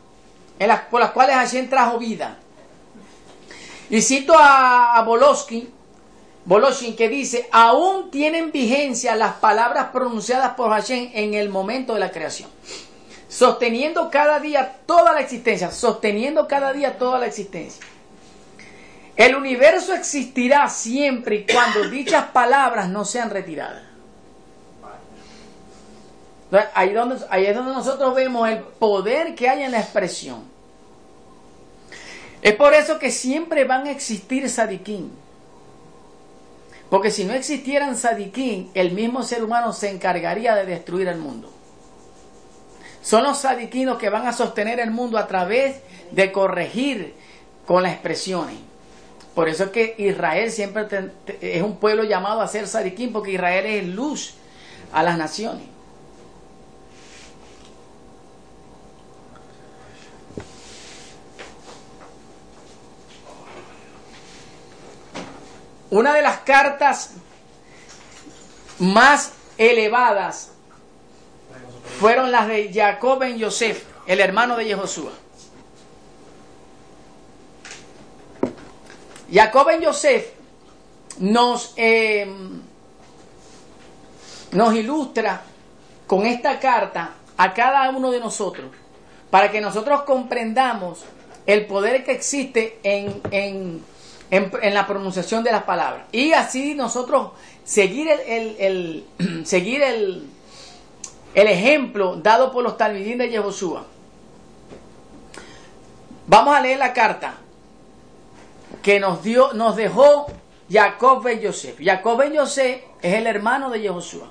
por 0.89 0.99
las 0.99 1.11
cuales 1.11 1.35
Hashem 1.35 1.69
trajo 1.69 1.97
vida. 1.97 2.37
Y 3.89 4.01
cito 4.01 4.37
a, 4.37 4.97
a 4.97 5.01
Bolosky, 5.03 5.69
Boloshin, 6.45 6.95
que 6.95 7.09
dice, 7.09 7.47
aún 7.51 8.11
tienen 8.11 8.51
vigencia 8.51 9.15
las 9.15 9.35
palabras 9.35 9.89
pronunciadas 9.91 10.53
por 10.55 10.71
Hashem 10.71 11.11
en 11.13 11.33
el 11.33 11.49
momento 11.49 11.93
de 11.93 11.99
la 11.99 12.11
creación. 12.11 12.49
Sosteniendo 13.27 14.09
cada 14.09 14.39
día 14.39 14.77
toda 14.85 15.13
la 15.13 15.21
existencia, 15.21 15.71
sosteniendo 15.71 16.47
cada 16.47 16.73
día 16.73 16.97
toda 16.97 17.19
la 17.19 17.27
existencia. 17.27 17.85
El 19.15 19.35
universo 19.35 19.93
existirá 19.93 20.69
siempre 20.69 21.35
y 21.35 21.45
cuando 21.45 21.89
dichas 21.89 22.27
palabras 22.27 22.89
no 22.89 23.03
sean 23.03 23.29
retiradas. 23.29 23.88
Ahí, 26.73 26.93
donde, 26.93 27.17
ahí 27.29 27.45
es 27.45 27.55
donde 27.55 27.73
nosotros 27.73 28.15
vemos 28.15 28.49
el 28.49 28.59
poder 28.59 29.35
que 29.35 29.47
hay 29.49 29.63
en 29.63 29.71
la 29.71 29.79
expresión. 29.79 30.43
Es 32.41 32.55
por 32.55 32.73
eso 32.73 32.97
que 32.97 33.11
siempre 33.11 33.65
van 33.65 33.85
a 33.87 33.91
existir 33.91 34.49
sadiquín. 34.49 35.11
Porque 36.89 37.11
si 37.11 37.23
no 37.23 37.33
existieran 37.33 37.95
sadiquín, 37.95 38.71
el 38.73 38.91
mismo 38.91 39.21
ser 39.23 39.43
humano 39.43 39.73
se 39.73 39.89
encargaría 39.89 40.55
de 40.55 40.65
destruir 40.65 41.07
el 41.07 41.19
mundo. 41.19 41.51
Son 43.03 43.23
los 43.23 43.37
sadiquín 43.37 43.85
los 43.85 43.97
que 43.97 44.09
van 44.09 44.25
a 44.25 44.33
sostener 44.33 44.79
el 44.79 44.91
mundo 44.91 45.17
a 45.17 45.27
través 45.27 45.77
de 46.11 46.31
corregir 46.31 47.13
con 47.65 47.83
las 47.83 47.93
expresiones. 47.93 48.55
Por 49.35 49.47
eso 49.47 49.65
es 49.65 49.69
que 49.69 49.95
Israel 49.99 50.51
siempre 50.51 50.87
es 51.39 51.61
un 51.61 51.77
pueblo 51.77 52.03
llamado 52.03 52.41
a 52.41 52.47
ser 52.47 52.67
sadiquín, 52.67 53.13
porque 53.13 53.33
Israel 53.33 53.65
es 53.65 53.85
luz 53.85 54.33
a 54.91 55.03
las 55.03 55.17
naciones. 55.17 55.63
Una 65.91 66.13
de 66.13 66.21
las 66.21 66.39
cartas 66.39 67.11
más 68.79 69.33
elevadas 69.57 70.51
fueron 71.99 72.31
las 72.31 72.47
de 72.47 72.71
Jacob 72.73 73.19
ben 73.19 73.37
Yosef, 73.37 73.83
el 74.05 74.19
hermano 74.19 74.55
de 74.55 74.65
Jehoshua. 74.65 75.11
Jacob 79.31 79.67
ben 79.67 79.81
Yosef 79.81 80.31
nos, 81.19 81.73
eh, 81.75 82.27
nos 84.51 84.73
ilustra 84.75 85.41
con 86.07 86.25
esta 86.25 86.59
carta 86.59 87.11
a 87.37 87.53
cada 87.53 87.89
uno 87.89 88.11
de 88.11 88.19
nosotros 88.19 88.71
para 89.29 89.51
que 89.51 89.61
nosotros 89.61 90.03
comprendamos 90.03 90.99
el 91.45 91.67
poder 91.67 92.03
que 92.03 92.11
existe 92.11 92.79
en, 92.83 93.21
en, 93.31 93.83
en, 94.31 94.73
la 94.73 94.87
pronunciación 94.87 95.43
de 95.43 95.51
las 95.51 95.63
palabras. 95.63 96.05
Y 96.11 96.33
así 96.33 96.75
nosotros 96.75 97.31
seguir 97.63 98.09
el, 98.09 98.55
el, 98.59 99.45
seguir 99.45 99.81
el, 99.81 100.27
el, 101.33 101.47
ejemplo 101.47 102.15
dado 102.17 102.51
por 102.51 102.63
los 102.63 102.77
talmidín 102.77 103.17
de 103.17 103.29
Yehoshua. 103.29 103.85
Vamos 106.27 106.55
a 106.55 106.61
leer 106.61 106.77
la 106.77 106.93
carta 106.93 107.35
que 108.83 108.99
nos 108.99 109.23
dio, 109.23 109.53
nos 109.53 109.75
dejó 109.75 110.27
Jacob 110.69 111.23
ben 111.23 111.39
Yosef. 111.39 111.79
Jacob 111.83 112.17
ben 112.19 112.33
Yosef 112.33 112.81
es 113.01 113.13
el 113.15 113.25
hermano 113.25 113.69
de 113.69 113.81
Yehoshua. 113.81 114.29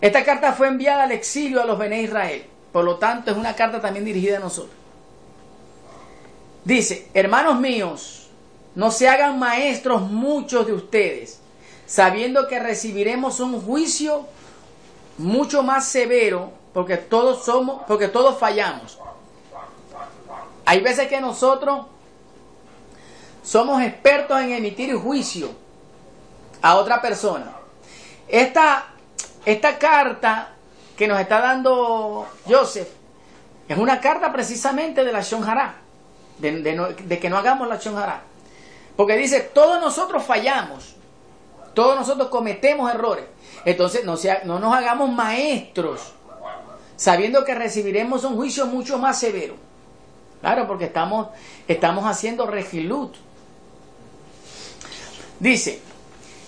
Esta 0.00 0.24
carta 0.24 0.52
fue 0.52 0.68
enviada 0.68 1.04
al 1.04 1.12
exilio 1.12 1.60
a 1.60 1.64
los 1.64 1.78
Bené 1.78 2.02
Israel. 2.02 2.44
Por 2.72 2.84
lo 2.84 2.96
tanto, 2.96 3.30
es 3.30 3.36
una 3.36 3.54
carta 3.54 3.80
también 3.80 4.04
dirigida 4.04 4.36
a 4.36 4.40
nosotros. 4.40 4.76
Dice, 6.64 7.08
hermanos 7.14 7.58
míos, 7.58 8.17
no 8.78 8.92
se 8.92 9.08
hagan 9.08 9.40
maestros 9.40 10.02
muchos 10.02 10.64
de 10.64 10.72
ustedes, 10.72 11.40
sabiendo 11.84 12.46
que 12.46 12.60
recibiremos 12.60 13.40
un 13.40 13.60
juicio 13.60 14.24
mucho 15.18 15.64
más 15.64 15.88
severo, 15.88 16.52
porque 16.72 16.96
todos 16.96 17.44
somos, 17.44 17.82
porque 17.88 18.06
todos 18.06 18.38
fallamos. 18.38 18.96
Hay 20.64 20.78
veces 20.78 21.08
que 21.08 21.20
nosotros 21.20 21.86
somos 23.42 23.82
expertos 23.82 24.40
en 24.42 24.52
emitir 24.52 24.94
juicio 24.94 25.50
a 26.62 26.76
otra 26.76 27.02
persona. 27.02 27.50
Esta, 28.28 28.90
esta 29.44 29.76
carta 29.76 30.52
que 30.96 31.08
nos 31.08 31.18
está 31.18 31.40
dando 31.40 32.28
Joseph 32.46 32.90
es 33.66 33.76
una 33.76 34.00
carta 34.00 34.32
precisamente 34.32 35.02
de 35.02 35.12
la 35.12 35.22
Shonjara, 35.22 35.74
de, 36.38 36.62
de, 36.62 37.18
que 37.18 37.28
no 37.28 37.38
hagamos 37.38 37.66
la 37.66 37.78
Shonjara. 37.78 38.22
Porque 38.98 39.16
dice, 39.16 39.38
todos 39.38 39.80
nosotros 39.80 40.24
fallamos, 40.24 40.96
todos 41.72 41.94
nosotros 41.94 42.30
cometemos 42.30 42.92
errores. 42.92 43.26
Entonces 43.64 44.04
no, 44.04 44.16
nos 44.58 44.74
hagamos 44.74 45.08
maestros, 45.12 46.14
sabiendo 46.96 47.44
que 47.44 47.54
recibiremos 47.54 48.24
un 48.24 48.34
juicio 48.34 48.66
mucho 48.66 48.98
más 48.98 49.20
severo. 49.20 49.54
Claro, 50.40 50.66
porque 50.66 50.86
estamos, 50.86 51.28
estamos 51.68 52.06
haciendo 52.06 52.48
regilut. 52.48 53.14
Dice, 55.38 55.80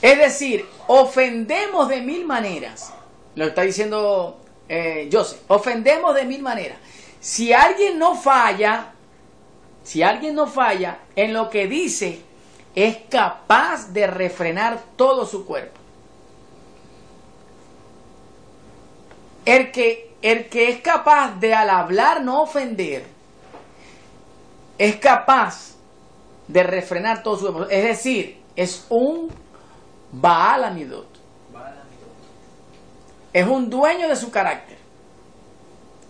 es 0.02 0.18
decir, 0.18 0.66
ofendemos 0.88 1.88
de 1.88 2.00
mil 2.00 2.26
maneras. 2.26 2.92
Lo 3.36 3.44
está 3.44 3.62
diciendo 3.62 4.40
eh, 4.68 5.08
Joseph. 5.12 5.42
Ofendemos 5.46 6.16
de 6.16 6.24
mil 6.24 6.42
maneras. 6.42 6.78
Si 7.20 7.52
alguien 7.52 7.96
no 7.96 8.16
falla, 8.16 8.90
si 9.84 10.02
alguien 10.02 10.34
no 10.34 10.48
falla 10.48 10.98
en 11.14 11.32
lo 11.32 11.48
que 11.48 11.68
dice, 11.68 12.28
es 12.74 12.98
capaz 13.08 13.92
de 13.92 14.06
refrenar 14.06 14.80
todo 14.96 15.26
su 15.26 15.44
cuerpo. 15.44 15.78
El 19.44 19.72
que, 19.72 20.14
el 20.22 20.48
que 20.48 20.70
es 20.70 20.80
capaz 20.80 21.40
de 21.40 21.54
al 21.54 21.70
hablar 21.70 22.22
no 22.22 22.42
ofender, 22.42 23.06
es 24.78 24.96
capaz 24.96 25.74
de 26.46 26.62
refrenar 26.62 27.22
todo 27.22 27.36
su 27.36 27.52
cuerpo. 27.52 27.70
Es 27.70 27.84
decir, 27.84 28.40
es 28.54 28.86
un 28.88 29.30
Baal 30.12 30.64
Amidot. 30.64 31.08
Es 33.32 33.46
un 33.46 33.70
dueño 33.70 34.08
de 34.08 34.16
su 34.16 34.30
carácter. 34.30 34.78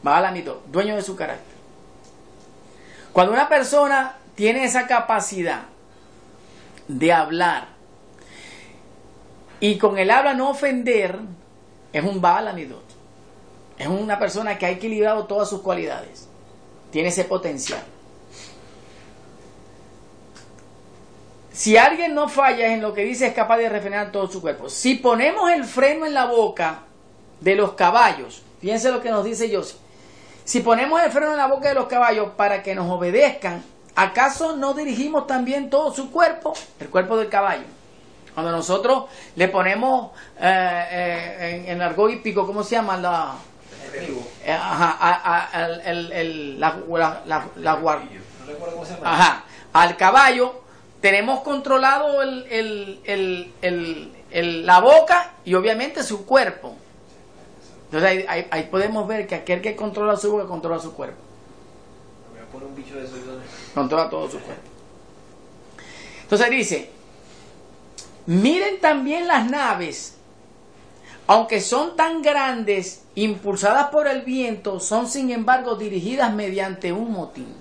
Baal 0.03 0.27
Amidot, 0.27 0.65
dueño 0.67 0.97
de 0.97 1.03
su 1.03 1.15
carácter. 1.15 1.57
Cuando 3.13 3.33
una 3.33 3.49
persona 3.49 4.17
tiene 4.35 4.65
esa 4.65 4.87
capacidad 4.87 5.65
de 6.99 7.13
hablar 7.13 7.81
y 9.61 9.77
con 9.77 9.99
el 9.99 10.11
habla 10.11 10.33
no 10.33 10.51
ofender, 10.51 11.19
es 11.93 12.03
un 12.03 12.21
Baal 12.21 12.49
Amidot. 12.49 12.83
Es 13.79 13.87
una 13.87 14.19
persona 14.19 14.59
que 14.59 14.67
ha 14.67 14.71
equilibrado 14.71 15.27
todas 15.27 15.49
sus 15.49 15.61
cualidades. 15.61 16.29
Tiene 16.91 17.11
ese 17.11 17.25
potencial. 17.25 17.83
Si 21.53 21.77
alguien 21.77 22.15
no 22.15 22.29
falla 22.29 22.73
en 22.73 22.81
lo 22.81 22.95
que 22.95 23.05
dice, 23.05 23.27
es 23.27 23.35
capaz 23.35 23.59
de 23.59 23.69
refrenar 23.69 24.13
todo 24.13 24.31
su 24.31 24.41
cuerpo. 24.41 24.71
Si 24.71 24.95
ponemos 24.95 25.51
el 25.51 25.65
freno 25.65 26.07
en 26.07 26.15
la 26.15 26.25
boca 26.25 26.85
de 27.41 27.55
los 27.55 27.73
caballos, 27.73 28.43
fíjense 28.61 28.91
lo 28.91 29.03
que 29.03 29.11
nos 29.11 29.25
dice 29.25 29.55
José. 29.55 29.77
Si 30.45 30.61
ponemos 30.61 31.03
el 31.03 31.11
freno 31.11 31.33
en 31.33 31.37
la 31.37 31.49
boca 31.49 31.69
de 31.69 31.75
los 31.75 31.87
caballos 31.87 32.31
para 32.37 32.63
que 32.63 32.75
nos 32.75 32.91
obedezcan, 32.91 33.63
¿acaso 33.95 34.57
no 34.57 34.75
dirigimos 34.75 35.27
también 35.27 35.71
todo 35.71 35.93
su 35.95 36.11
cuerpo? 36.11 36.55
El 36.79 36.89
cuerpo 36.89 37.17
del 37.17 37.29
caballo. 37.29 37.65
Cuando 38.35 38.53
nosotros 38.53 39.05
le 39.37 39.49
ponemos 39.49 40.13
eh, 40.41 40.87
eh, 40.91 41.65
en, 41.67 41.77
el 41.77 41.83
argot 41.83 42.11
hípico, 42.11 42.47
¿cómo 42.47 42.63
se 42.63 42.77
llama? 42.77 42.97
La, 42.97 43.35
ajá, 44.49 45.49
el, 45.85 46.61
la, 46.61 46.79
Ajá, 49.03 49.45
al 49.73 49.97
caballo 49.97 50.61
tenemos 51.01 51.41
controlado 51.41 52.23
la 54.31 54.81
boca 54.81 55.33
y 55.45 55.55
obviamente 55.55 56.03
su 56.03 56.25
cuerpo. 56.25 56.77
Entonces 57.87 58.25
ahí, 58.29 58.69
podemos 58.71 59.09
ver 59.09 59.27
que 59.27 59.35
aquel 59.35 59.61
que 59.61 59.75
controla 59.75 60.17
su 60.17 60.31
boca 60.31 60.47
controla 60.47 60.81
su 60.81 60.93
cuerpo. 60.93 61.19
Controla 63.75 64.11
todo 64.11 64.31
su 64.31 64.39
cuerpo. 64.41 64.63
Entonces 66.23 66.51
dice, 66.51 66.91
miren 68.27 68.81
también 68.81 69.27
las 69.27 69.51
naves, 69.51 70.17
aunque 71.27 71.61
son 71.61 71.97
tan 71.97 72.23
grandes, 72.23 73.05
impulsadas 73.15 73.89
por 73.91 74.07
el 74.07 74.23
viento, 74.23 74.81
son 74.81 75.07
sin 75.07 75.31
embargo 75.31 75.77
dirigidas 75.77 76.33
mediante 76.33 76.93
un 76.93 77.13
motín. 77.13 77.55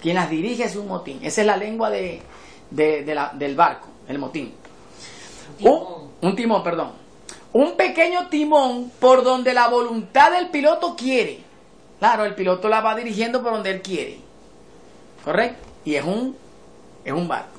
Quien 0.00 0.16
las 0.16 0.30
dirige 0.30 0.64
es 0.64 0.76
un 0.76 0.88
motín. 0.88 1.20
Esa 1.22 1.40
es 1.40 1.46
la 1.46 1.56
lengua 1.56 1.90
de, 1.90 2.22
del 2.70 3.56
barco, 3.56 3.88
el 4.08 4.18
motín. 4.18 4.54
Un 5.60 6.36
timón. 6.36 6.62
perdón. 6.62 6.92
Un 7.52 7.76
pequeño 7.76 8.28
timón 8.28 8.90
por 9.00 9.24
donde 9.24 9.54
la 9.54 9.68
voluntad 9.68 10.30
del 10.32 10.50
piloto 10.50 10.94
quiere. 10.96 11.40
Claro, 11.98 12.24
el 12.24 12.34
piloto 12.34 12.68
la 12.68 12.80
va 12.82 12.94
dirigiendo 12.94 13.42
por 13.42 13.52
donde 13.52 13.70
él 13.70 13.82
quiere. 13.82 14.25
¿Correcto? 15.26 15.58
Y 15.84 15.96
es 15.96 16.04
un, 16.04 16.36
es 17.04 17.12
un 17.12 17.26
barco. 17.26 17.58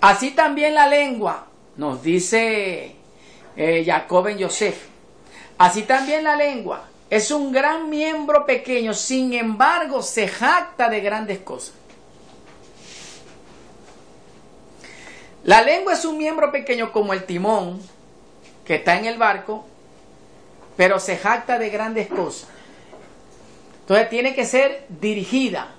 Así 0.00 0.30
también 0.30 0.74
la 0.74 0.86
lengua, 0.86 1.46
nos 1.76 2.02
dice 2.02 2.96
eh, 3.56 3.84
Jacob 3.84 4.26
en 4.28 4.38
Yosef. 4.38 4.86
Así 5.58 5.82
también 5.82 6.24
la 6.24 6.36
lengua 6.36 6.88
es 7.10 7.30
un 7.30 7.52
gran 7.52 7.90
miembro 7.90 8.46
pequeño, 8.46 8.94
sin 8.94 9.34
embargo 9.34 10.00
se 10.00 10.28
jacta 10.28 10.88
de 10.88 11.02
grandes 11.02 11.40
cosas. 11.40 11.74
La 15.44 15.60
lengua 15.60 15.92
es 15.92 16.06
un 16.06 16.16
miembro 16.16 16.50
pequeño 16.50 16.90
como 16.90 17.12
el 17.12 17.24
timón 17.24 17.82
que 18.64 18.76
está 18.76 18.96
en 18.98 19.04
el 19.04 19.18
barco, 19.18 19.66
pero 20.78 20.98
se 20.98 21.18
jacta 21.18 21.58
de 21.58 21.68
grandes 21.68 22.08
cosas. 22.08 22.48
Entonces 23.82 24.08
tiene 24.08 24.34
que 24.34 24.46
ser 24.46 24.86
dirigida. 24.88 25.74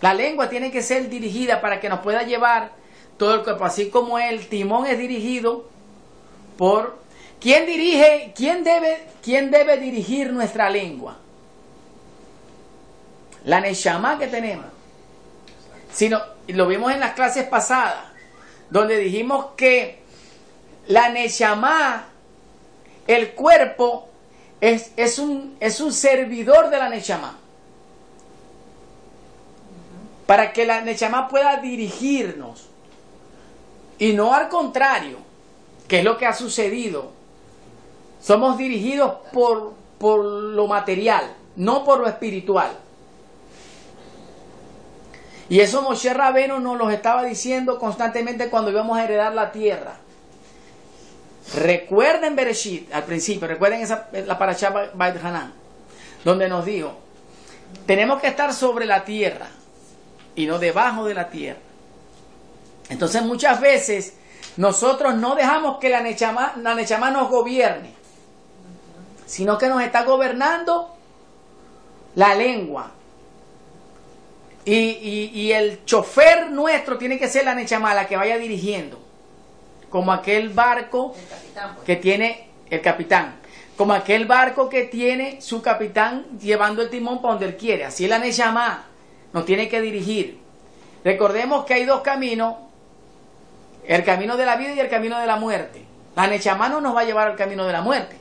La 0.00 0.14
lengua 0.14 0.48
tiene 0.48 0.70
que 0.70 0.82
ser 0.82 1.08
dirigida 1.08 1.60
para 1.60 1.80
que 1.80 1.88
nos 1.88 2.00
pueda 2.00 2.22
llevar 2.22 2.72
todo 3.16 3.34
el 3.34 3.44
cuerpo, 3.44 3.64
así 3.64 3.88
como 3.88 4.18
el 4.18 4.48
timón 4.48 4.86
es 4.86 4.98
dirigido 4.98 5.68
por 6.58 7.06
¿Quién 7.40 7.66
dirige, 7.66 8.32
quién 8.34 8.64
debe, 8.64 9.06
quién 9.22 9.50
debe 9.50 9.76
dirigir 9.76 10.32
nuestra 10.32 10.70
lengua? 10.70 11.16
La 13.44 13.60
Neshama 13.60 14.18
que 14.18 14.26
tenemos. 14.26 14.66
Sino, 15.92 16.20
lo 16.48 16.66
vimos 16.66 16.92
en 16.92 17.00
las 17.00 17.12
clases 17.12 17.44
pasadas, 17.44 18.04
donde 18.70 18.98
dijimos 18.98 19.48
que 19.56 20.02
la 20.88 21.10
Neshama, 21.10 22.08
el 23.06 23.32
cuerpo, 23.32 24.08
es, 24.60 24.92
es, 24.96 25.18
un, 25.18 25.56
es 25.60 25.80
un 25.80 25.92
servidor 25.92 26.70
de 26.70 26.78
la 26.78 26.88
Neshama. 26.88 27.38
Para 30.26 30.52
que 30.52 30.66
la 30.66 30.80
Neshama 30.80 31.28
pueda 31.28 31.56
dirigirnos. 31.60 32.68
Y 33.98 34.12
no 34.12 34.34
al 34.34 34.48
contrario, 34.48 35.18
que 35.88 35.98
es 35.98 36.04
lo 36.04 36.18
que 36.18 36.26
ha 36.26 36.32
sucedido 36.32 37.16
somos 38.26 38.58
dirigidos 38.58 39.12
por, 39.32 39.74
por 39.98 40.24
lo 40.24 40.66
material, 40.66 41.32
no 41.54 41.84
por 41.84 42.00
lo 42.00 42.08
espiritual. 42.08 42.70
Y 45.48 45.60
eso 45.60 45.82
Moshe 45.82 46.12
Rabeno 46.12 46.58
nos 46.58 46.76
lo 46.76 46.90
estaba 46.90 47.22
diciendo 47.22 47.78
constantemente 47.78 48.48
cuando 48.48 48.72
íbamos 48.72 48.98
a 48.98 49.04
heredar 49.04 49.32
la 49.32 49.52
tierra. 49.52 49.98
Recuerden 51.54 52.34
Bereshit, 52.34 52.92
al 52.92 53.04
principio, 53.04 53.46
recuerden 53.46 53.80
esa, 53.80 54.08
la 54.12 54.36
parasha 54.36 54.90
Bait 54.94 55.24
Hanan, 55.24 55.52
donde 56.24 56.48
nos 56.48 56.64
dijo, 56.64 56.96
tenemos 57.86 58.20
que 58.20 58.26
estar 58.26 58.52
sobre 58.52 58.86
la 58.86 59.04
tierra 59.04 59.46
y 60.36 60.46
no 60.46 60.58
debajo 60.58 61.04
de 61.04 61.14
la 61.14 61.28
tierra. 61.30 61.58
Entonces 62.88 63.22
muchas 63.22 63.60
veces 63.60 64.14
nosotros 64.56 65.16
no 65.16 65.34
dejamos 65.34 65.78
que 65.78 65.88
la 65.88 66.00
Nechama, 66.00 66.54
la 66.62 66.74
Nechama 66.74 67.10
nos 67.10 67.28
gobierne, 67.28 67.90
sino 69.26 69.58
que 69.58 69.66
nos 69.66 69.82
está 69.82 70.04
gobernando 70.04 70.94
la 72.14 72.34
lengua. 72.34 72.92
Y, 74.64 75.30
y, 75.32 75.52
el 75.52 75.84
chofer 75.84 76.50
nuestro 76.50 76.98
tiene 76.98 77.20
que 77.20 77.28
ser 77.28 77.44
la 77.44 77.54
Nechama, 77.54 77.94
la 77.94 78.08
que 78.08 78.16
vaya 78.16 78.36
dirigiendo. 78.36 78.98
Como 79.90 80.12
aquel 80.12 80.48
barco 80.48 81.12
pues. 81.12 81.84
que 81.84 81.94
tiene 81.94 82.48
el 82.68 82.80
capitán. 82.80 83.36
Como 83.76 83.92
aquel 83.92 84.26
barco 84.26 84.68
que 84.68 84.82
tiene 84.82 85.40
su 85.40 85.62
capitán 85.62 86.26
llevando 86.40 86.82
el 86.82 86.90
timón 86.90 87.22
para 87.22 87.34
donde 87.34 87.46
él 87.46 87.56
quiere. 87.56 87.84
Así 87.84 88.08
la 88.08 88.18
Nechama 88.18 88.86
nos 89.36 89.44
tiene 89.44 89.68
que 89.68 89.82
dirigir. 89.82 90.40
Recordemos 91.04 91.66
que 91.66 91.74
hay 91.74 91.84
dos 91.84 92.00
caminos 92.00 92.54
el 93.84 94.02
camino 94.02 94.38
de 94.38 94.46
la 94.46 94.56
vida 94.56 94.72
y 94.72 94.80
el 94.80 94.88
camino 94.88 95.20
de 95.20 95.26
la 95.26 95.36
muerte. 95.36 95.84
La 96.16 96.26
Nechamá 96.26 96.70
no 96.70 96.80
nos 96.80 96.96
va 96.96 97.02
a 97.02 97.04
llevar 97.04 97.28
al 97.28 97.36
camino 97.36 97.66
de 97.66 97.72
la 97.74 97.82
muerte, 97.82 98.16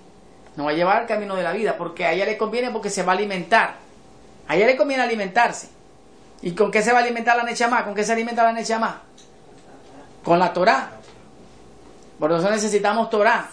nos 0.58 0.68
va 0.68 0.72
a 0.72 0.74
llevar 0.74 0.98
al 0.98 1.08
camino 1.08 1.38
de 1.38 1.44
la 1.44 1.54
vida, 1.54 1.78
porque 1.78 2.04
a 2.04 2.12
ella 2.12 2.26
le 2.26 2.38
conviene 2.38 2.70
porque 2.70 2.90
se 2.90 3.02
va 3.04 3.14
a 3.14 3.16
alimentar. 3.16 3.76
A 4.50 4.58
ella 4.58 4.66
le 4.66 4.76
conviene 4.76 5.04
alimentarse. 5.04 5.70
¿Y 6.42 6.52
con 6.52 6.70
qué 6.70 6.82
se 6.82 6.92
va 6.92 7.00
a 7.00 7.04
alimentar 7.04 7.38
la 7.38 7.44
Nechamá? 7.44 7.86
¿Con 7.86 7.96
qué 7.96 8.04
se 8.04 8.12
alimenta 8.12 8.44
la 8.44 8.52
Nechamá? 8.52 9.02
Con 10.22 10.38
la 10.38 10.52
Torah. 10.52 10.92
Por 12.20 12.30
eso 12.30 12.50
necesitamos 12.52 13.10
Torah. 13.10 13.50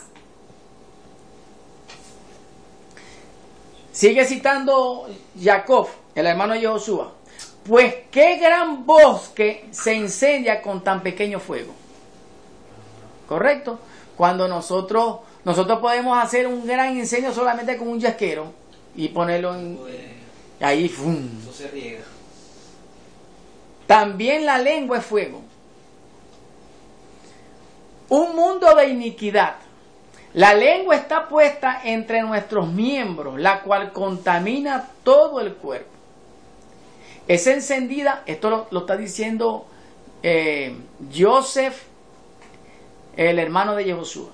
Sigue 3.92 4.24
citando 4.24 5.06
Jacob, 5.40 5.86
el 6.16 6.26
hermano 6.26 6.54
de 6.54 6.66
Josué. 6.66 7.21
Pues 7.66 7.94
qué 8.10 8.38
gran 8.38 8.84
bosque 8.84 9.66
se 9.70 9.94
incendia 9.94 10.60
con 10.60 10.82
tan 10.82 11.02
pequeño 11.02 11.38
fuego. 11.38 11.72
¿Correcto? 13.28 13.78
Cuando 14.16 14.48
nosotros, 14.48 15.20
nosotros 15.44 15.78
podemos 15.78 16.22
hacer 16.22 16.46
un 16.46 16.66
gran 16.66 16.96
incendio 16.96 17.32
solamente 17.32 17.76
con 17.76 17.88
un 17.88 18.00
yasquero 18.00 18.52
y 18.94 19.08
ponerlo 19.08 19.54
en... 19.54 19.78
ahí, 20.60 20.88
¡fum! 20.88 21.18
Eso 21.40 21.52
se 21.52 21.68
riega. 21.68 22.02
También 23.86 24.44
la 24.44 24.58
lengua 24.58 24.98
es 24.98 25.04
fuego. 25.04 25.42
Un 28.08 28.36
mundo 28.36 28.74
de 28.74 28.88
iniquidad. 28.88 29.56
La 30.34 30.54
lengua 30.54 30.96
está 30.96 31.28
puesta 31.28 31.80
entre 31.84 32.22
nuestros 32.22 32.68
miembros, 32.68 33.38
la 33.38 33.60
cual 33.62 33.92
contamina 33.92 34.88
todo 35.02 35.40
el 35.40 35.54
cuerpo. 35.54 36.01
Es 37.28 37.46
encendida, 37.46 38.22
esto 38.26 38.68
lo, 38.70 38.80
está 38.80 38.96
diciendo 38.96 39.66
eh, 40.22 40.76
Joseph 41.14 41.82
el 43.16 43.38
hermano 43.38 43.74
de 43.74 43.84
Yehoshua. 43.84 44.30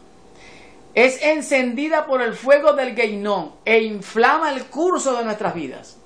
Es 0.94 1.22
encendida 1.22 2.06
por 2.06 2.22
el 2.22 2.34
fuego 2.34 2.72
del 2.72 2.94
Geinón 2.94 3.52
e 3.64 3.82
inflama 3.82 4.52
el 4.52 4.64
curso 4.64 5.16
de 5.16 5.24
nuestras 5.24 5.54
vidas. 5.54 5.96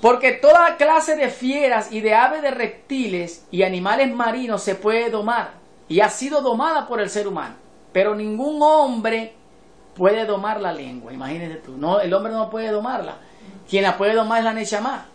Porque 0.00 0.32
toda 0.32 0.76
clase 0.76 1.14
de 1.14 1.28
fieras 1.28 1.92
y 1.92 2.00
de 2.00 2.14
aves 2.14 2.42
de 2.42 2.50
reptiles 2.50 3.44
y 3.52 3.62
animales 3.62 4.12
marinos 4.12 4.62
se 4.62 4.74
puede 4.74 5.10
domar 5.10 5.52
y 5.88 6.00
ha 6.00 6.10
sido 6.10 6.40
domada 6.40 6.88
por 6.88 7.00
el 7.00 7.08
ser 7.08 7.28
humano. 7.28 7.54
Pero 7.92 8.14
ningún 8.14 8.60
hombre 8.62 9.34
puede 9.94 10.24
domar 10.24 10.60
la 10.60 10.72
lengua. 10.72 11.12
Imagínese 11.12 11.56
tú, 11.56 11.76
no, 11.76 12.00
el 12.00 12.12
hombre 12.14 12.32
no 12.32 12.50
puede 12.50 12.70
domarla. 12.70 13.18
Quien 13.72 13.84
la 13.84 13.96
puede 13.96 14.12
domar 14.12 14.40
es 14.40 14.44
la 14.44 14.52
Neshama. 14.52 15.06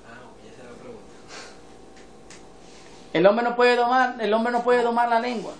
El 3.14 3.28
hombre 3.28 3.46
no 3.46 3.56
puede 3.56 3.76
domar, 3.76 4.16
el 4.20 4.34
hombre 4.34 4.52
no 4.52 4.64
puede 4.64 4.82
domar 4.82 5.10
la 5.10 5.20
lengua. 5.20 5.54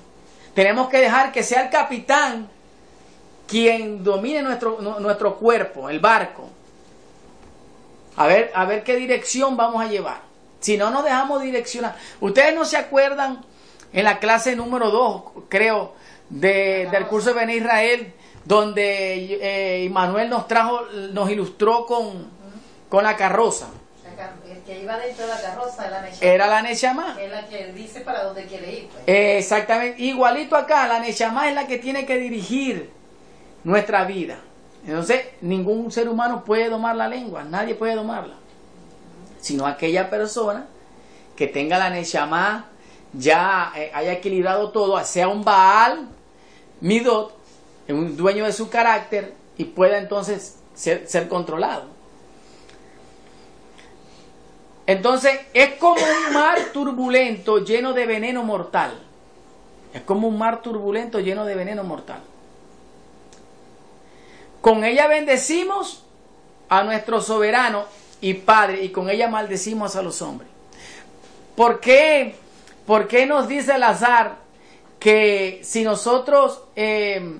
Tenemos 0.56 0.90
que 0.90 0.98
dejar 0.98 1.32
que 1.32 1.44
sea 1.44 1.62
el 1.62 1.70
capitán 1.70 2.50
quien 3.46 4.04
domine 4.04 4.42
nuestro, 4.42 4.82
nuestro 5.00 5.36
cuerpo, 5.36 5.92
el 5.92 6.00
barco. 6.00 6.50
A 8.16 8.26
ver, 8.26 8.52
a 8.56 8.66
ver 8.66 8.84
qué 8.84 8.96
dirección 8.96 9.56
vamos 9.56 9.84
a 9.84 9.88
llevar. 9.88 10.22
Si 10.60 10.76
no 10.76 10.90
nos 10.90 11.04
dejamos 11.04 11.44
direccionar. 11.44 11.96
Ustedes 12.20 12.56
no 12.56 12.66
se 12.66 12.78
acuerdan 12.78 13.46
en 13.94 14.06
la 14.06 14.18
clase 14.18 14.56
número 14.56 14.90
2, 14.90 15.24
creo, 15.50 15.94
del 16.32 17.06
curso 17.06 17.30
de 17.30 17.36
Ben 17.36 17.52
Israel, 17.52 18.12
donde 18.44 19.38
eh, 19.40 19.88
Manuel 19.92 20.32
nos 20.32 20.48
trajo, 20.48 20.82
nos 21.14 21.30
ilustró 21.30 21.86
con, 21.86 22.37
con 22.90 23.04
la 23.04 23.16
carroza 23.16 23.68
que 24.68 24.82
iba 24.82 24.98
dentro 24.98 25.26
de 25.26 25.34
la 25.34 25.42
carroza 25.42 25.90
la 25.90 26.10
Era 26.20 26.48
la 26.48 26.62
Neshama. 26.62 27.16
Es 27.20 27.32
la 27.32 27.48
que 27.48 27.72
dice 27.72 28.02
para 28.02 28.24
dónde 28.24 28.46
quiere 28.46 28.72
ir. 28.72 28.90
Pues. 28.90 29.04
exactamente. 29.08 30.02
Igualito 30.02 30.58
acá, 30.58 30.88
la 30.88 31.00
Neshama 31.00 31.48
es 31.48 31.56
la 31.56 31.68
que 31.68 31.78
tiene 31.78 32.06
que 32.06 32.18
dirigir 32.18 32.90
nuestra 33.64 34.04
vida. 34.04 34.40
Entonces, 34.86 35.26
ningún 35.42 35.92
ser 35.92 36.10
humano 36.10 36.44
puede 36.44 36.70
domar 36.70 36.98
la 36.98 37.08
lengua, 37.08 37.44
nadie 37.44 37.76
puede 37.76 37.96
domarla. 37.96 38.36
Sino 39.40 39.66
aquella 39.66 40.10
persona 40.10 40.68
que 41.38 41.48
tenga 41.48 41.78
la 41.78 41.90
Neshama, 41.90 42.66
ya 43.14 43.72
eh, 43.76 43.92
haya 43.94 44.14
equilibrado 44.14 44.72
todo, 44.72 45.02
sea 45.06 45.30
un 45.30 45.46
Baal, 45.46 46.10
Midot, 46.82 47.38
un 47.88 48.18
dueño 48.18 48.46
de 48.46 48.52
su 48.52 48.70
carácter 48.70 49.34
y 49.58 49.64
pueda 49.64 49.98
entonces 49.98 50.58
ser 50.74 51.28
controlado. 51.30 51.97
Entonces 54.88 55.42
es 55.54 55.74
como 55.74 56.02
un 56.02 56.34
mar 56.34 56.58
turbulento 56.74 57.60
lleno 57.60 57.92
de 57.92 58.06
veneno 58.06 58.44
mortal. 58.44 58.98
Es 59.94 60.02
como 60.02 60.30
un 60.30 60.38
mar 60.38 60.62
turbulento 60.62 61.20
lleno 61.20 61.44
de 61.44 61.56
veneno 61.56 61.84
mortal. 61.84 62.22
Con 64.62 64.86
ella 64.86 65.08
bendecimos 65.08 66.04
a 66.70 66.84
nuestro 66.84 67.22
soberano 67.22 67.84
y 68.22 68.34
Padre 68.36 68.84
y 68.84 68.90
con 68.90 69.10
ella 69.10 69.28
maldecimos 69.28 69.98
a 69.98 70.02
los 70.02 70.22
hombres. 70.22 70.50
¿Por 71.56 71.82
qué, 71.82 72.36
¿Por 72.86 73.10
qué 73.10 73.26
nos 73.26 73.50
dice 73.50 73.76
el 73.76 73.84
azar 73.84 74.38
que 75.00 75.60
si 75.64 75.84
nosotros 75.84 76.64
eh, 76.78 77.40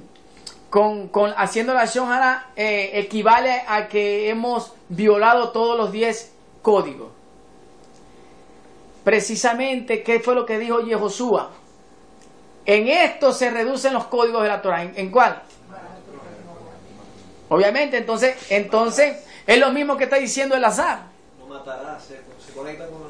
con, 0.70 1.10
haciendo 1.38 1.74
la 1.74 1.86
Shohara 1.86 2.48
eh, 2.58 2.92
equivale 2.96 3.64
a 3.68 3.88
que 3.88 4.30
hemos 4.30 4.74
violado 4.90 5.52
todos 5.52 5.78
los 5.78 5.94
10 5.94 6.34
códigos? 6.62 7.17
Precisamente 9.08 10.04
qué 10.04 10.20
fue 10.20 10.36
lo 10.36 10.46
que 10.46 10.60
dijo 10.60 10.82
Yehoshua. 10.82 11.52
En 12.66 12.90
esto 12.90 13.32
se 13.32 13.50
reducen 13.50 13.94
los 13.94 14.08
códigos 14.08 14.44
de 14.44 14.50
la 14.50 14.62
Torah. 14.62 14.84
¿En, 14.84 15.12
cuál? 15.12 15.44
Obviamente, 17.48 17.96
entonces, 17.96 18.36
entonces 18.50 19.24
es 19.48 19.60
lo 19.60 19.72
mismo 19.72 19.96
que 19.96 20.04
está 20.04 20.18
diciendo 20.18 20.56
el 20.58 20.66
azar. 20.66 21.04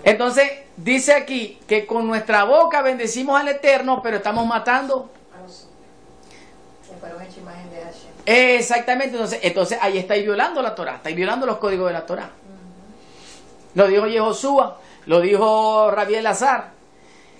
Entonces 0.03 0.51
dice 0.75 1.15
aquí 1.15 1.57
que 1.67 1.87
con 1.87 2.05
nuestra 2.05 2.43
boca 2.43 2.83
bendecimos 2.83 3.41
al 3.41 3.47
Eterno, 3.47 3.99
pero 4.03 4.17
estamos 4.17 4.45
matando. 4.45 5.09
Exactamente, 8.23 9.15
entonces, 9.15 9.39
entonces 9.41 9.79
ahí 9.81 9.97
estáis 9.97 10.23
violando 10.23 10.61
la 10.61 10.75
Torah, 10.75 10.97
estáis 10.97 11.15
violando 11.15 11.47
los 11.47 11.57
códigos 11.57 11.87
de 11.87 11.93
la 11.93 12.05
Torah. 12.05 12.29
Lo 13.73 13.87
dijo 13.87 14.05
Yehoshua. 14.05 14.81
Lo 15.07 15.21
dijo 15.21 15.89
Rabiel 15.89 16.27
Azar. 16.27 16.71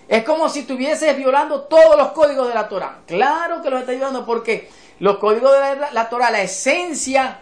Es 0.07 0.23
como 0.23 0.47
si 0.47 0.59
estuvieses 0.59 1.15
violando 1.17 1.63
todos 1.63 1.97
los 1.97 2.13
códigos 2.13 2.47
de 2.47 2.53
la 2.53 2.69
Torah. 2.69 2.99
Claro 3.05 3.61
que 3.61 3.69
los 3.69 3.81
está 3.81 3.91
violando 3.91 4.25
porque 4.25 4.69
los 4.99 5.17
códigos 5.17 5.51
de 5.51 5.75
la, 5.75 5.91
la 5.91 6.09
Torah, 6.09 6.31
la 6.31 6.41
esencia 6.41 7.41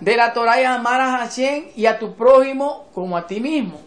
de 0.00 0.16
la 0.16 0.32
Torah 0.32 0.60
es 0.60 0.66
amar 0.66 1.00
a 1.00 1.18
Hashem 1.18 1.66
y 1.76 1.86
a 1.86 1.98
tu 1.98 2.14
prójimo 2.14 2.88
como 2.92 3.16
a 3.16 3.26
ti 3.26 3.40
mismo. 3.40 3.80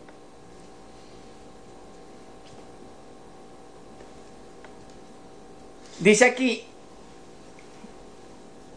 Dice 5.99 6.25
aquí, 6.25 6.65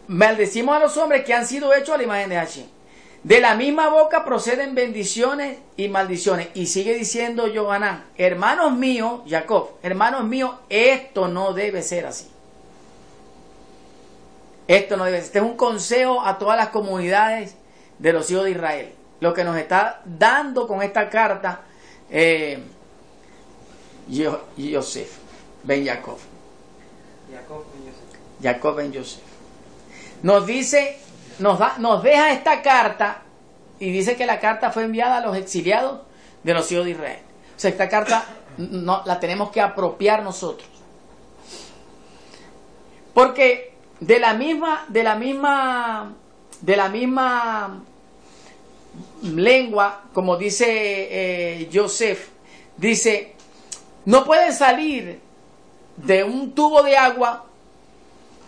maldecimos 0.07 0.75
a 0.75 0.79
los 0.79 0.97
hombres 0.97 1.23
que 1.23 1.33
han 1.33 1.45
sido 1.45 1.73
hechos 1.73 1.95
a 1.95 1.97
la 1.97 2.03
imagen 2.03 2.29
de 2.29 2.35
Hashem. 2.35 2.76
De 3.23 3.41
la 3.41 3.55
misma 3.55 3.89
boca 3.89 4.23
proceden 4.23 4.75
bendiciones 4.75 5.57
y 5.75 5.89
maldiciones. 5.89 6.49
Y 6.53 6.67
sigue 6.67 6.95
diciendo 6.95 7.45
Johanán, 7.53 8.05
hermanos 8.17 8.73
míos, 8.73 9.21
Jacob, 9.27 9.71
hermanos 9.83 10.23
míos, 10.23 10.55
esto 10.69 11.27
no 11.27 11.53
debe 11.53 11.81
ser 11.81 12.05
así. 12.05 12.29
Esto 14.67 14.97
no 14.97 15.05
debe 15.05 15.17
ser. 15.17 15.25
Este 15.25 15.39
es 15.39 15.45
un 15.45 15.57
consejo 15.57 16.21
a 16.21 16.37
todas 16.37 16.57
las 16.57 16.69
comunidades 16.69 17.55
de 17.99 18.13
los 18.13 18.29
hijos 18.31 18.45
de 18.45 18.51
Israel. 18.51 18.93
Lo 19.19 19.33
que 19.33 19.43
nos 19.43 19.57
está 19.57 20.01
dando 20.05 20.67
con 20.67 20.81
esta 20.83 21.09
carta 21.09 21.61
eh, 22.09 22.59
Yosef, 24.07 25.17
Ben 25.63 25.85
Jacob. 25.85 26.17
Jacob 27.31 27.63
y 27.75 27.89
Joseph. 27.89 28.41
Jacob 28.41 28.75
ben 28.75 28.93
Joseph. 28.93 29.23
Nos 30.23 30.45
dice, 30.45 30.97
nos, 31.39 31.59
da, 31.59 31.75
nos 31.77 32.03
deja 32.03 32.31
esta 32.31 32.61
carta 32.61 33.21
y 33.79 33.91
dice 33.91 34.15
que 34.15 34.25
la 34.25 34.39
carta 34.39 34.71
fue 34.71 34.83
enviada 34.83 35.17
a 35.17 35.21
los 35.21 35.35
exiliados 35.37 36.01
de 36.43 36.53
los 36.53 36.71
hijos 36.71 36.85
de 36.85 36.91
Israel. 36.91 37.19
O 37.55 37.59
sea, 37.59 37.69
esta 37.69 37.89
carta 37.89 38.25
no, 38.57 39.03
la 39.05 39.19
tenemos 39.19 39.51
que 39.51 39.61
apropiar 39.61 40.23
nosotros. 40.23 40.67
Porque 43.13 43.73
de 43.99 44.19
la 44.19 44.33
misma, 44.33 44.85
de 44.89 45.03
la 45.03 45.15
misma, 45.15 46.13
de 46.61 46.75
la 46.75 46.89
misma 46.89 47.83
lengua, 49.23 50.03
como 50.13 50.37
dice 50.37 50.65
eh, 50.69 51.69
Joseph, 51.73 52.29
dice, 52.77 53.35
no 54.05 54.23
pueden 54.23 54.53
salir 54.53 55.19
de 55.97 56.23
un 56.23 56.53
tubo 56.53 56.83
de 56.83 56.95
agua, 56.95 57.45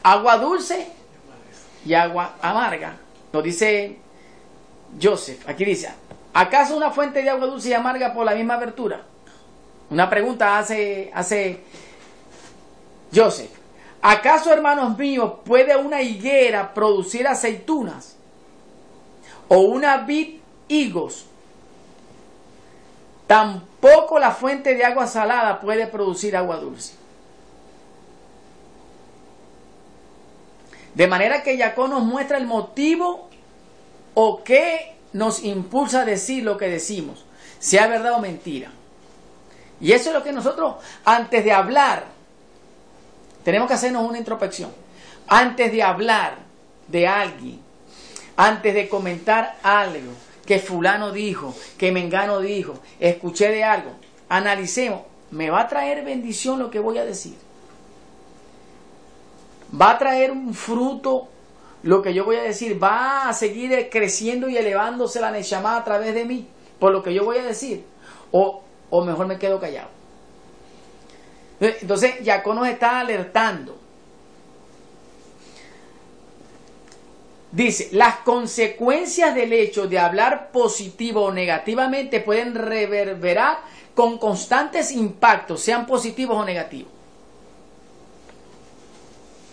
agua 0.03 0.37
dulce 0.37 0.98
y 1.85 1.93
agua 1.93 2.35
amarga. 2.41 2.97
Lo 3.31 3.41
dice 3.41 3.97
Joseph. 5.01 5.47
Aquí 5.47 5.65
dice, 5.65 5.89
¿acaso 6.33 6.75
una 6.75 6.91
fuente 6.91 7.21
de 7.21 7.29
agua 7.29 7.47
dulce 7.47 7.69
y 7.69 7.73
amarga 7.73 8.13
por 8.13 8.25
la 8.25 8.35
misma 8.35 8.55
abertura? 8.55 9.01
Una 9.89 10.09
pregunta 10.09 10.57
hace, 10.57 11.11
hace 11.13 11.63
Joseph. 13.13 13.51
¿Acaso, 14.01 14.53
hermanos 14.53 14.97
míos, 14.97 15.33
puede 15.43 15.75
una 15.75 16.01
higuera 16.01 16.73
producir 16.73 17.27
aceitunas? 17.27 18.15
¿O 19.47 19.59
una 19.59 19.97
vid 19.97 20.39
higos? 20.67 21.25
Tampoco 23.27 24.19
la 24.19 24.31
fuente 24.31 24.75
de 24.75 24.85
agua 24.85 25.05
salada 25.05 25.59
puede 25.59 25.87
producir 25.87 26.37
agua 26.37 26.57
dulce. 26.57 26.98
De 30.99 31.07
manera 31.07 31.43
que 31.43 31.57
Jacob 31.57 31.87
nos 31.87 32.03
muestra 32.03 32.37
el 32.37 32.45
motivo 32.45 33.29
o 34.15 34.43
qué 34.43 34.95
nos 35.13 35.45
impulsa 35.45 36.01
a 36.01 36.05
decir 36.05 36.43
lo 36.43 36.57
que 36.57 36.67
decimos, 36.67 37.23
sea 37.57 37.87
verdad 37.87 38.15
o 38.15 38.19
mentira. 38.19 38.69
Y 39.79 39.93
eso 39.93 40.09
es 40.09 40.13
lo 40.13 40.25
que 40.25 40.33
nosotros, 40.33 40.75
antes 41.05 41.45
de 41.45 41.53
hablar, 41.53 42.03
tenemos 43.45 43.69
que 43.69 43.75
hacernos 43.75 44.09
una 44.09 44.17
introspección. 44.17 44.71
Antes 45.29 45.71
de 45.71 45.83
hablar 45.83 46.33
de 46.89 47.07
alguien, 47.07 47.61
antes 48.35 48.73
de 48.73 48.89
comentar 48.89 49.55
algo 49.63 50.11
que 50.45 50.59
fulano 50.59 51.13
dijo, 51.13 51.55
que 51.77 51.93
mengano 51.93 52.41
dijo, 52.41 52.77
escuché 52.99 53.47
de 53.47 53.63
algo, 53.63 53.91
analicemos, 54.27 55.03
¿me 55.31 55.49
va 55.49 55.61
a 55.61 55.67
traer 55.69 56.03
bendición 56.03 56.59
lo 56.59 56.69
que 56.69 56.79
voy 56.79 56.97
a 56.97 57.05
decir? 57.05 57.37
¿Va 59.69 59.91
a 59.91 59.97
traer 59.97 60.31
un 60.31 60.53
fruto 60.53 61.27
lo 61.83 62.01
que 62.01 62.13
yo 62.13 62.25
voy 62.25 62.37
a 62.37 62.43
decir? 62.43 62.81
¿Va 62.81 63.29
a 63.29 63.33
seguir 63.33 63.89
creciendo 63.91 64.49
y 64.49 64.57
elevándose 64.57 65.21
la 65.21 65.31
Neshama 65.31 65.77
a 65.77 65.83
través 65.83 66.13
de 66.13 66.25
mí 66.25 66.47
por 66.79 66.91
lo 66.91 67.03
que 67.03 67.13
yo 67.13 67.23
voy 67.23 67.37
a 67.37 67.43
decir? 67.43 67.83
¿O, 68.31 68.63
o 68.89 69.05
mejor 69.05 69.27
me 69.27 69.37
quedo 69.37 69.59
callado? 69.59 69.89
Entonces, 71.59 72.15
Jacob 72.23 72.55
nos 72.55 72.67
está 72.67 73.01
alertando. 73.01 73.77
Dice, 77.51 77.89
las 77.91 78.17
consecuencias 78.17 79.33
del 79.35 79.51
hecho 79.53 79.87
de 79.87 79.99
hablar 79.99 80.51
positivo 80.51 81.23
o 81.23 81.31
negativamente 81.31 82.21
pueden 82.21 82.55
reverberar 82.55 83.59
con 83.95 84.17
constantes 84.17 84.91
impactos, 84.91 85.61
sean 85.61 85.85
positivos 85.85 86.37
o 86.37 86.45
negativos 86.45 86.98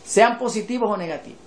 sean 0.07 0.39
positivos 0.39 0.91
o 0.91 0.97
negativos. 0.97 1.41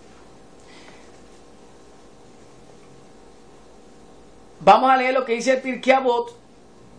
Vamos 4.59 4.91
a 4.91 4.97
leer 4.97 5.13
lo 5.13 5.23
que 5.23 5.33
dice 5.33 5.53
el 5.53 5.61
Pirkei 5.61 5.93
Avot 5.93 6.35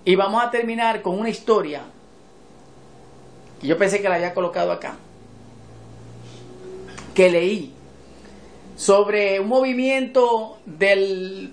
y 0.04 0.16
vamos 0.16 0.42
a 0.42 0.50
terminar 0.50 1.02
con 1.02 1.18
una 1.18 1.28
historia 1.28 1.82
que 3.60 3.66
yo 3.66 3.76
pensé 3.76 4.00
que 4.00 4.08
la 4.08 4.14
había 4.14 4.32
colocado 4.32 4.72
acá, 4.72 4.96
que 7.14 7.30
leí 7.30 7.74
sobre 8.76 9.38
un 9.38 9.48
movimiento 9.48 10.56
del, 10.64 11.52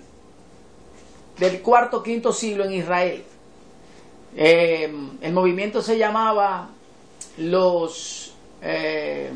del 1.38 1.60
cuarto 1.60 2.02
quinto 2.02 2.32
siglo 2.32 2.64
en 2.64 2.72
Israel. 2.72 3.24
Eh, 4.34 4.90
el 5.20 5.32
movimiento 5.34 5.82
se 5.82 5.98
llamaba 5.98 6.70
los 7.36 8.34
eh, 8.62 9.30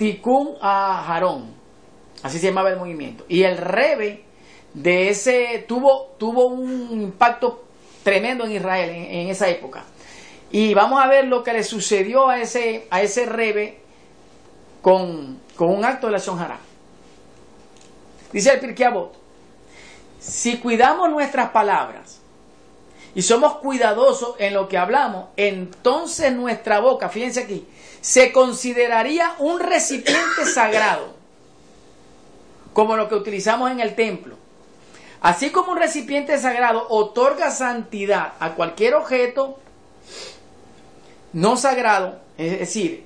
Tikkun 0.00 0.56
a. 0.62 1.20
Así 2.22 2.38
se 2.38 2.46
llamaba 2.46 2.70
el 2.70 2.78
movimiento. 2.78 3.26
Y 3.28 3.42
el 3.42 3.58
Rebe 3.58 4.24
de 4.72 5.10
ese 5.10 5.66
tuvo, 5.68 6.14
tuvo 6.18 6.46
un 6.46 7.02
impacto 7.02 7.64
tremendo 8.02 8.46
en 8.46 8.52
Israel 8.52 8.88
en, 8.88 9.28
esa 9.28 9.48
época. 9.48 9.84
Y 10.50 10.72
vamos 10.72 11.04
a 11.04 11.06
ver 11.06 11.26
lo 11.26 11.44
que 11.44 11.52
le 11.52 11.62
sucedió 11.62 12.30
a 12.30 12.40
ese, 12.40 12.86
a 12.88 13.02
ese 13.02 13.26
Rebe 13.26 13.80
con, 14.80 15.38
un 15.58 15.84
acto 15.84 16.06
de 16.06 16.12
la 16.14 16.18
Shonjara. 16.18 16.58
Dice 18.32 18.54
el 18.54 18.60
Pirkei 18.60 18.88
si 20.18 20.58
cuidamos 20.60 21.10
nuestras 21.10 21.50
palabras 21.50 22.19
y 23.14 23.22
somos 23.22 23.56
cuidadosos 23.56 24.36
en 24.38 24.54
lo 24.54 24.68
que 24.68 24.78
hablamos, 24.78 25.26
entonces 25.36 26.32
nuestra 26.32 26.80
boca, 26.80 27.08
fíjense 27.08 27.40
aquí, 27.40 27.66
se 28.00 28.32
consideraría 28.32 29.34
un 29.38 29.60
recipiente 29.60 30.46
sagrado, 30.54 31.14
como 32.72 32.96
lo 32.96 33.08
que 33.08 33.16
utilizamos 33.16 33.70
en 33.70 33.80
el 33.80 33.94
templo. 33.94 34.36
Así 35.20 35.50
como 35.50 35.72
un 35.72 35.78
recipiente 35.78 36.38
sagrado 36.38 36.86
otorga 36.88 37.50
santidad 37.50 38.32
a 38.40 38.54
cualquier 38.54 38.94
objeto 38.94 39.58
no 41.32 41.56
sagrado, 41.56 42.20
es 42.38 42.58
decir, 42.58 43.04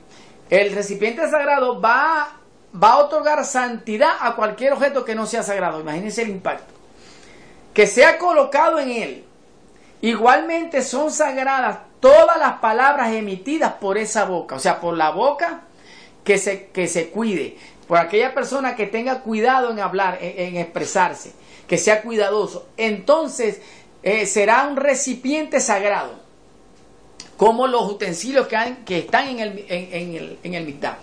el 0.50 0.74
recipiente 0.74 1.28
sagrado 1.28 1.80
va, 1.80 2.36
va 2.82 2.92
a 2.92 2.98
otorgar 2.98 3.44
santidad 3.44 4.12
a 4.20 4.36
cualquier 4.36 4.72
objeto 4.72 5.04
que 5.04 5.14
no 5.14 5.26
sea 5.26 5.42
sagrado. 5.42 5.80
Imagínense 5.80 6.22
el 6.22 6.30
impacto. 6.30 6.72
Que 7.72 7.86
sea 7.86 8.18
colocado 8.18 8.78
en 8.78 8.90
él. 8.90 9.24
Igualmente 10.00 10.82
son 10.82 11.10
sagradas 11.10 11.78
todas 12.00 12.38
las 12.38 12.58
palabras 12.58 13.12
emitidas 13.14 13.74
por 13.74 13.96
esa 13.96 14.26
boca, 14.26 14.56
o 14.56 14.58
sea, 14.58 14.80
por 14.80 14.96
la 14.96 15.10
boca 15.10 15.62
que 16.22 16.36
se, 16.36 16.66
que 16.66 16.86
se 16.86 17.08
cuide, 17.08 17.56
por 17.88 17.98
aquella 17.98 18.34
persona 18.34 18.76
que 18.76 18.86
tenga 18.86 19.20
cuidado 19.20 19.70
en 19.70 19.80
hablar, 19.80 20.18
en, 20.20 20.56
expresarse, 20.56 21.32
que 21.66 21.78
sea 21.78 22.02
cuidadoso, 22.02 22.68
entonces 22.76 23.60
eh, 24.02 24.26
será 24.26 24.66
un 24.68 24.76
recipiente 24.76 25.60
sagrado, 25.60 26.20
como 27.36 27.66
los 27.66 27.90
utensilios 27.90 28.46
que, 28.46 28.58
que 28.84 28.98
están 28.98 29.28
en 29.28 29.40
el, 29.40 29.64
en, 29.68 30.14
el, 30.14 30.38
en 30.42 30.54
el 30.54 30.66
mitad. 30.66 30.94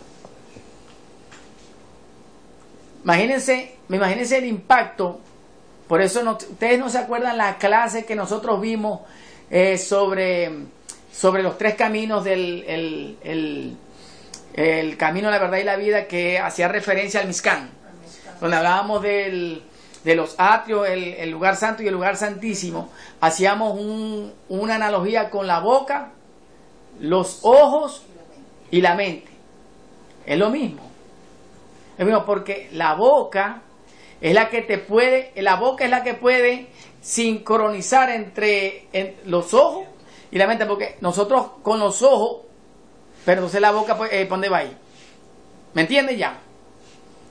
Imagínense, 3.04 3.76
imagínense 3.89 4.38
el 4.38 4.46
impacto, 4.46 5.20
por 5.92 6.02
eso 6.02 6.22
ustedes 6.22 6.80
no 6.80 6.89
se 6.89 7.00
acuerdan 7.00 7.38
la 7.38 7.58
clase 7.58 8.06
que 8.06 8.16
nosotros 8.16 8.62
vimos 8.62 9.02
eh, 9.50 9.78
sobre 9.78 10.50
sobre 11.12 11.44
los 11.44 11.58
tres 11.58 11.76
caminos 11.76 12.24
del 12.24 12.64
el, 13.22 13.78
el, 14.54 14.96
camino 14.96 15.28
de 15.28 15.34
la 15.34 15.39
verdad 15.39 15.58
y 15.58 15.66
la 15.66 15.76
vida 15.76 16.08
que 16.08 16.39
hacía 16.39 16.70
referencia 16.70 17.20
al 17.20 17.28
Mizcán, 17.28 17.72
donde 18.39 18.56
hablábamos 18.56 19.02
del, 19.02 19.64
de 20.06 20.16
los 20.16 20.36
atrios, 20.38 20.88
el, 20.88 21.30
lugar 21.30 21.58
santo 21.58 21.84
y 21.84 21.88
el 21.88 21.94
lugar 21.94 22.16
santísimo, 22.16 22.89
hacíamos 23.20 23.78
un, 23.78 24.32
una 24.48 24.76
analogía 24.76 25.30
con 25.30 25.46
la 25.46 25.60
boca, 25.60 26.14
los 27.02 27.39
ojos 27.42 28.06
y 28.70 28.80
la 28.80 28.96
mente. 28.96 29.30
Es 30.26 30.39
lo 30.39 30.52
mismo. 30.52 30.89
Es 31.98 32.00
lo 32.00 32.06
mismo 32.06 32.26
porque 32.26 32.70
la 32.72 32.96
boca 32.96 33.64
es 34.22 34.34
la 34.34 34.49
que 34.49 34.61
te 34.61 34.78
puede, 34.78 35.32
la 35.36 35.55
boca 35.55 35.84
es 35.84 35.89
la 35.89 36.03
que 36.03 36.13
puede 36.13 36.67
sincronizar 37.01 38.09
entre 38.11 38.86
los 39.26 39.53
ojos 39.53 39.86
y 40.32 40.38
la 40.38 40.47
mente, 40.47 40.65
porque 40.65 40.97
nosotros 41.01 41.47
con 41.63 41.80
los 41.80 42.01
ojos, 42.03 42.41
pero 43.26 43.39
entonces 43.39 43.59
la 43.59 43.72
boca, 43.72 43.97
pues, 43.97 44.13
eh, 44.13 44.28
¿dónde 44.30 44.49
va 44.49 44.59
ahí? 44.59 44.78
¿Me 45.74 45.82
entiendes 45.82 46.17
ya? 46.17 46.39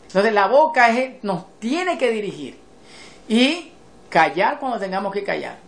Entonces 0.09 0.33
la 0.33 0.49
boca 0.49 0.89
nos 1.23 1.59
tiene 1.61 1.97
que 1.97 2.11
dirigir 2.11 2.59
y 3.29 3.71
callar 4.09 4.59
cuando 4.59 4.79
tengamos 4.79 5.13
que 5.13 5.23
callar. 5.23 5.59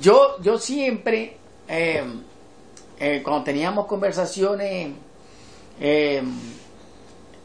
Yo, 0.00 0.40
yo 0.40 0.58
siempre, 0.58 1.36
em, 1.66 2.22
eh, 3.00 3.20
cuando 3.24 3.42
teníamos 3.42 3.86
conversaciones, 3.86 4.92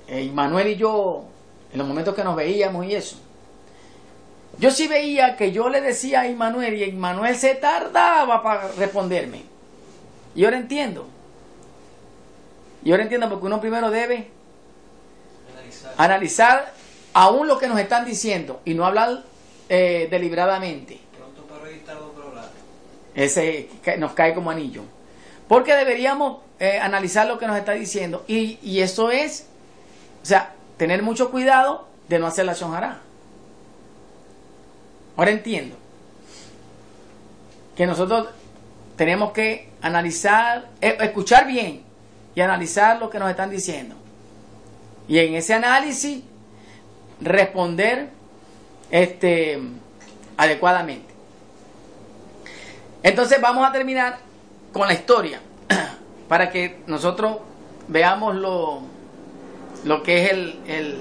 eh, 0.10 0.30
Manuel 0.34 0.68
y 0.68 0.76
yo, 0.76 1.26
en 1.72 1.78
los 1.78 1.88
momentos 1.88 2.16
que 2.16 2.24
nos 2.24 2.36
veíamos 2.36 2.86
y 2.86 2.96
eso, 2.96 3.18
yo 4.58 4.72
sí 4.72 4.88
veía 4.88 5.38
que 5.38 5.52
yo 5.52 5.70
le 5.70 5.80
decía 5.82 6.22
a 6.22 6.28
Immanuel 6.28 6.74
y 6.74 6.84
Immanuel 6.84 7.36
se 7.36 7.56
tardaba 7.56 8.44
para 8.44 8.68
responderme. 8.74 9.44
Y 10.36 10.44
ahora 10.44 10.58
entiendo. 10.58 11.08
Y 12.84 12.92
ahora 12.92 13.04
entiendo 13.04 13.30
porque 13.30 13.46
uno 13.46 13.62
primero 13.62 13.90
debe 13.90 14.30
Analizar. 15.54 15.94
analizar 15.98 16.74
aún 17.14 17.48
lo 17.48 17.58
que 17.58 17.68
nos 17.68 17.80
están 17.80 18.06
diciendo 18.06 18.62
y 18.66 18.74
no 18.74 18.86
hablar 18.86 19.24
eh, 19.70 20.08
deliberadamente. 20.10 21.00
Pronto 21.18 21.44
para. 21.44 22.50
Ese 23.16 23.70
que 23.84 23.98
nos 23.98 24.14
cae 24.14 24.34
como 24.34 24.52
anillo. 24.52 24.84
Porque 25.48 25.74
deberíamos 25.76 26.42
eh, 26.60 26.80
analizar 26.80 27.28
lo 27.28 27.40
que 27.40 27.48
nos 27.48 27.58
está 27.58 27.74
diciendo. 27.74 28.24
Y, 28.28 28.60
y 28.62 28.82
eso 28.82 29.10
es, 29.12 29.48
o 30.22 30.26
sea, 30.26 30.54
tener 30.78 31.04
mucho 31.04 31.32
cuidado 31.32 31.88
de 32.08 32.20
no 32.20 32.28
hacer 32.28 32.46
la 32.46 32.54
shonjara. 32.54 33.00
Ahora 35.16 35.32
entiendo 35.32 35.76
que 37.76 37.86
nosotros 37.86 38.30
tenemos 38.96 39.32
que 39.32 39.70
analizar, 39.82 40.70
eh, 40.82 40.98
escuchar 41.02 41.48
bien 41.48 41.84
y 42.36 42.42
analizar 42.42 43.00
lo 43.00 43.10
que 43.10 43.20
nos 43.20 43.30
están 43.30 43.50
diciendo. 43.50 43.96
Y 45.08 45.20
en 45.20 45.36
ese 45.36 45.54
análisis 45.54 46.24
responder 47.22 48.10
este, 48.92 49.60
adecuadamente. 50.38 51.14
Entonces 53.04 53.40
vamos 53.42 53.68
a 53.68 53.72
terminar 53.72 54.18
con 54.74 54.88
la 54.88 54.94
historia 54.94 55.42
para 56.28 56.50
que 56.50 56.82
nosotros 56.88 57.38
veamos 57.88 58.36
lo, 58.36 58.82
lo 59.84 60.04
que 60.04 60.26
es 60.26 60.32
el, 60.32 60.60
el, 60.68 60.98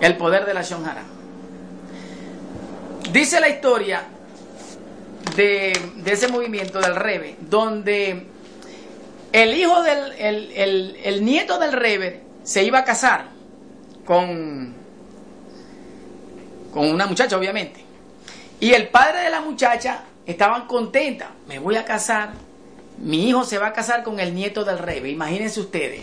el 0.00 0.16
poder 0.16 0.44
de 0.46 0.54
la 0.54 0.62
Shonjara. 0.62 1.04
Dice 3.12 3.40
la 3.40 3.48
historia 3.48 4.02
de, 5.36 5.72
de 5.96 6.12
ese 6.12 6.28
movimiento 6.28 6.80
del 6.80 6.96
Rebe, 6.96 7.36
donde 7.40 8.26
el 9.32 9.54
hijo 9.54 9.82
del, 9.82 10.12
el, 10.18 10.96
el- 11.04 11.24
nieto 11.24 11.58
del 11.58 11.72
Rebe 11.72 12.22
se 12.42 12.64
iba 12.64 12.80
a 12.80 12.84
casar 12.84 13.26
con, 14.04 14.74
con 16.72 16.88
una 16.88 17.06
muchacha, 17.06 17.36
obviamente. 17.36 17.84
Y 18.60 18.72
el 18.72 18.88
padre 18.88 19.20
de 19.20 19.30
la 19.30 19.40
muchacha 19.40 20.04
estaban 20.26 20.66
contentas. 20.66 21.28
Me 21.48 21.58
voy 21.58 21.76
a 21.76 21.84
casar. 21.84 22.32
Mi 22.98 23.28
hijo 23.28 23.44
se 23.44 23.58
va 23.58 23.68
a 23.68 23.72
casar 23.72 24.02
con 24.02 24.20
el 24.20 24.34
nieto 24.34 24.64
del 24.64 24.78
rebe. 24.78 25.10
Imagínense 25.10 25.60
ustedes. 25.60 26.02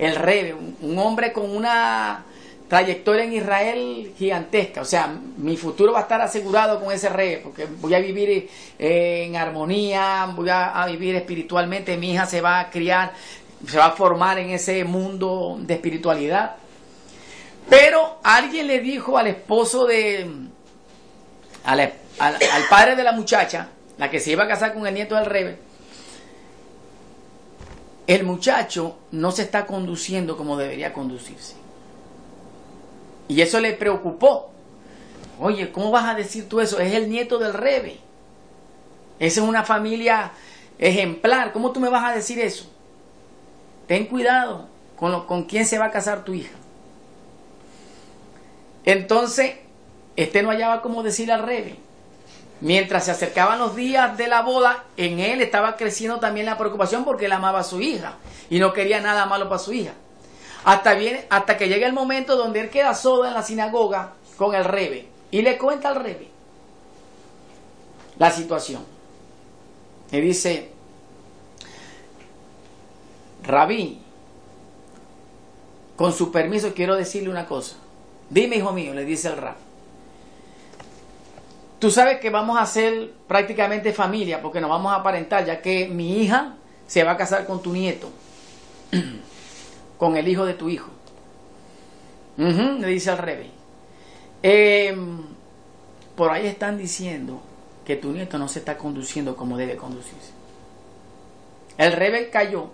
El 0.00 0.16
rebe, 0.16 0.54
un, 0.54 0.98
hombre 0.98 1.30
con 1.30 1.54
una 1.54 2.24
trayectoria 2.68 3.24
en 3.24 3.34
Israel 3.34 4.14
gigantesca. 4.16 4.80
O 4.80 4.84
sea, 4.86 5.14
mi 5.36 5.58
futuro 5.58 5.92
va 5.92 5.98
a 5.98 6.02
estar 6.02 6.22
asegurado 6.22 6.80
con 6.80 6.90
ese 6.90 7.10
rebe, 7.10 7.38
porque 7.42 7.66
voy 7.66 7.92
a 7.94 7.98
vivir 7.98 8.48
eh, 8.78 9.24
en 9.26 9.36
armonía, 9.36 10.32
voy 10.34 10.48
a, 10.50 10.86
vivir 10.86 11.16
espiritualmente. 11.16 11.98
Mi 11.98 12.12
hija 12.12 12.24
se 12.24 12.40
va 12.40 12.60
a 12.60 12.70
criar, 12.70 13.12
se 13.68 13.76
va 13.76 13.86
a 13.86 13.90
formar 13.90 14.38
en 14.38 14.48
ese 14.50 14.84
mundo 14.84 15.58
de 15.60 15.74
espiritualidad. 15.74 16.56
Pero 17.68 18.20
alguien 18.22 18.68
le 18.68 18.80
dijo 18.80 19.18
al 19.18 19.26
esposo 19.26 19.84
de, 19.84 20.26
al, 21.64 21.80
al- 21.80 21.92
al 22.18 22.62
padre 22.70 22.96
de 22.96 23.02
la 23.04 23.12
muchacha, 23.12 23.68
la 23.98 24.08
que 24.10 24.18
se 24.18 24.30
iba 24.32 24.44
a 24.44 24.48
casar 24.48 24.72
con 24.72 24.86
el 24.86 24.94
nieto 24.94 25.14
del 25.14 25.26
rebe, 25.26 25.58
el 28.14 28.24
muchacho 28.24 28.96
no 29.12 29.30
se 29.30 29.42
está 29.42 29.66
conduciendo 29.66 30.36
como 30.36 30.56
debería 30.56 30.92
conducirse. 30.92 31.54
Y 33.28 33.40
eso 33.40 33.60
le 33.60 33.72
preocupó. 33.74 34.50
Oye, 35.38 35.70
¿cómo 35.70 35.90
vas 35.92 36.06
a 36.06 36.14
decir 36.14 36.48
tú 36.48 36.60
eso? 36.60 36.80
Es 36.80 36.92
el 36.94 37.08
nieto 37.08 37.38
del 37.38 37.52
rebe. 37.54 37.98
Esa 39.20 39.40
es 39.42 39.46
una 39.48 39.62
familia 39.62 40.32
ejemplar. 40.78 41.52
¿Cómo 41.52 41.70
tú 41.70 41.78
me 41.78 41.88
vas 41.88 42.04
a 42.04 42.14
decir 42.14 42.40
eso? 42.40 42.68
Ten 43.86 44.06
cuidado 44.06 44.66
con, 44.96 45.12
lo- 45.12 45.26
con 45.26 45.44
quién 45.44 45.64
se 45.64 45.78
va 45.78 45.86
a 45.86 45.90
casar 45.92 46.24
tu 46.24 46.34
hija. 46.34 46.52
Entonces, 48.84 49.54
este 50.16 50.42
no 50.42 50.50
hallaba 50.50 50.82
cómo 50.82 51.02
decirle 51.02 51.32
al 51.34 51.42
rebe. 51.44 51.76
Mientras 52.60 53.06
se 53.06 53.10
acercaban 53.10 53.58
los 53.58 53.74
días 53.74 54.18
de 54.18 54.28
la 54.28 54.42
boda, 54.42 54.84
en 54.96 55.18
él 55.18 55.40
estaba 55.40 55.76
creciendo 55.76 56.20
también 56.20 56.46
la 56.46 56.58
preocupación 56.58 57.04
porque 57.04 57.24
él 57.24 57.32
amaba 57.32 57.60
a 57.60 57.64
su 57.64 57.80
hija 57.80 58.16
y 58.50 58.58
no 58.58 58.72
quería 58.72 59.00
nada 59.00 59.24
malo 59.26 59.48
para 59.48 59.58
su 59.58 59.72
hija. 59.72 59.92
Hasta, 60.64 60.94
hasta 61.30 61.56
que 61.56 61.68
llega 61.68 61.86
el 61.86 61.94
momento 61.94 62.36
donde 62.36 62.60
él 62.60 62.68
queda 62.68 62.94
solo 62.94 63.24
en 63.26 63.32
la 63.32 63.42
sinagoga 63.42 64.12
con 64.36 64.54
el 64.54 64.64
rebe 64.64 65.08
y 65.30 65.40
le 65.40 65.56
cuenta 65.56 65.88
al 65.88 65.96
rebe 65.96 66.28
la 68.18 68.30
situación. 68.30 68.84
Y 70.12 70.20
dice, 70.20 70.70
Rabí, 73.42 74.02
con 75.96 76.12
su 76.12 76.30
permiso 76.30 76.74
quiero 76.74 76.96
decirle 76.96 77.30
una 77.30 77.46
cosa. 77.46 77.76
Dime, 78.28 78.56
hijo 78.56 78.72
mío, 78.72 78.92
le 78.92 79.04
dice 79.04 79.28
el 79.28 79.38
rab. 79.38 79.69
Tú 81.80 81.90
sabes 81.90 82.20
que 82.20 82.28
vamos 82.28 82.58
a 82.60 82.66
ser 82.66 83.10
prácticamente 83.26 83.94
familia 83.94 84.42
porque 84.42 84.60
nos 84.60 84.68
vamos 84.68 84.92
a 84.92 84.96
aparentar, 84.96 85.46
ya 85.46 85.62
que 85.62 85.88
mi 85.88 86.20
hija 86.20 86.56
se 86.86 87.02
va 87.04 87.12
a 87.12 87.16
casar 87.16 87.46
con 87.46 87.62
tu 87.62 87.72
nieto, 87.72 88.10
con 89.98 90.14
el 90.18 90.28
hijo 90.28 90.44
de 90.44 90.54
tu 90.54 90.68
hijo. 90.68 90.90
Le 92.36 92.86
dice 92.86 93.10
al 93.10 93.18
rebe. 93.18 93.50
Em, 94.42 95.22
por 96.14 96.30
ahí 96.30 96.46
están 96.46 96.76
diciendo 96.76 97.40
que 97.84 97.96
tu 97.96 98.12
nieto 98.12 98.38
no 98.38 98.46
se 98.46 98.58
está 98.58 98.76
conduciendo 98.76 99.34
como 99.34 99.56
debe 99.56 99.76
conducirse. 99.76 100.32
El 101.78 101.92
rebe 101.92 102.28
cayó 102.28 102.72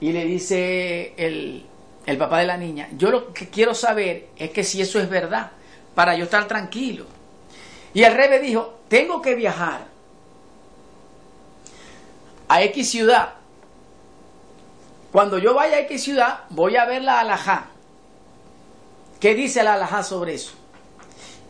y 0.00 0.12
le 0.12 0.26
dice 0.26 1.14
el, 1.16 1.64
el 2.04 2.18
papá 2.18 2.40
de 2.40 2.46
la 2.46 2.58
niña, 2.58 2.90
yo 2.96 3.10
lo 3.10 3.32
que 3.32 3.48
quiero 3.48 3.74
saber 3.74 4.28
es 4.36 4.50
que 4.50 4.64
si 4.64 4.82
eso 4.82 5.00
es 5.00 5.08
verdad, 5.08 5.52
para 5.94 6.14
yo 6.14 6.24
estar 6.24 6.46
tranquilo. 6.46 7.15
Y 7.96 8.04
el 8.04 8.14
rebe 8.14 8.40
dijo, 8.40 8.74
tengo 8.88 9.22
que 9.22 9.34
viajar 9.34 9.86
a 12.46 12.62
X 12.64 12.90
ciudad. 12.90 13.30
Cuando 15.10 15.38
yo 15.38 15.54
vaya 15.54 15.78
a 15.78 15.80
X 15.80 16.04
ciudad, 16.04 16.40
voy 16.50 16.76
a 16.76 16.84
ver 16.84 17.02
la 17.02 17.20
alajá. 17.20 17.68
¿Qué 19.18 19.34
dice 19.34 19.62
la 19.62 19.72
alajá 19.72 20.02
sobre 20.02 20.34
eso? 20.34 20.52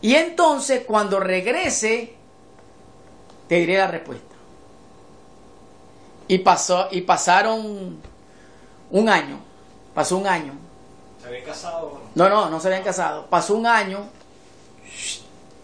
Y 0.01 0.15
entonces, 0.15 0.85
cuando 0.87 1.19
regrese, 1.19 2.15
te 3.49 3.55
diré 3.55 3.79
la 3.79 3.87
respuesta. 3.87 4.35
Y 6.29 6.37
pasó, 6.37 6.87
y 6.91 7.01
pasaron 7.01 8.01
un 8.91 9.09
año. 9.09 9.37
Pasó 9.93 10.15
un 10.15 10.27
año. 10.27 10.53
¿Se 11.21 11.27
había 11.27 11.43
casado? 11.43 11.99
No, 12.15 12.29
no, 12.29 12.49
no 12.49 12.57
se 12.61 12.69
habían 12.69 12.85
casado. 12.85 13.25
Pasó 13.25 13.53
un 13.53 13.67
año, 13.67 14.07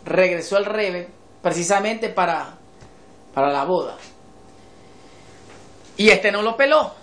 regresó 0.06 0.58
el 0.58 0.66
rebe 0.66 1.10
precisamente 1.42 2.10
para, 2.10 2.56
para 3.34 3.52
la 3.52 3.64
boda. 3.66 3.98
Y 5.98 6.10
este 6.10 6.32
no 6.32 6.42
lo 6.42 6.58
peló. 6.58 6.94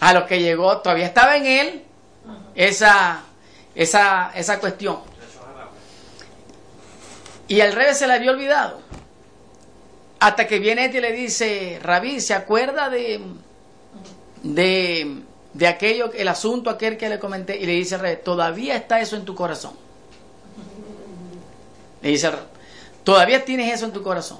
A 0.00 0.12
lo 0.12 0.26
que 0.26 0.40
llegó, 0.40 0.78
todavía 0.78 1.06
estaba 1.06 1.36
en 1.36 1.46
él 1.46 1.84
esa, 2.54 3.22
esa, 3.74 4.32
esa 4.34 4.60
cuestión. 4.60 4.98
Y 7.48 7.60
el 7.60 7.72
rebe 7.72 7.94
se 7.94 8.06
le 8.06 8.14
había 8.14 8.30
olvidado. 8.30 8.80
Hasta 10.20 10.46
que 10.46 10.58
viene 10.58 10.86
este 10.86 10.98
y 10.98 11.00
le 11.00 11.12
dice, 11.12 11.78
Rabí, 11.82 12.20
¿se 12.20 12.34
acuerda 12.34 12.88
de, 12.88 13.20
de, 14.42 15.22
de 15.52 15.66
aquello, 15.66 16.10
el 16.12 16.28
asunto 16.28 16.70
aquel 16.70 16.96
que 16.96 17.08
le 17.08 17.18
comenté? 17.18 17.56
Y 17.56 17.66
le 17.66 17.72
dice 17.72 17.96
el 17.96 18.00
rebe, 18.00 18.16
todavía 18.16 18.76
está 18.76 19.00
eso 19.00 19.16
en 19.16 19.24
tu 19.24 19.34
corazón. 19.34 19.83
Le 22.04 22.10
dice 22.10 22.26
el 22.26 22.34
rebe, 22.34 22.44
todavía 23.02 23.44
tienes 23.46 23.72
eso 23.72 23.86
en 23.86 23.92
tu 23.92 24.02
corazón. 24.02 24.38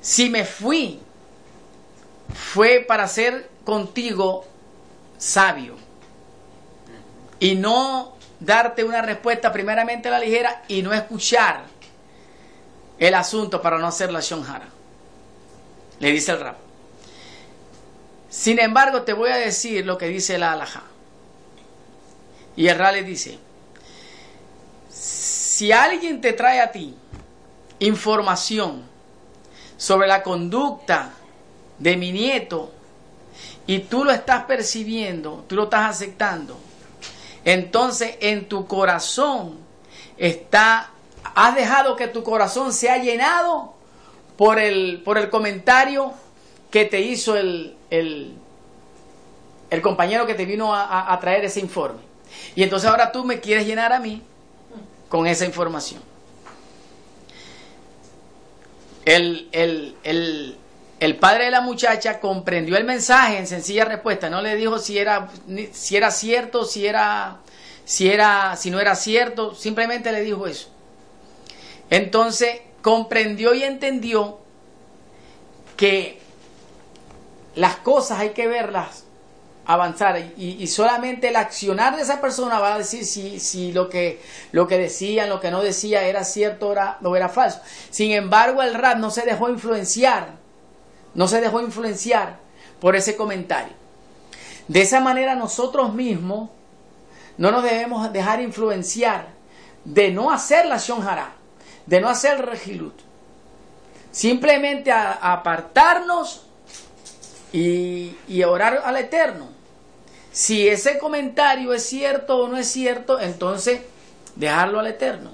Si 0.00 0.28
me 0.28 0.44
fui, 0.44 1.00
fue 2.34 2.84
para 2.86 3.06
ser 3.06 3.48
contigo 3.64 4.46
sabio 5.16 5.76
y 7.38 7.54
no 7.54 8.16
darte 8.40 8.82
una 8.82 9.00
respuesta 9.00 9.52
primeramente 9.52 10.08
a 10.08 10.10
la 10.10 10.18
ligera 10.18 10.64
y 10.66 10.82
no 10.82 10.92
escuchar 10.92 11.66
el 12.98 13.14
asunto 13.14 13.62
para 13.62 13.78
no 13.78 13.86
hacer 13.86 14.12
la 14.12 14.20
shonjara. 14.20 14.66
Le 16.00 16.10
dice 16.10 16.32
el 16.32 16.40
rap. 16.40 16.56
Sin 18.28 18.58
embargo, 18.58 19.02
te 19.02 19.12
voy 19.12 19.30
a 19.30 19.36
decir 19.36 19.86
lo 19.86 19.98
que 19.98 20.08
dice 20.08 20.36
la 20.36 20.50
alajá. 20.50 20.82
Y 22.56 22.66
el 22.66 22.76
rap 22.76 22.94
le 22.94 23.04
dice, 23.04 23.38
si 25.54 25.70
alguien 25.70 26.20
te 26.20 26.32
trae 26.32 26.60
a 26.60 26.72
ti 26.72 26.96
información 27.78 28.82
sobre 29.76 30.08
la 30.08 30.24
conducta 30.24 31.12
de 31.78 31.96
mi 31.96 32.10
nieto 32.10 32.72
y 33.64 33.78
tú 33.78 34.02
lo 34.02 34.10
estás 34.10 34.46
percibiendo, 34.46 35.44
tú 35.46 35.54
lo 35.54 35.64
estás 35.64 35.90
aceptando, 35.90 36.58
entonces 37.44 38.16
en 38.20 38.48
tu 38.48 38.66
corazón 38.66 39.60
está, 40.16 40.90
has 41.36 41.54
dejado 41.54 41.94
que 41.94 42.08
tu 42.08 42.24
corazón 42.24 42.72
se 42.72 42.90
ha 42.90 42.98
llenado 42.98 43.74
por 44.36 44.58
el, 44.58 45.02
por 45.04 45.18
el 45.18 45.30
comentario 45.30 46.14
que 46.72 46.84
te 46.84 47.00
hizo 47.00 47.36
el, 47.36 47.76
el, 47.90 48.36
compañero 49.82 50.26
que 50.26 50.34
te 50.34 50.46
vino 50.46 50.74
a 50.74 51.16
traer 51.20 51.44
ese 51.44 51.60
informe. 51.60 52.00
Y 52.56 52.64
entonces 52.64 52.90
ahora 52.90 53.12
tú 53.12 53.24
me 53.24 53.38
quieres 53.38 53.66
llenar 53.66 53.92
a 53.92 54.00
mí 54.00 54.20
con 55.14 55.28
esa 55.28 55.44
información. 55.44 56.02
El, 59.04 59.48
el, 59.52 59.94
el, 60.02 60.58
el 60.98 61.16
padre 61.18 61.44
de 61.44 61.50
la 61.52 61.60
muchacha 61.60 62.18
comprendió 62.18 62.76
el 62.76 62.82
mensaje 62.82 63.38
en 63.38 63.46
sencilla 63.46 63.84
respuesta, 63.84 64.28
no 64.28 64.42
le 64.42 64.56
dijo 64.56 64.80
si 64.80 64.98
era, 64.98 65.28
si 65.70 65.96
era 65.96 66.10
cierto, 66.10 66.64
si 66.64 66.88
era, 66.88 67.36
si 67.84 68.10
era, 68.10 68.56
si 68.56 68.72
no 68.72 68.80
era 68.80 68.96
cierto, 68.96 69.54
simplemente 69.54 70.10
le 70.10 70.22
dijo 70.22 70.48
eso. 70.48 70.70
Entonces 71.90 72.62
comprendió 72.82 73.54
y 73.54 73.62
entendió 73.62 74.40
que 75.76 76.18
las 77.54 77.76
cosas 77.76 78.18
hay 78.18 78.30
que 78.30 78.48
verlas 78.48 79.03
avanzar 79.66 80.18
y, 80.36 80.66
solamente 80.66 81.28
el 81.28 81.36
accionar 81.36 81.96
de 81.96 82.02
esa 82.02 82.20
persona 82.20 82.58
va 82.58 82.74
a 82.74 82.78
decir 82.78 83.04
si, 83.04 83.40
si 83.40 83.72
lo, 83.72 83.88
que, 83.88 84.20
lo 84.52 84.66
que 84.66 84.78
decían, 84.78 85.28
lo 85.28 85.40
que 85.40 85.50
no 85.50 85.62
decía 85.62 86.04
era 86.04 86.24
cierto 86.24 86.74
o 87.02 87.16
era 87.16 87.28
falso. 87.28 87.60
Sin 87.90 88.12
embargo, 88.12 88.62
el 88.62 88.74
rap 88.74 88.98
no 88.98 89.10
se 89.10 89.22
dejó 89.22 89.48
influenciar, 89.48 90.34
no 91.14 91.28
se 91.28 91.40
dejó 91.40 91.60
influenciar 91.60 92.38
por 92.80 92.96
ese 92.96 93.16
comentario. 93.16 93.72
De 94.68 94.82
esa 94.82 95.00
manera 95.00 95.34
nosotros 95.34 95.94
mismos 95.94 96.50
no 97.36 97.50
nos 97.50 97.62
debemos 97.62 98.12
dejar 98.12 98.40
influenciar 98.40 99.28
de 99.84 100.10
no 100.10 100.30
hacer 100.30 100.66
la 100.66 100.78
shonjara, 100.78 101.32
de 101.86 102.00
no 102.00 102.08
hacer 102.08 102.36
el 102.36 102.46
regilut. 102.46 102.94
Simplemente 104.10 104.92
apartarnos 104.92 106.46
y, 107.52 108.16
y 108.28 108.42
orar 108.44 108.82
al 108.84 108.96
Eterno. 108.96 109.53
Si 110.34 110.68
ese 110.68 110.98
comentario 110.98 111.72
es 111.72 111.84
cierto 111.86 112.38
o 112.38 112.48
no 112.48 112.56
es 112.56 112.66
cierto, 112.66 113.20
entonces 113.20 113.82
dejarlo 114.34 114.80
al 114.80 114.88
Eterno. 114.88 115.30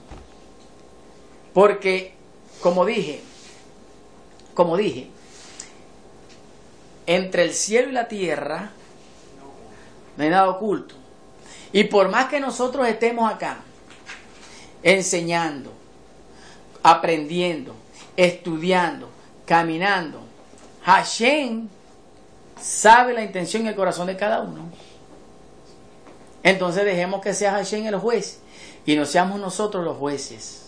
Porque, 1.55 2.12
como 2.60 2.85
dije, 2.85 3.22
como 4.52 4.77
dije, 4.77 5.09
entre 7.06 7.44
el 7.44 7.55
cielo 7.55 7.89
y 7.89 7.93
la 7.93 8.09
tierra 8.09 8.72
no 10.18 10.22
hay 10.22 10.28
nada 10.28 10.51
oculto. 10.51 10.97
Y 11.72 11.85
por 11.85 12.10
más 12.10 12.27
que 12.27 12.39
nosotros 12.39 12.86
estemos 12.86 13.32
acá, 13.32 13.60
enseñando, 14.82 15.72
aprendiendo, 16.82 17.74
estudiando, 18.18 19.09
caminando, 19.47 20.20
Hashem 20.82 21.68
sabe 22.60 23.14
la 23.14 23.22
intención 23.22 23.64
y 23.64 23.68
el 23.68 23.74
corazón 23.74 24.06
de 24.06 24.18
cada 24.18 24.43
uno. 24.43 24.90
Entonces 26.43 26.85
dejemos 26.85 27.21
que 27.21 27.35
sea 27.35 27.53
Hashem 27.53 27.87
el 27.87 27.97
juez 27.97 28.39
y 28.87 28.97
no 28.97 29.05
seamos 29.05 29.39
nosotros 29.39 29.85
los 29.85 29.97
jueces. 29.97 30.62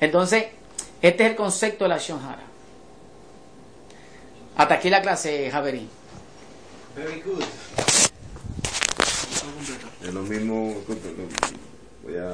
Entonces, 0.00 0.46
este 1.00 1.24
es 1.24 1.30
el 1.30 1.36
concepto 1.36 1.84
de 1.84 1.88
la 1.88 1.98
Shonhara. 1.98 2.42
Hasta 4.56 4.74
aquí 4.74 4.90
la 4.90 5.02
clase, 5.02 5.50
Javerín. 5.50 5.88
Very 6.96 7.20
good. 7.20 7.44
Es 10.02 10.14
lo 10.14 10.22
mismo, 10.22 10.74
voy 12.04 12.16
a 12.16 12.32